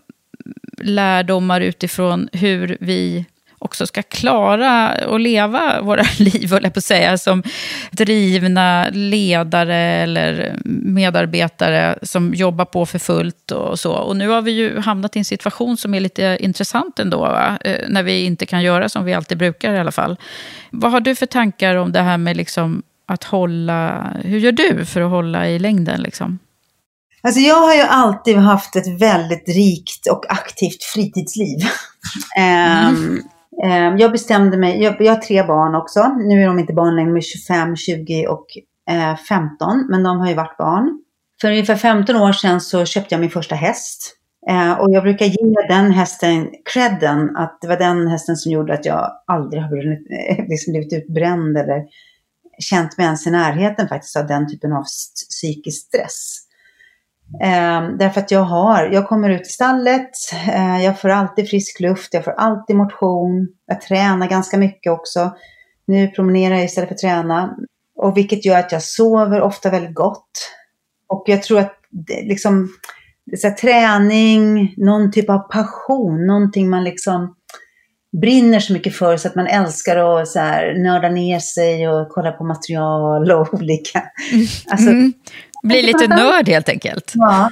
lärdomar 0.85 1.61
utifrån 1.61 2.29
hur 2.33 2.77
vi 2.81 3.27
också 3.63 3.87
ska 3.87 4.03
klara 4.03 4.95
och 5.07 5.21
leva 5.21 5.83
våra 5.83 6.05
liv, 6.19 6.49
jag 6.51 6.75
på 6.75 6.79
att 6.79 6.85
säga, 6.85 7.19
som 7.19 7.43
drivna 7.91 8.89
ledare 8.93 9.77
eller 9.77 10.57
medarbetare 10.65 11.99
som 12.03 12.35
jobbar 12.35 12.65
på 12.65 12.87
för 12.87 12.99
fullt 12.99 13.51
och 13.51 13.79
så. 13.79 13.93
Och 13.93 14.17
nu 14.17 14.29
har 14.29 14.43
vi 14.43 14.51
ju 14.51 14.79
hamnat 14.79 15.17
i 15.17 15.19
en 15.19 15.25
situation 15.25 15.77
som 15.77 15.95
är 15.95 16.01
lite 16.01 16.39
intressant 16.41 16.99
ändå, 16.99 17.19
va? 17.19 17.59
Eh, 17.61 17.89
när 17.89 18.03
vi 18.03 18.25
inte 18.25 18.47
kan 18.47 18.63
göra 18.63 18.89
som 18.89 19.05
vi 19.05 19.15
alltid 19.15 19.39
brukar 19.39 19.75
i 19.75 19.79
alla 19.79 19.93
fall. 19.93 20.17
Vad 20.71 20.93
har 20.93 21.01
du 21.01 21.15
för 21.15 21.27
tankar 21.27 21.77
om 21.77 21.93
det 21.93 22.01
här 22.01 22.19
med 22.19 22.37
liksom 22.37 22.83
att 23.07 23.25
hålla, 23.25 24.11
hur 24.25 24.39
gör 24.39 24.53
du 24.53 24.85
för 24.85 25.01
att 25.01 25.11
hålla 25.11 25.49
i 25.49 25.59
längden 25.59 26.01
liksom? 26.01 26.39
Alltså 27.23 27.41
jag 27.41 27.61
har 27.61 27.75
ju 27.75 27.81
alltid 27.81 28.37
haft 28.37 28.77
ett 28.77 29.01
väldigt 29.01 29.49
rikt 29.49 30.07
och 30.07 30.33
aktivt 30.33 30.83
fritidsliv. 30.83 31.59
Ehm, 32.39 32.97
ehm, 32.97 33.23
Ehm, 33.65 33.99
jag 33.99 34.13
bestämde 34.13 34.57
mig, 34.59 34.83
jag, 34.83 34.97
jag 35.01 35.15
har 35.15 35.21
tre 35.21 35.43
barn 35.43 35.75
också. 35.75 36.09
Nu 36.09 36.43
är 36.43 36.47
de 36.47 36.59
inte 36.59 36.73
barn 36.73 36.97
längre, 36.97 37.11
de 37.11 37.17
är 37.17 37.21
25, 37.21 37.77
20 37.77 38.27
och 38.27 38.47
eh, 38.91 39.17
15. 39.17 39.87
Men 39.91 40.03
de 40.03 40.21
har 40.21 40.29
ju 40.29 40.35
varit 40.35 40.57
barn. 40.57 41.03
För 41.41 41.51
ungefär 41.51 41.77
15 41.77 42.17
år 42.17 42.33
sedan 42.33 42.61
så 42.61 42.85
köpte 42.85 43.15
jag 43.15 43.21
min 43.21 43.31
första 43.31 43.55
häst. 43.55 44.17
Eh, 44.49 44.73
och 44.73 44.91
jag 44.91 45.03
brukar 45.03 45.27
ge 45.27 45.67
den 45.69 45.91
hästen 45.91 46.49
credden 46.73 47.37
att 47.37 47.59
det 47.61 47.69
var 47.69 47.77
den 47.77 48.07
hästen 48.07 48.37
som 48.37 48.53
gjorde 48.53 48.75
att 48.75 48.85
jag 48.85 49.11
aldrig 49.27 49.63
har 49.63 49.69
brunnit, 49.69 50.07
liksom 50.49 50.73
blivit 50.73 50.93
utbränd 50.93 51.59
eller 51.59 51.83
känt 52.59 52.99
mig 52.99 53.07
ens 53.07 53.27
i 53.27 53.31
närheten 53.31 53.89
faktiskt 53.89 54.17
av 54.17 54.27
den 54.27 54.49
typen 54.49 54.73
av 54.73 54.83
psykisk 55.31 55.87
stress. 55.87 56.39
Eh, 57.41 57.97
därför 57.99 58.21
att 58.21 58.31
jag 58.31 58.43
har, 58.43 58.85
jag 58.93 59.09
kommer 59.09 59.31
ut 59.31 59.47
i 59.47 59.51
stallet, 59.51 60.11
eh, 60.49 60.85
jag 60.85 61.01
får 61.01 61.09
alltid 61.09 61.49
frisk 61.49 61.81
luft, 61.81 62.15
jag 62.15 62.25
får 62.25 62.33
alltid 62.33 62.77
motion, 62.77 63.49
jag 63.67 63.81
tränar 63.81 64.29
ganska 64.29 64.59
mycket 64.59 64.93
också. 64.93 65.31
Nu 65.87 66.09
promenerar 66.09 66.55
jag 66.55 66.65
istället 66.65 66.89
för 66.89 66.95
att 66.95 67.01
träna. 67.01 67.57
Och 67.97 68.17
vilket 68.17 68.45
gör 68.45 68.59
att 68.59 68.73
jag 68.73 68.83
sover 68.83 69.41
ofta 69.41 69.71
väldigt 69.71 69.95
gott. 69.95 70.31
Och 71.09 71.25
jag 71.27 71.43
tror 71.43 71.59
att 71.59 71.75
det, 71.91 72.23
liksom, 72.23 72.69
det 73.27 73.45
här, 73.45 73.51
träning, 73.51 74.75
någon 74.77 75.13
typ 75.13 75.31
av 75.31 75.39
passion, 75.39 76.27
någonting 76.27 76.71
man 76.71 76.85
liksom 76.85 77.35
brinner 78.21 78.61
så 78.61 78.73
mycket 78.73 78.97
för 78.97 79.17
så 79.17 79.29
att 79.29 79.35
man 79.35 79.47
älskar 79.47 79.97
att 79.97 80.29
så 80.29 80.39
här, 80.39 80.75
nörda 80.75 81.09
ner 81.09 81.39
sig 81.39 81.89
och 81.89 82.09
kolla 82.09 82.33
på 82.33 82.45
material 82.45 83.33
och 83.33 83.55
olika. 83.55 84.03
Alltså, 84.67 84.91
Mm. 84.91 85.13
Bli 85.63 85.83
lite 85.83 86.09
nörd 86.09 86.49
helt 86.49 86.69
enkelt. 86.69 87.13
Ja, 87.15 87.51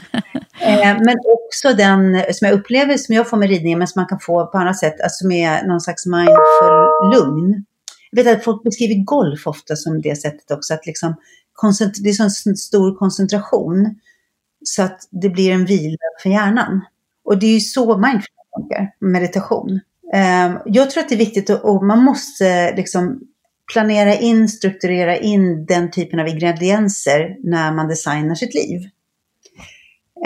eh, 0.61 0.97
men 0.99 1.17
också 1.25 1.77
den 1.77 2.25
som 2.33 2.49
jag 2.49 2.55
upplever, 2.55 2.97
som 2.97 3.15
jag 3.15 3.29
får 3.29 3.37
med 3.37 3.49
ridningen, 3.49 3.79
men 3.79 3.89
som 3.89 4.01
man 4.01 4.09
kan 4.09 4.21
få 4.21 4.47
på 4.47 4.59
annat 4.59 4.79
sätt, 4.79 5.01
alltså 5.01 5.27
med 5.27 5.67
någon 5.67 5.81
slags 5.81 6.07
mindful 6.07 7.11
lugn. 7.15 7.65
Jag 8.11 8.25
vet 8.25 8.37
att 8.37 8.45
folk 8.45 8.63
beskriver 8.63 9.05
golf 9.05 9.47
ofta 9.47 9.77
som 9.77 10.03
det 10.03 10.17
sättet 10.17 10.51
också, 10.51 10.75
att 10.75 10.87
liksom 10.87 11.15
det 12.03 12.09
är 12.09 12.13
så 12.13 12.51
en 12.51 12.57
stor 12.57 12.97
koncentration 12.99 14.01
så 14.65 14.83
att 14.83 14.99
det 15.11 15.29
blir 15.29 15.53
en 15.53 15.65
vila 15.65 15.97
för 16.23 16.31
hjärnan. 16.31 16.81
Och 17.25 17.39
det 17.39 17.47
är 17.47 17.55
ju 17.55 17.61
så 17.61 17.97
mindfulness 17.97 18.41
funkar, 18.57 18.93
meditation. 19.01 19.81
Eh, 20.15 20.61
jag 20.65 20.91
tror 20.91 21.03
att 21.03 21.09
det 21.09 21.15
är 21.15 21.19
viktigt 21.19 21.51
och 21.51 21.85
man 21.85 22.05
måste 22.05 22.77
liksom 22.77 23.21
planera 23.73 24.15
in, 24.15 24.49
strukturera 24.49 25.17
in 25.17 25.67
den 25.67 25.91
typen 25.91 26.21
av 26.21 26.29
ingredienser 26.29 27.37
när 27.43 27.73
man 27.73 27.89
designar 27.89 28.35
sitt 28.35 28.55
liv. 28.55 28.81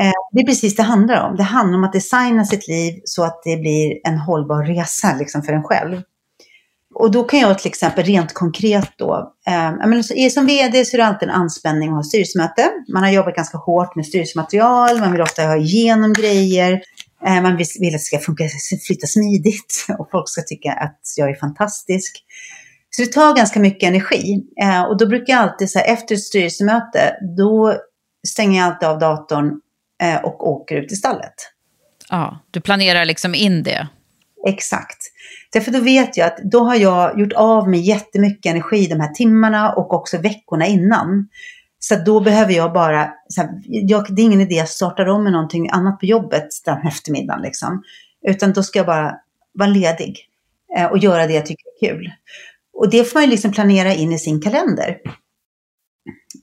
Eh, 0.01 0.12
det 0.32 0.40
är 0.40 0.47
precis 0.47 0.76
det 0.76 0.82
handlar 0.82 1.28
om. 1.28 1.36
Det 1.36 1.42
handlar 1.42 1.78
om 1.78 1.84
att 1.84 1.92
designa 1.92 2.45
sitt 2.45 2.68
liv 2.68 3.01
så 3.05 3.24
att 3.24 3.42
det 3.45 3.57
blir 3.57 4.01
en 4.05 4.18
hållbar 4.18 4.62
resa 4.62 5.16
liksom, 5.18 5.42
för 5.42 5.53
en 5.53 5.62
själv. 5.62 6.03
Och 6.95 7.11
då 7.11 7.24
kan 7.24 7.40
jag 7.40 7.59
till 7.59 7.68
exempel 7.68 8.05
rent 8.05 8.34
konkret 8.34 8.90
då, 8.99 9.32
eh, 9.47 10.28
som 10.30 10.47
vd 10.47 10.84
så 10.84 10.97
är 10.97 10.99
det 10.99 11.07
alltid 11.07 11.28
en 11.28 11.34
anspänning 11.34 11.88
att 11.88 11.95
ha 11.95 12.03
styrelsemöte. 12.03 12.70
Man 12.92 13.03
har 13.03 13.11
jobbat 13.11 13.36
ganska 13.36 13.59
hårt 13.59 13.97
med 13.97 14.07
styrelsematerial, 14.07 15.01
man 15.01 15.12
vill 15.12 15.20
ofta 15.20 15.42
ha 15.42 15.57
igenom 15.57 16.12
grejer, 16.12 16.80
eh, 17.26 17.42
man 17.42 17.57
vill, 17.57 17.66
vill, 17.80 17.88
att 17.88 17.92
det 17.92 17.99
ska 17.99 18.18
funka, 18.18 18.45
flytta 18.86 19.07
smidigt 19.07 19.86
och 19.99 20.11
folk 20.11 20.28
ska 20.28 20.42
tycka 20.42 20.72
att 20.72 21.01
jag 21.16 21.30
är 21.30 21.34
fantastisk. 21.34 22.24
Så 22.97 23.03
det 23.03 23.12
tar 23.12 23.36
ganska 23.36 23.61
mycket 23.61 23.88
energi. 23.88 24.45
Eh, 24.62 24.82
och 24.82 24.99
då 24.99 25.07
brukar 25.07 25.32
jag 25.32 25.42
alltid, 25.42 25.70
så 25.70 25.78
här, 25.78 25.92
efter 25.92 26.14
ett 26.14 26.20
styrelsemöte, 26.20 27.16
då 27.36 27.74
stänger 28.28 28.61
jag 28.61 28.66
alltid 28.66 28.88
av 28.88 28.99
datorn 28.99 29.61
eh, 30.03 30.24
och 30.24 30.49
åker 30.49 30.76
ut 30.76 30.92
i 30.92 30.97
stallet. 30.97 31.34
Ja, 32.11 32.38
du 32.51 32.61
planerar 32.61 33.05
liksom 33.05 33.34
in 33.34 33.62
det. 33.62 33.88
Exakt. 34.49 34.99
Därför 35.53 35.70
då 35.70 35.80
vet 35.80 36.16
jag 36.16 36.26
att 36.26 36.38
då 36.38 36.64
har 36.64 36.74
jag 36.74 37.20
gjort 37.20 37.32
av 37.32 37.68
med 37.68 37.80
jättemycket 37.80 38.51
energi 38.51 38.86
de 38.86 39.01
här 39.01 39.14
timmarna 39.14 39.72
och 39.72 39.95
också 39.95 40.18
veckorna 40.18 40.66
innan. 40.66 41.28
Så 41.78 41.95
då 41.97 42.20
behöver 42.20 42.53
jag 42.53 42.72
bara, 42.72 43.12
så 43.28 43.40
här, 43.40 43.51
jag, 43.64 44.14
det 44.16 44.22
är 44.22 44.26
ingen 44.26 44.40
idé 44.40 44.61
att 44.61 44.68
starta 44.68 45.12
om 45.12 45.24
med 45.24 45.32
någonting 45.32 45.70
annat 45.70 46.01
på 46.01 46.07
jobbet 46.07 46.49
den 46.64 46.86
eftermiddagen. 46.86 47.42
Liksom. 47.42 47.82
Utan 48.28 48.53
då 48.53 48.62
ska 48.62 48.78
jag 48.78 48.86
bara 48.86 49.14
vara 49.53 49.68
ledig 49.68 50.28
eh, 50.76 50.86
och 50.86 50.99
göra 50.99 51.26
det 51.26 51.32
jag 51.32 51.47
tycker 51.47 51.64
är 51.66 51.88
kul. 51.88 52.12
Och 52.75 52.91
det 52.91 53.05
får 53.05 53.16
man 53.16 53.25
ju 53.25 53.31
liksom 53.31 53.53
planera 53.53 53.93
in 53.93 54.12
i 54.12 54.18
sin 54.18 54.41
kalender. 54.41 54.97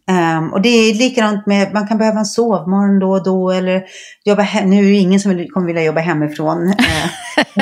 Um, 0.09 0.53
och 0.53 0.61
det 0.61 0.69
är 0.69 0.93
likadant 0.93 1.45
med, 1.45 1.73
man 1.73 1.87
kan 1.87 1.97
behöva 1.97 2.19
en 2.19 2.25
sovmorgon 2.25 2.99
då 2.99 3.11
och 3.11 3.23
då 3.23 3.51
eller 3.51 3.83
jobba 4.25 4.41
hem. 4.41 4.69
Nu 4.69 4.79
är 4.79 4.91
det 4.91 4.97
ingen 4.97 5.19
som 5.19 5.47
kommer 5.47 5.67
vilja 5.67 5.83
jobba 5.83 6.01
hemifrån 6.01 6.67
uh, 6.67 6.75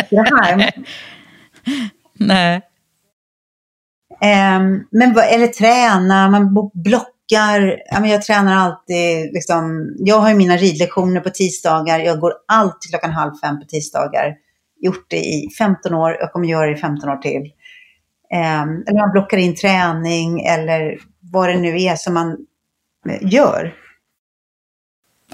det 0.09 0.29
här. 0.35 0.71
Nej. 2.19 2.61
Um, 4.21 4.87
men, 4.91 5.17
eller 5.17 5.47
träna, 5.47 6.29
man 6.29 6.53
blockar. 6.73 7.81
Ja, 7.91 7.99
men 7.99 8.09
jag 8.09 8.21
tränar 8.21 8.55
alltid, 8.55 9.33
liksom, 9.33 9.93
jag 9.97 10.19
har 10.19 10.29
ju 10.29 10.35
mina 10.35 10.57
ridlektioner 10.57 11.21
på 11.21 11.29
tisdagar. 11.29 11.99
Jag 11.99 12.19
går 12.19 12.33
alltid 12.47 12.89
klockan 12.89 13.11
halv 13.11 13.31
fem 13.43 13.59
på 13.59 13.65
tisdagar. 13.65 14.35
Gjort 14.81 15.05
det 15.09 15.17
i 15.17 15.49
15 15.57 15.93
år, 15.93 16.17
jag 16.19 16.33
kommer 16.33 16.47
göra 16.47 16.65
det 16.65 16.77
i 16.77 16.81
15 16.81 17.09
år 17.09 17.17
till. 17.17 17.51
Ehm, 18.33 18.83
eller 18.87 18.99
man 18.99 19.11
blockar 19.11 19.37
in 19.37 19.55
träning 19.55 20.45
eller 20.45 20.97
vad 21.31 21.49
det 21.49 21.59
nu 21.59 21.81
är 21.81 21.95
som 21.95 22.13
man 22.13 22.37
eh, 23.09 23.33
gör. 23.33 23.73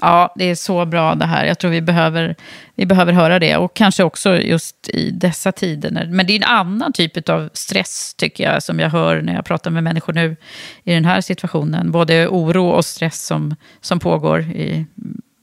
Ja, 0.00 0.32
det 0.36 0.44
är 0.44 0.54
så 0.54 0.84
bra 0.84 1.14
det 1.14 1.24
här. 1.24 1.44
Jag 1.44 1.58
tror 1.58 1.70
vi 1.70 1.80
behöver, 1.80 2.36
vi 2.74 2.86
behöver 2.86 3.12
höra 3.12 3.38
det. 3.38 3.56
Och 3.56 3.74
kanske 3.74 4.04
också 4.04 4.36
just 4.36 4.88
i 4.88 5.10
dessa 5.10 5.52
tider. 5.52 6.06
Men 6.10 6.26
det 6.26 6.32
är 6.32 6.36
en 6.36 6.42
annan 6.42 6.92
typ 6.92 7.28
av 7.28 7.50
stress, 7.52 8.14
tycker 8.14 8.44
jag, 8.44 8.62
som 8.62 8.80
jag 8.80 8.90
hör 8.90 9.22
när 9.22 9.34
jag 9.34 9.44
pratar 9.44 9.70
med 9.70 9.84
människor 9.84 10.12
nu 10.12 10.36
i 10.84 10.94
den 10.94 11.04
här 11.04 11.20
situationen. 11.20 11.90
Både 11.90 12.28
oro 12.28 12.68
och 12.68 12.84
stress 12.84 13.26
som, 13.26 13.56
som 13.80 13.98
pågår, 13.98 14.40
i, 14.40 14.86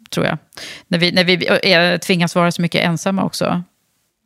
tror 0.10 0.26
jag. 0.26 0.38
När 0.88 0.98
vi, 0.98 1.12
när 1.12 1.24
vi 1.24 1.48
är, 1.74 1.98
tvingas 1.98 2.36
vara 2.36 2.52
så 2.52 2.62
mycket 2.62 2.86
ensamma 2.86 3.24
också. 3.24 3.64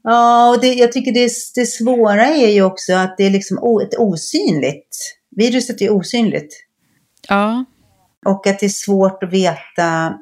Ja, 0.10 0.50
och 0.50 0.62
det, 0.62 0.74
jag 0.74 0.92
tycker 0.92 1.12
det, 1.12 1.30
det 1.56 1.66
svåra 1.66 2.26
är 2.26 2.50
ju 2.50 2.62
också 2.62 2.94
att 2.94 3.18
det 3.18 3.24
är 3.24 3.30
liksom 3.30 3.60
o, 3.62 3.82
ett 3.82 3.98
osynligt 3.98 5.18
Viruset 5.38 5.82
är 5.82 5.90
osynligt. 5.90 6.54
Ja. 7.30 7.66
Och 8.26 8.48
att 8.48 8.60
det 8.60 8.66
är 8.66 8.70
svårt 8.70 9.24
att 9.24 9.34
veta 9.34 10.18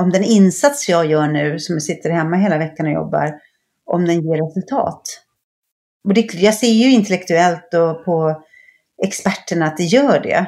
om 0.00 0.10
den 0.10 0.24
insats 0.24 0.88
jag 0.88 1.06
gör 1.06 1.28
nu, 1.28 1.58
som 1.58 1.80
sitter 1.80 2.10
hemma 2.10 2.36
hela 2.36 2.58
veckan 2.58 2.86
och 2.86 2.92
jobbar, 2.92 3.34
om 3.84 4.04
den 4.04 4.22
ger 4.22 4.46
resultat. 4.46 5.02
Och 6.04 6.14
det, 6.14 6.34
jag 6.34 6.54
ser 6.54 6.72
ju 6.72 6.90
intellektuellt 6.90 7.74
och 7.74 8.04
på 8.04 8.42
experterna 9.02 9.66
att 9.66 9.76
det 9.76 9.84
gör 9.84 10.20
det. 10.20 10.46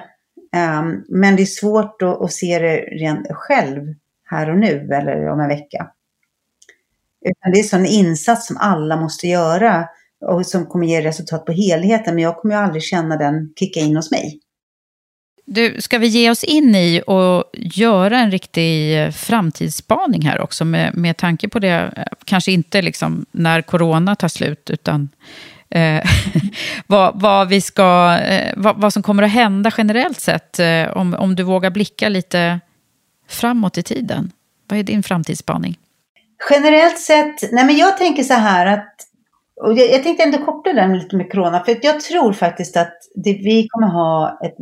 Um, 0.56 1.04
men 1.08 1.36
det 1.36 1.42
är 1.42 1.46
svårt 1.46 2.02
att, 2.02 2.22
att, 2.22 2.32
se 2.32 2.58
det 2.58 2.76
rent 2.76 3.26
själv 3.30 3.94
här 4.24 4.50
och 4.50 4.58
nu 4.58 4.88
eller 4.92 5.28
om 5.28 5.40
en 5.40 5.48
vecka. 5.48 5.90
Utan 7.30 7.52
det 7.52 7.58
är 7.58 7.74
en 7.74 7.86
insats 7.86 8.46
som 8.46 8.56
alla 8.56 8.96
måste 8.96 9.26
göra 9.26 9.88
och 10.26 10.46
som 10.46 10.66
kommer 10.66 10.86
ge 10.86 11.02
resultat 11.02 11.46
på 11.46 11.52
helheten. 11.52 12.14
Men 12.14 12.24
jag 12.24 12.36
kommer 12.36 12.54
ju 12.54 12.60
aldrig 12.60 12.82
känna 12.82 13.16
den 13.16 13.52
kicka 13.58 13.80
in 13.80 13.96
hos 13.96 14.10
mig. 14.10 14.40
Du, 15.48 15.80
ska 15.80 15.98
vi 15.98 16.06
ge 16.06 16.30
oss 16.30 16.44
in 16.44 16.74
i 16.74 17.02
och 17.06 17.44
göra 17.52 18.18
en 18.18 18.30
riktig 18.30 19.02
eh, 19.02 19.10
framtidsspaning 19.10 20.22
här 20.22 20.40
också 20.40 20.64
med, 20.64 20.96
med 20.96 21.16
tanke 21.16 21.48
på 21.48 21.58
det, 21.58 21.92
eh, 21.96 22.04
kanske 22.24 22.52
inte 22.52 22.82
liksom 22.82 23.26
när 23.32 23.62
corona 23.62 24.16
tar 24.16 24.28
slut, 24.28 24.70
utan 24.70 25.08
eh, 25.70 26.04
vad, 26.86 27.20
vad, 27.20 27.48
vi 27.48 27.60
ska, 27.60 28.18
eh, 28.18 28.52
vad, 28.56 28.76
vad, 28.76 28.92
som 28.92 29.02
kommer 29.02 29.22
att 29.22 29.30
hända 29.30 29.70
generellt 29.78 30.20
sett, 30.20 30.58
eh, 30.58 30.96
om, 30.96 31.14
om 31.14 31.36
du 31.36 31.42
vågar 31.42 31.70
blicka 31.70 32.08
lite 32.08 32.60
framåt 33.28 33.78
i 33.78 33.82
tiden. 33.82 34.32
Vad 34.68 34.78
är 34.78 34.82
din 34.82 35.02
framtidsspaning? 35.02 35.78
Generellt 36.50 36.98
sett, 36.98 37.52
nej 37.52 37.66
men 37.66 37.76
jag 37.76 37.96
tänker 37.96 38.22
så 38.22 38.34
här 38.34 38.66
att 38.66 38.94
och 39.62 39.72
jag, 39.72 39.90
jag 39.90 40.02
tänkte 40.02 40.24
ändå 40.24 40.38
koppla 40.38 40.72
den 40.72 40.98
lite 40.98 41.16
med 41.16 41.32
corona, 41.32 41.64
för 41.64 41.78
jag 41.82 42.00
tror 42.00 42.32
faktiskt 42.32 42.76
att 42.76 42.94
det, 43.14 43.32
vi 43.32 43.68
kommer 43.68 43.86
ha 43.86 44.38
ett 44.44 44.56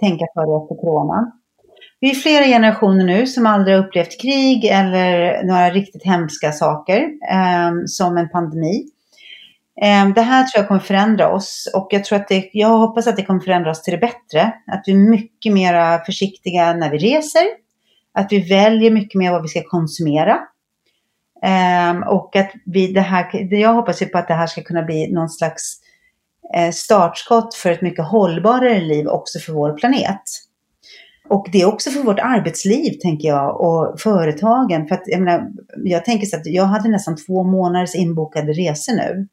tänka 0.00 0.24
för 0.34 0.62
efter 0.62 0.80
corona. 0.80 1.32
Vi 2.00 2.10
är 2.10 2.14
flera 2.14 2.44
generationer 2.44 3.04
nu 3.04 3.26
som 3.26 3.46
aldrig 3.46 3.76
har 3.76 3.84
upplevt 3.84 4.20
krig 4.20 4.64
eller 4.64 5.42
några 5.44 5.70
riktigt 5.70 6.04
hemska 6.04 6.52
saker, 6.52 7.00
eh, 7.30 7.70
som 7.86 8.16
en 8.16 8.28
pandemi. 8.28 8.84
Eh, 9.82 10.08
det 10.14 10.22
här 10.22 10.44
tror 10.44 10.60
jag 10.60 10.68
kommer 10.68 10.80
förändra 10.80 11.32
oss 11.32 11.72
och 11.74 11.88
jag, 11.90 12.04
tror 12.04 12.18
att 12.18 12.28
det, 12.28 12.50
jag 12.52 12.68
hoppas 12.68 13.06
att 13.06 13.16
det 13.16 13.24
kommer 13.24 13.40
förändra 13.40 13.70
oss 13.70 13.82
till 13.82 13.92
det 13.92 13.98
bättre. 13.98 14.52
Att 14.66 14.82
vi 14.86 14.92
är 14.92 14.96
mycket 14.96 15.52
mer 15.52 16.04
försiktiga 16.04 16.74
när 16.74 16.90
vi 16.90 16.98
reser, 16.98 17.44
att 18.12 18.32
vi 18.32 18.38
väljer 18.38 18.90
mycket 18.90 19.14
mer 19.14 19.30
vad 19.30 19.42
vi 19.42 19.48
ska 19.48 19.62
konsumera. 19.62 20.38
Um, 21.42 22.02
och 22.02 22.36
att 22.36 22.50
vi, 22.64 22.92
det 22.92 23.00
här, 23.00 23.54
jag 23.54 23.74
hoppas 23.74 24.02
ju 24.02 24.06
på 24.06 24.18
att 24.18 24.28
det 24.28 24.34
här 24.34 24.46
ska 24.46 24.62
kunna 24.62 24.82
bli 24.82 25.12
någon 25.12 25.28
slags 25.28 25.80
eh, 26.54 26.70
startskott 26.70 27.54
för 27.54 27.70
ett 27.70 27.82
mycket 27.82 28.04
hållbarare 28.04 28.80
liv 28.80 29.06
också 29.06 29.38
för 29.38 29.52
vår 29.52 29.78
planet. 29.78 30.22
Och 31.28 31.48
det 31.52 31.60
är 31.60 31.66
också 31.66 31.90
för 31.90 32.02
vårt 32.02 32.18
arbetsliv, 32.18 32.92
tänker 33.02 33.28
jag, 33.28 33.60
och 33.60 34.00
företagen. 34.00 34.86
För 34.88 34.94
att, 34.94 35.02
jag, 35.06 35.20
menar, 35.20 35.50
jag 35.76 36.04
tänker 36.04 36.26
så 36.26 36.36
att 36.36 36.46
jag 36.46 36.64
hade 36.64 36.88
nästan 36.88 37.16
två 37.16 37.42
månaders 37.42 37.94
inbokade 37.94 38.52
resor 38.52 38.92
nu. 38.92 39.28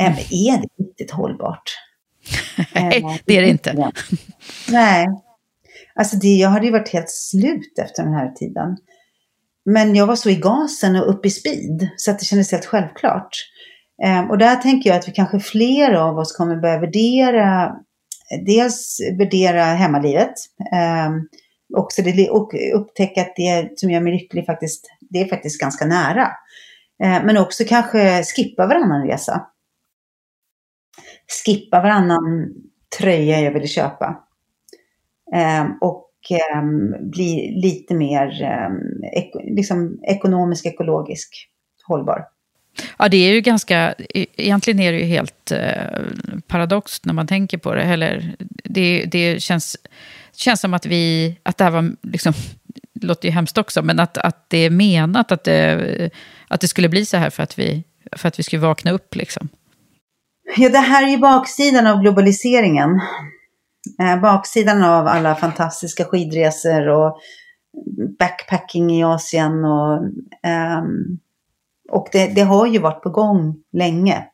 Eh, 0.00 0.32
är 0.32 0.58
det 0.58 0.84
riktigt 0.84 1.10
hållbart? 1.10 1.78
Nej, 2.74 3.02
eh, 3.02 3.16
det 3.24 3.36
är 3.36 3.42
det 3.42 3.48
inte. 3.48 3.92
Nej. 4.70 5.06
Alltså 5.94 6.16
det, 6.16 6.28
jag 6.28 6.48
hade 6.48 6.66
ju 6.66 6.72
varit 6.72 6.92
helt 6.92 7.10
slut 7.10 7.78
efter 7.78 8.02
den 8.02 8.14
här 8.14 8.32
tiden. 8.32 8.76
Men 9.68 9.94
jag 9.94 10.06
var 10.06 10.16
så 10.16 10.30
i 10.30 10.34
gasen 10.34 10.96
och 10.96 11.10
upp 11.10 11.26
i 11.26 11.30
speed 11.30 11.88
så 11.96 12.10
att 12.10 12.18
det 12.18 12.24
kändes 12.24 12.52
helt 12.52 12.66
självklart. 12.66 13.30
Ehm, 14.04 14.30
och 14.30 14.38
där 14.38 14.56
tänker 14.56 14.90
jag 14.90 14.98
att 14.98 15.08
vi 15.08 15.12
kanske 15.12 15.40
fler 15.40 15.92
av 15.92 16.18
oss 16.18 16.36
kommer 16.36 16.56
börja 16.56 16.78
värdera, 16.78 17.76
dels 18.46 19.00
värdera 19.18 19.62
hemmalivet, 19.64 20.34
ehm, 20.72 21.28
också 21.76 22.02
det, 22.02 22.30
och 22.30 22.54
upptäcka 22.74 23.20
att 23.20 23.36
det 23.36 23.78
som 23.78 23.90
gör 23.90 24.00
mig 24.00 24.12
lycklig 24.12 24.46
faktiskt, 24.46 24.90
det 25.00 25.20
är 25.20 25.28
faktiskt 25.28 25.60
ganska 25.60 25.86
nära. 25.86 26.30
Ehm, 27.02 27.26
men 27.26 27.36
också 27.38 27.64
kanske 27.64 28.22
skippa 28.24 28.66
varannan 28.66 29.06
resa. 29.06 29.46
Skippa 31.44 31.80
varannan 31.82 32.54
tröja 32.98 33.40
jag 33.40 33.52
ville 33.52 33.66
köpa. 33.66 34.22
Och 35.80 36.05
bli 37.10 37.60
lite 37.62 37.94
mer 37.94 38.42
eh, 38.42 39.18
ek 39.20 39.30
liksom 39.56 39.98
ekonomisk, 40.02 40.66
ekologisk, 40.66 41.48
hållbar. 41.86 42.24
Ja, 42.98 43.08
det 43.08 43.16
är 43.16 43.32
ju 43.32 43.40
ganska, 43.40 43.94
e-, 44.14 44.26
egentligen 44.36 44.80
är 44.80 44.92
det 44.92 44.98
ju 44.98 45.04
helt 45.04 45.52
eh, 45.52 46.00
paradoxt 46.46 47.04
när 47.04 47.14
man 47.14 47.26
tänker 47.26 47.58
på 47.58 47.74
det. 47.74 47.82
Eller, 47.82 48.34
det, 48.64 49.04
det 49.04 49.42
känns, 49.42 49.76
känns 50.36 50.60
som 50.60 50.74
att 50.74 50.86
vi, 50.86 51.36
att 51.42 51.58
det 51.58 51.64
här 51.64 51.70
var, 51.70 51.96
liksom, 52.02 52.32
det 52.94 53.06
låter 53.06 53.28
ju 53.28 53.32
hemskt 53.32 53.58
också, 53.58 53.82
men 53.82 54.00
att, 54.00 54.18
att 54.18 54.50
det 54.50 54.58
är 54.58 54.70
menat 54.70 55.32
att 55.32 55.44
det, 55.44 56.10
att 56.48 56.60
det 56.60 56.68
skulle 56.68 56.88
bli 56.88 57.06
så 57.06 57.16
här 57.16 57.30
för 57.30 57.42
att 57.42 57.58
vi, 57.58 57.84
för 58.12 58.28
att 58.28 58.38
vi 58.38 58.42
skulle 58.42 58.62
vakna 58.62 58.90
upp 58.90 59.14
liksom. 59.14 59.48
Ja, 60.56 60.68
det 60.68 60.78
här 60.78 61.02
är 61.02 61.08
ju 61.08 61.18
baksidan 61.18 61.86
av 61.86 62.00
globaliseringen. 62.00 63.00
Eh, 64.00 64.20
baksidan 64.20 64.82
av 64.82 65.06
alla 65.06 65.34
fantastiska 65.34 66.04
skidresor 66.04 66.88
och 66.88 67.18
backpacking 68.18 68.90
i 68.90 69.04
Asien 69.04 69.64
och, 69.64 70.02
um, 70.78 71.18
och 71.88 72.08
det, 72.12 72.26
det, 72.26 72.40
har 72.40 72.66
ju 72.66 72.78
varit 72.78 73.02
på 73.02 73.10
gång 73.10 73.56
länge. 73.72 74.24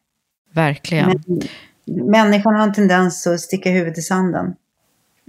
Verkligen. 0.53 1.23
Men, 1.27 2.11
människan 2.11 2.55
har 2.55 2.63
en 2.63 2.73
tendens 2.73 3.27
att 3.27 3.41
sticka 3.41 3.71
huvudet 3.71 3.99
i 3.99 4.03
sanden. 4.03 4.55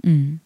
Mm. 0.04 0.40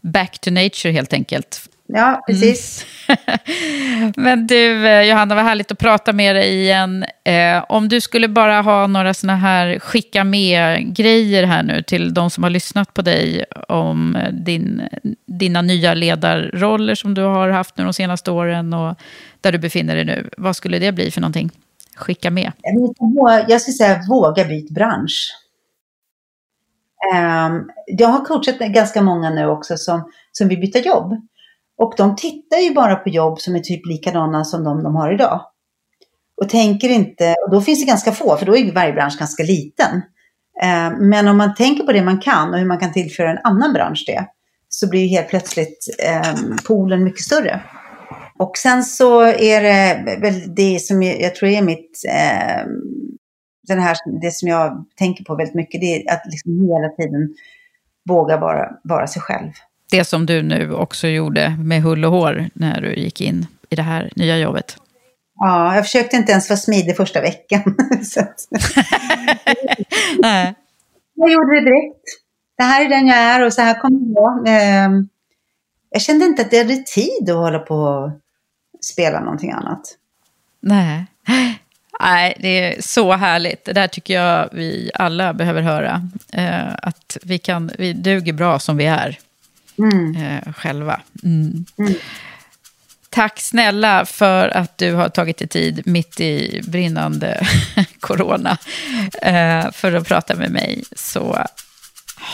Back 0.00 0.38
to 0.38 0.50
nature 0.50 0.92
helt 0.92 1.12
enkelt. 1.12 1.68
Ja, 1.94 2.22
precis. 2.26 2.86
Mm. 3.08 4.12
Men 4.16 4.46
du, 4.46 4.86
eh, 4.86 5.02
Johanna, 5.02 5.34
vad 5.34 5.44
härligt 5.44 5.72
att 5.72 5.78
prata 5.78 6.12
med 6.12 6.36
dig 6.36 6.60
igen. 6.62 7.04
Eh, 7.24 7.64
om 7.68 7.88
du 7.88 8.00
skulle 8.00 8.28
bara 8.28 8.60
ha 8.60 8.86
några 8.86 9.14
såna 9.14 9.36
här 9.36 9.78
skicka 9.78 10.24
med-grejer 10.24 11.44
här 11.44 11.62
nu 11.62 11.82
till 11.82 12.14
de 12.14 12.30
som 12.30 12.42
har 12.42 12.50
lyssnat 12.50 12.94
på 12.94 13.02
dig 13.02 13.44
om 13.68 14.18
din, 14.32 14.82
dina 15.26 15.62
nya 15.62 15.94
ledarroller 15.94 16.94
som 16.94 17.14
du 17.14 17.22
har 17.22 17.48
haft 17.48 17.76
nu 17.76 17.84
de 17.84 17.92
senaste 17.92 18.30
åren 18.30 18.74
och 18.74 18.96
där 19.40 19.52
du 19.52 19.58
befinner 19.58 19.94
dig 19.94 20.04
nu. 20.04 20.30
Vad 20.36 20.56
skulle 20.56 20.78
det 20.78 20.92
bli 20.92 21.10
för 21.10 21.20
någonting? 21.20 21.50
Skicka 21.96 22.30
med. 22.30 22.52
Jag 23.48 23.60
skulle 23.60 23.74
säga 23.74 24.02
våga 24.08 24.44
byt 24.44 24.70
bransch. 24.70 25.32
Ehm, 27.14 27.70
jag 27.86 28.08
har 28.08 28.24
coachat 28.24 28.58
ganska 28.58 29.02
många 29.02 29.30
nu 29.30 29.46
också 29.46 29.76
som, 29.76 30.10
som 30.32 30.48
vill 30.48 30.60
byta 30.60 30.78
jobb. 30.78 31.16
Och 31.82 31.94
de 31.96 32.16
tittar 32.16 32.58
ju 32.58 32.74
bara 32.74 32.96
på 32.96 33.08
jobb 33.08 33.40
som 33.40 33.54
är 33.54 33.60
typ 33.60 33.86
likadana 33.86 34.44
som 34.44 34.64
de 34.64 34.82
de 34.82 34.96
har 34.96 35.14
idag. 35.14 35.40
Och 36.42 36.48
tänker 36.48 36.88
inte, 36.88 37.34
och 37.46 37.50
då 37.50 37.60
finns 37.60 37.80
det 37.80 37.86
ganska 37.86 38.12
få, 38.12 38.36
för 38.36 38.46
då 38.46 38.56
är 38.56 38.72
varje 38.72 38.92
bransch 38.92 39.18
ganska 39.18 39.42
liten. 39.42 40.02
Eh, 40.62 40.98
men 41.00 41.28
om 41.28 41.36
man 41.36 41.54
tänker 41.54 41.84
på 41.84 41.92
det 41.92 42.02
man 42.02 42.20
kan 42.20 42.52
och 42.52 42.58
hur 42.58 42.66
man 42.66 42.78
kan 42.78 42.92
tillföra 42.92 43.30
en 43.30 43.38
annan 43.44 43.72
bransch 43.72 44.04
det, 44.06 44.26
så 44.68 44.88
blir 44.88 45.00
ju 45.00 45.08
helt 45.08 45.28
plötsligt 45.28 45.96
ehm, 45.98 46.56
poolen 46.66 47.04
mycket 47.04 47.20
större. 47.22 47.60
Och 48.38 48.56
sen 48.56 48.84
så 48.84 49.22
är 49.22 49.62
det 49.62 50.16
väl 50.20 50.54
det 50.54 50.82
som 50.82 51.02
jag 51.02 51.34
tror 51.34 51.50
är 51.50 51.62
mitt 51.62 52.02
ehm, 52.08 52.70
den 53.68 53.78
här, 53.78 53.96
det 54.20 54.30
som 54.30 54.48
jag 54.48 54.84
tänker 54.98 55.24
på 55.24 55.34
väldigt 55.34 55.54
mycket, 55.54 55.80
det 55.80 55.86
är 55.86 56.14
att 56.14 56.22
liksom 56.26 56.52
hela 56.52 56.88
tiden 56.88 57.34
våga 58.08 58.36
vara, 58.36 58.68
vara 58.84 59.06
sig 59.06 59.22
själv. 59.22 59.50
Det 59.92 60.04
som 60.04 60.26
du 60.26 60.42
nu 60.42 60.72
också 60.72 61.08
gjorde 61.08 61.56
med 61.58 61.82
hull 61.82 62.04
och 62.04 62.10
hår 62.10 62.50
när 62.54 62.80
du 62.80 62.94
gick 62.94 63.20
in 63.20 63.46
i 63.70 63.76
det 63.76 63.82
här 63.82 64.10
nya 64.16 64.38
jobbet. 64.38 64.76
Ja, 65.34 65.74
jag 65.74 65.84
försökte 65.84 66.16
inte 66.16 66.32
ens 66.32 66.48
vara 66.48 66.56
smidig 66.56 66.96
första 66.96 67.20
veckan. 67.20 67.62
Nej. 70.18 70.54
Jag 71.14 71.32
gjorde 71.32 71.54
det 71.54 71.64
direkt. 71.64 72.04
Det 72.58 72.64
här 72.64 72.84
är 72.84 72.88
den 72.88 73.06
jag 73.06 73.16
är 73.16 73.46
och 73.46 73.52
så 73.52 73.62
här 73.62 73.80
kommer 73.80 74.00
jag 74.00 74.22
vara. 74.22 74.58
Ehm, 74.58 75.08
jag 75.90 76.02
kände 76.02 76.24
inte 76.24 76.42
att 76.42 76.52
jag 76.52 76.64
hade 76.64 76.76
tid 76.76 77.30
att 77.30 77.36
hålla 77.36 77.58
på 77.58 77.74
och 77.74 78.10
spela 78.84 79.20
någonting 79.20 79.52
annat. 79.52 79.80
Nej. 80.60 81.06
Nej, 82.00 82.36
det 82.40 82.48
är 82.48 82.82
så 82.82 83.12
härligt. 83.12 83.64
Det 83.64 83.72
där 83.72 83.88
tycker 83.88 84.14
jag 84.14 84.48
vi 84.52 84.90
alla 84.94 85.34
behöver 85.34 85.62
höra. 85.62 86.08
Eh, 86.32 86.74
att 86.82 87.16
vi, 87.22 87.38
kan, 87.38 87.70
vi 87.78 87.92
duger 87.92 88.32
bra 88.32 88.58
som 88.58 88.76
vi 88.76 88.86
är 88.86 89.18
mm. 89.78 90.16
eh, 90.16 90.52
själva. 90.52 91.00
Mm. 91.22 91.64
Mm. 91.78 91.94
Tack 93.10 93.40
snälla 93.40 94.06
för 94.06 94.48
att 94.48 94.78
du 94.78 94.94
har 94.94 95.08
tagit 95.08 95.38
dig 95.38 95.48
tid 95.48 95.82
mitt 95.86 96.20
i 96.20 96.60
brinnande 96.66 97.46
corona 98.00 98.58
eh, 99.22 99.70
för 99.72 99.92
att 99.92 100.08
prata 100.08 100.34
med 100.34 100.50
mig. 100.50 100.84
Så 100.96 101.46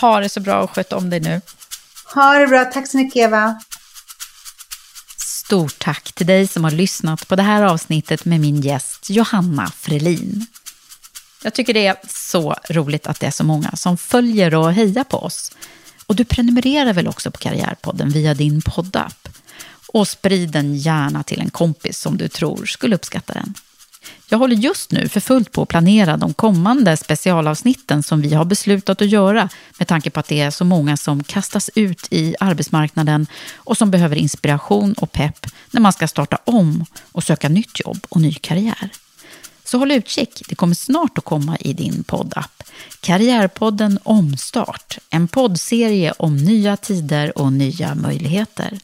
ha 0.01 0.21
det 0.21 0.29
så 0.29 0.41
bra 0.41 0.63
och 0.63 0.71
sköt 0.71 0.93
om 0.93 1.11
dig 1.11 1.21
nu. 1.21 1.41
Ha 2.15 2.39
det 2.39 2.47
bra. 2.47 2.65
Tack 2.65 2.89
så 2.89 2.97
mycket 2.97 3.17
Eva. 3.17 3.61
Stort 5.17 5.79
tack 5.79 6.13
till 6.13 6.27
dig 6.27 6.47
som 6.47 6.65
har 6.65 6.71
lyssnat 6.71 7.29
på 7.29 7.37
det 7.37 7.43
här 7.43 7.63
avsnittet 7.63 8.25
med 8.25 8.41
min 8.41 8.61
gäst 8.61 9.11
Johanna 9.11 9.67
Frelin. 9.67 10.47
Jag 11.43 11.55
tycker 11.55 11.75
det 11.75 11.87
är 11.87 11.97
så 12.09 12.57
roligt 12.71 13.07
att 13.07 13.21
det 13.21 13.27
är 13.27 13.31
så 13.31 13.45
många 13.45 13.71
som 13.77 13.97
följer 13.97 14.55
och 14.55 14.73
hejar 14.73 15.05
på 15.05 15.19
oss. 15.19 15.53
Och 16.09 16.17
du 16.17 16.25
prenumererar 16.25 16.93
väl 16.93 17.09
också 17.09 17.31
på 17.31 17.39
Karriärpodden 17.39 18.11
via 18.11 18.35
din 18.35 18.63
poddapp? 18.63 19.29
Och 19.87 20.09
sprid 20.09 20.51
den 20.51 20.77
gärna 20.77 21.23
till 21.23 21.41
en 21.41 21.51
kompis 21.51 21.99
som 21.99 22.17
du 22.17 22.29
tror 22.29 22.67
skulle 22.67 22.95
uppskatta 22.95 23.33
den. 23.33 23.55
Jag 24.29 24.39
håller 24.39 24.57
just 24.57 24.93
nu 24.93 25.09
för 25.09 25.21
fullt 25.21 25.53
på 25.53 25.63
att 25.63 25.69
planera 25.69 26.17
de 26.17 26.35
kommande 26.35 26.97
specialavsnitten 26.97 28.03
som 28.03 28.21
vi 28.21 28.35
har 28.35 28.45
beslutat 28.45 29.03
att 29.03 29.09
göra 29.09 29.49
med 29.79 29.89
tanke 29.89 30.11
på 30.11 30.21
att 30.21 30.29
det 30.29 30.41
är 30.41 30.51
så 30.51 30.65
många 30.65 30.97
som 30.97 31.25
kastas 31.25 31.71
ut 31.75 32.07
i 32.11 32.35
arbetsmarknaden 32.41 33.27
och 33.55 33.77
som 33.77 33.91
behöver 33.91 34.17
inspiration 34.17 34.93
och 34.93 35.13
pepp 35.13 35.47
när 35.71 35.81
man 35.81 35.93
ska 35.93 36.09
starta 36.09 36.39
om 36.45 36.85
och 37.13 37.25
söka 37.25 37.49
nytt 37.49 37.81
jobb 37.81 38.07
och 38.09 38.21
ny 38.21 38.35
karriär. 38.35 38.91
Så 39.71 39.79
håll 39.79 39.91
utkik, 39.91 40.43
det 40.49 40.55
kommer 40.55 40.75
snart 40.75 41.19
att 41.19 41.25
komma 41.25 41.57
i 41.61 41.73
din 41.73 42.05
poddapp. 42.05 42.63
Karriärpodden 43.01 43.99
Omstart, 44.03 44.99
en 45.11 45.29
poddserie 45.29 46.13
om 46.13 46.37
nya 46.37 46.77
tider 46.77 47.39
och 47.39 47.53
nya 47.53 47.95
möjligheter. 47.95 48.79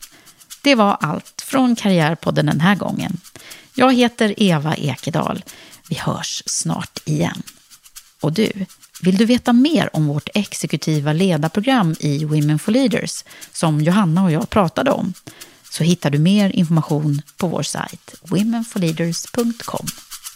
Det 0.62 0.74
var 0.74 0.96
allt 1.00 1.44
från 1.46 1.76
Karriärpodden 1.76 2.46
den 2.46 2.60
här 2.60 2.74
gången. 2.74 3.20
Jag 3.74 3.94
heter 3.94 4.34
Eva 4.42 4.74
Ekedal. 4.74 5.44
Vi 5.88 5.96
hörs 5.96 6.42
snart 6.46 7.00
igen. 7.04 7.42
Och 8.20 8.32
du, 8.32 8.52
vill 9.02 9.16
du 9.16 9.24
veta 9.24 9.52
mer 9.52 9.96
om 9.96 10.06
vårt 10.06 10.28
exekutiva 10.34 11.12
ledarprogram 11.12 11.96
i 12.00 12.24
Women 12.24 12.58
for 12.58 12.72
Leaders 12.72 13.24
som 13.52 13.80
Johanna 13.80 14.24
och 14.24 14.32
jag 14.32 14.50
pratade 14.50 14.90
om 14.90 15.12
så 15.70 15.84
hittar 15.84 16.10
du 16.10 16.18
mer 16.18 16.50
information 16.50 17.22
på 17.36 17.46
vår 17.46 17.62
sajt 17.62 18.14
womenforleaders.com. 18.22 19.86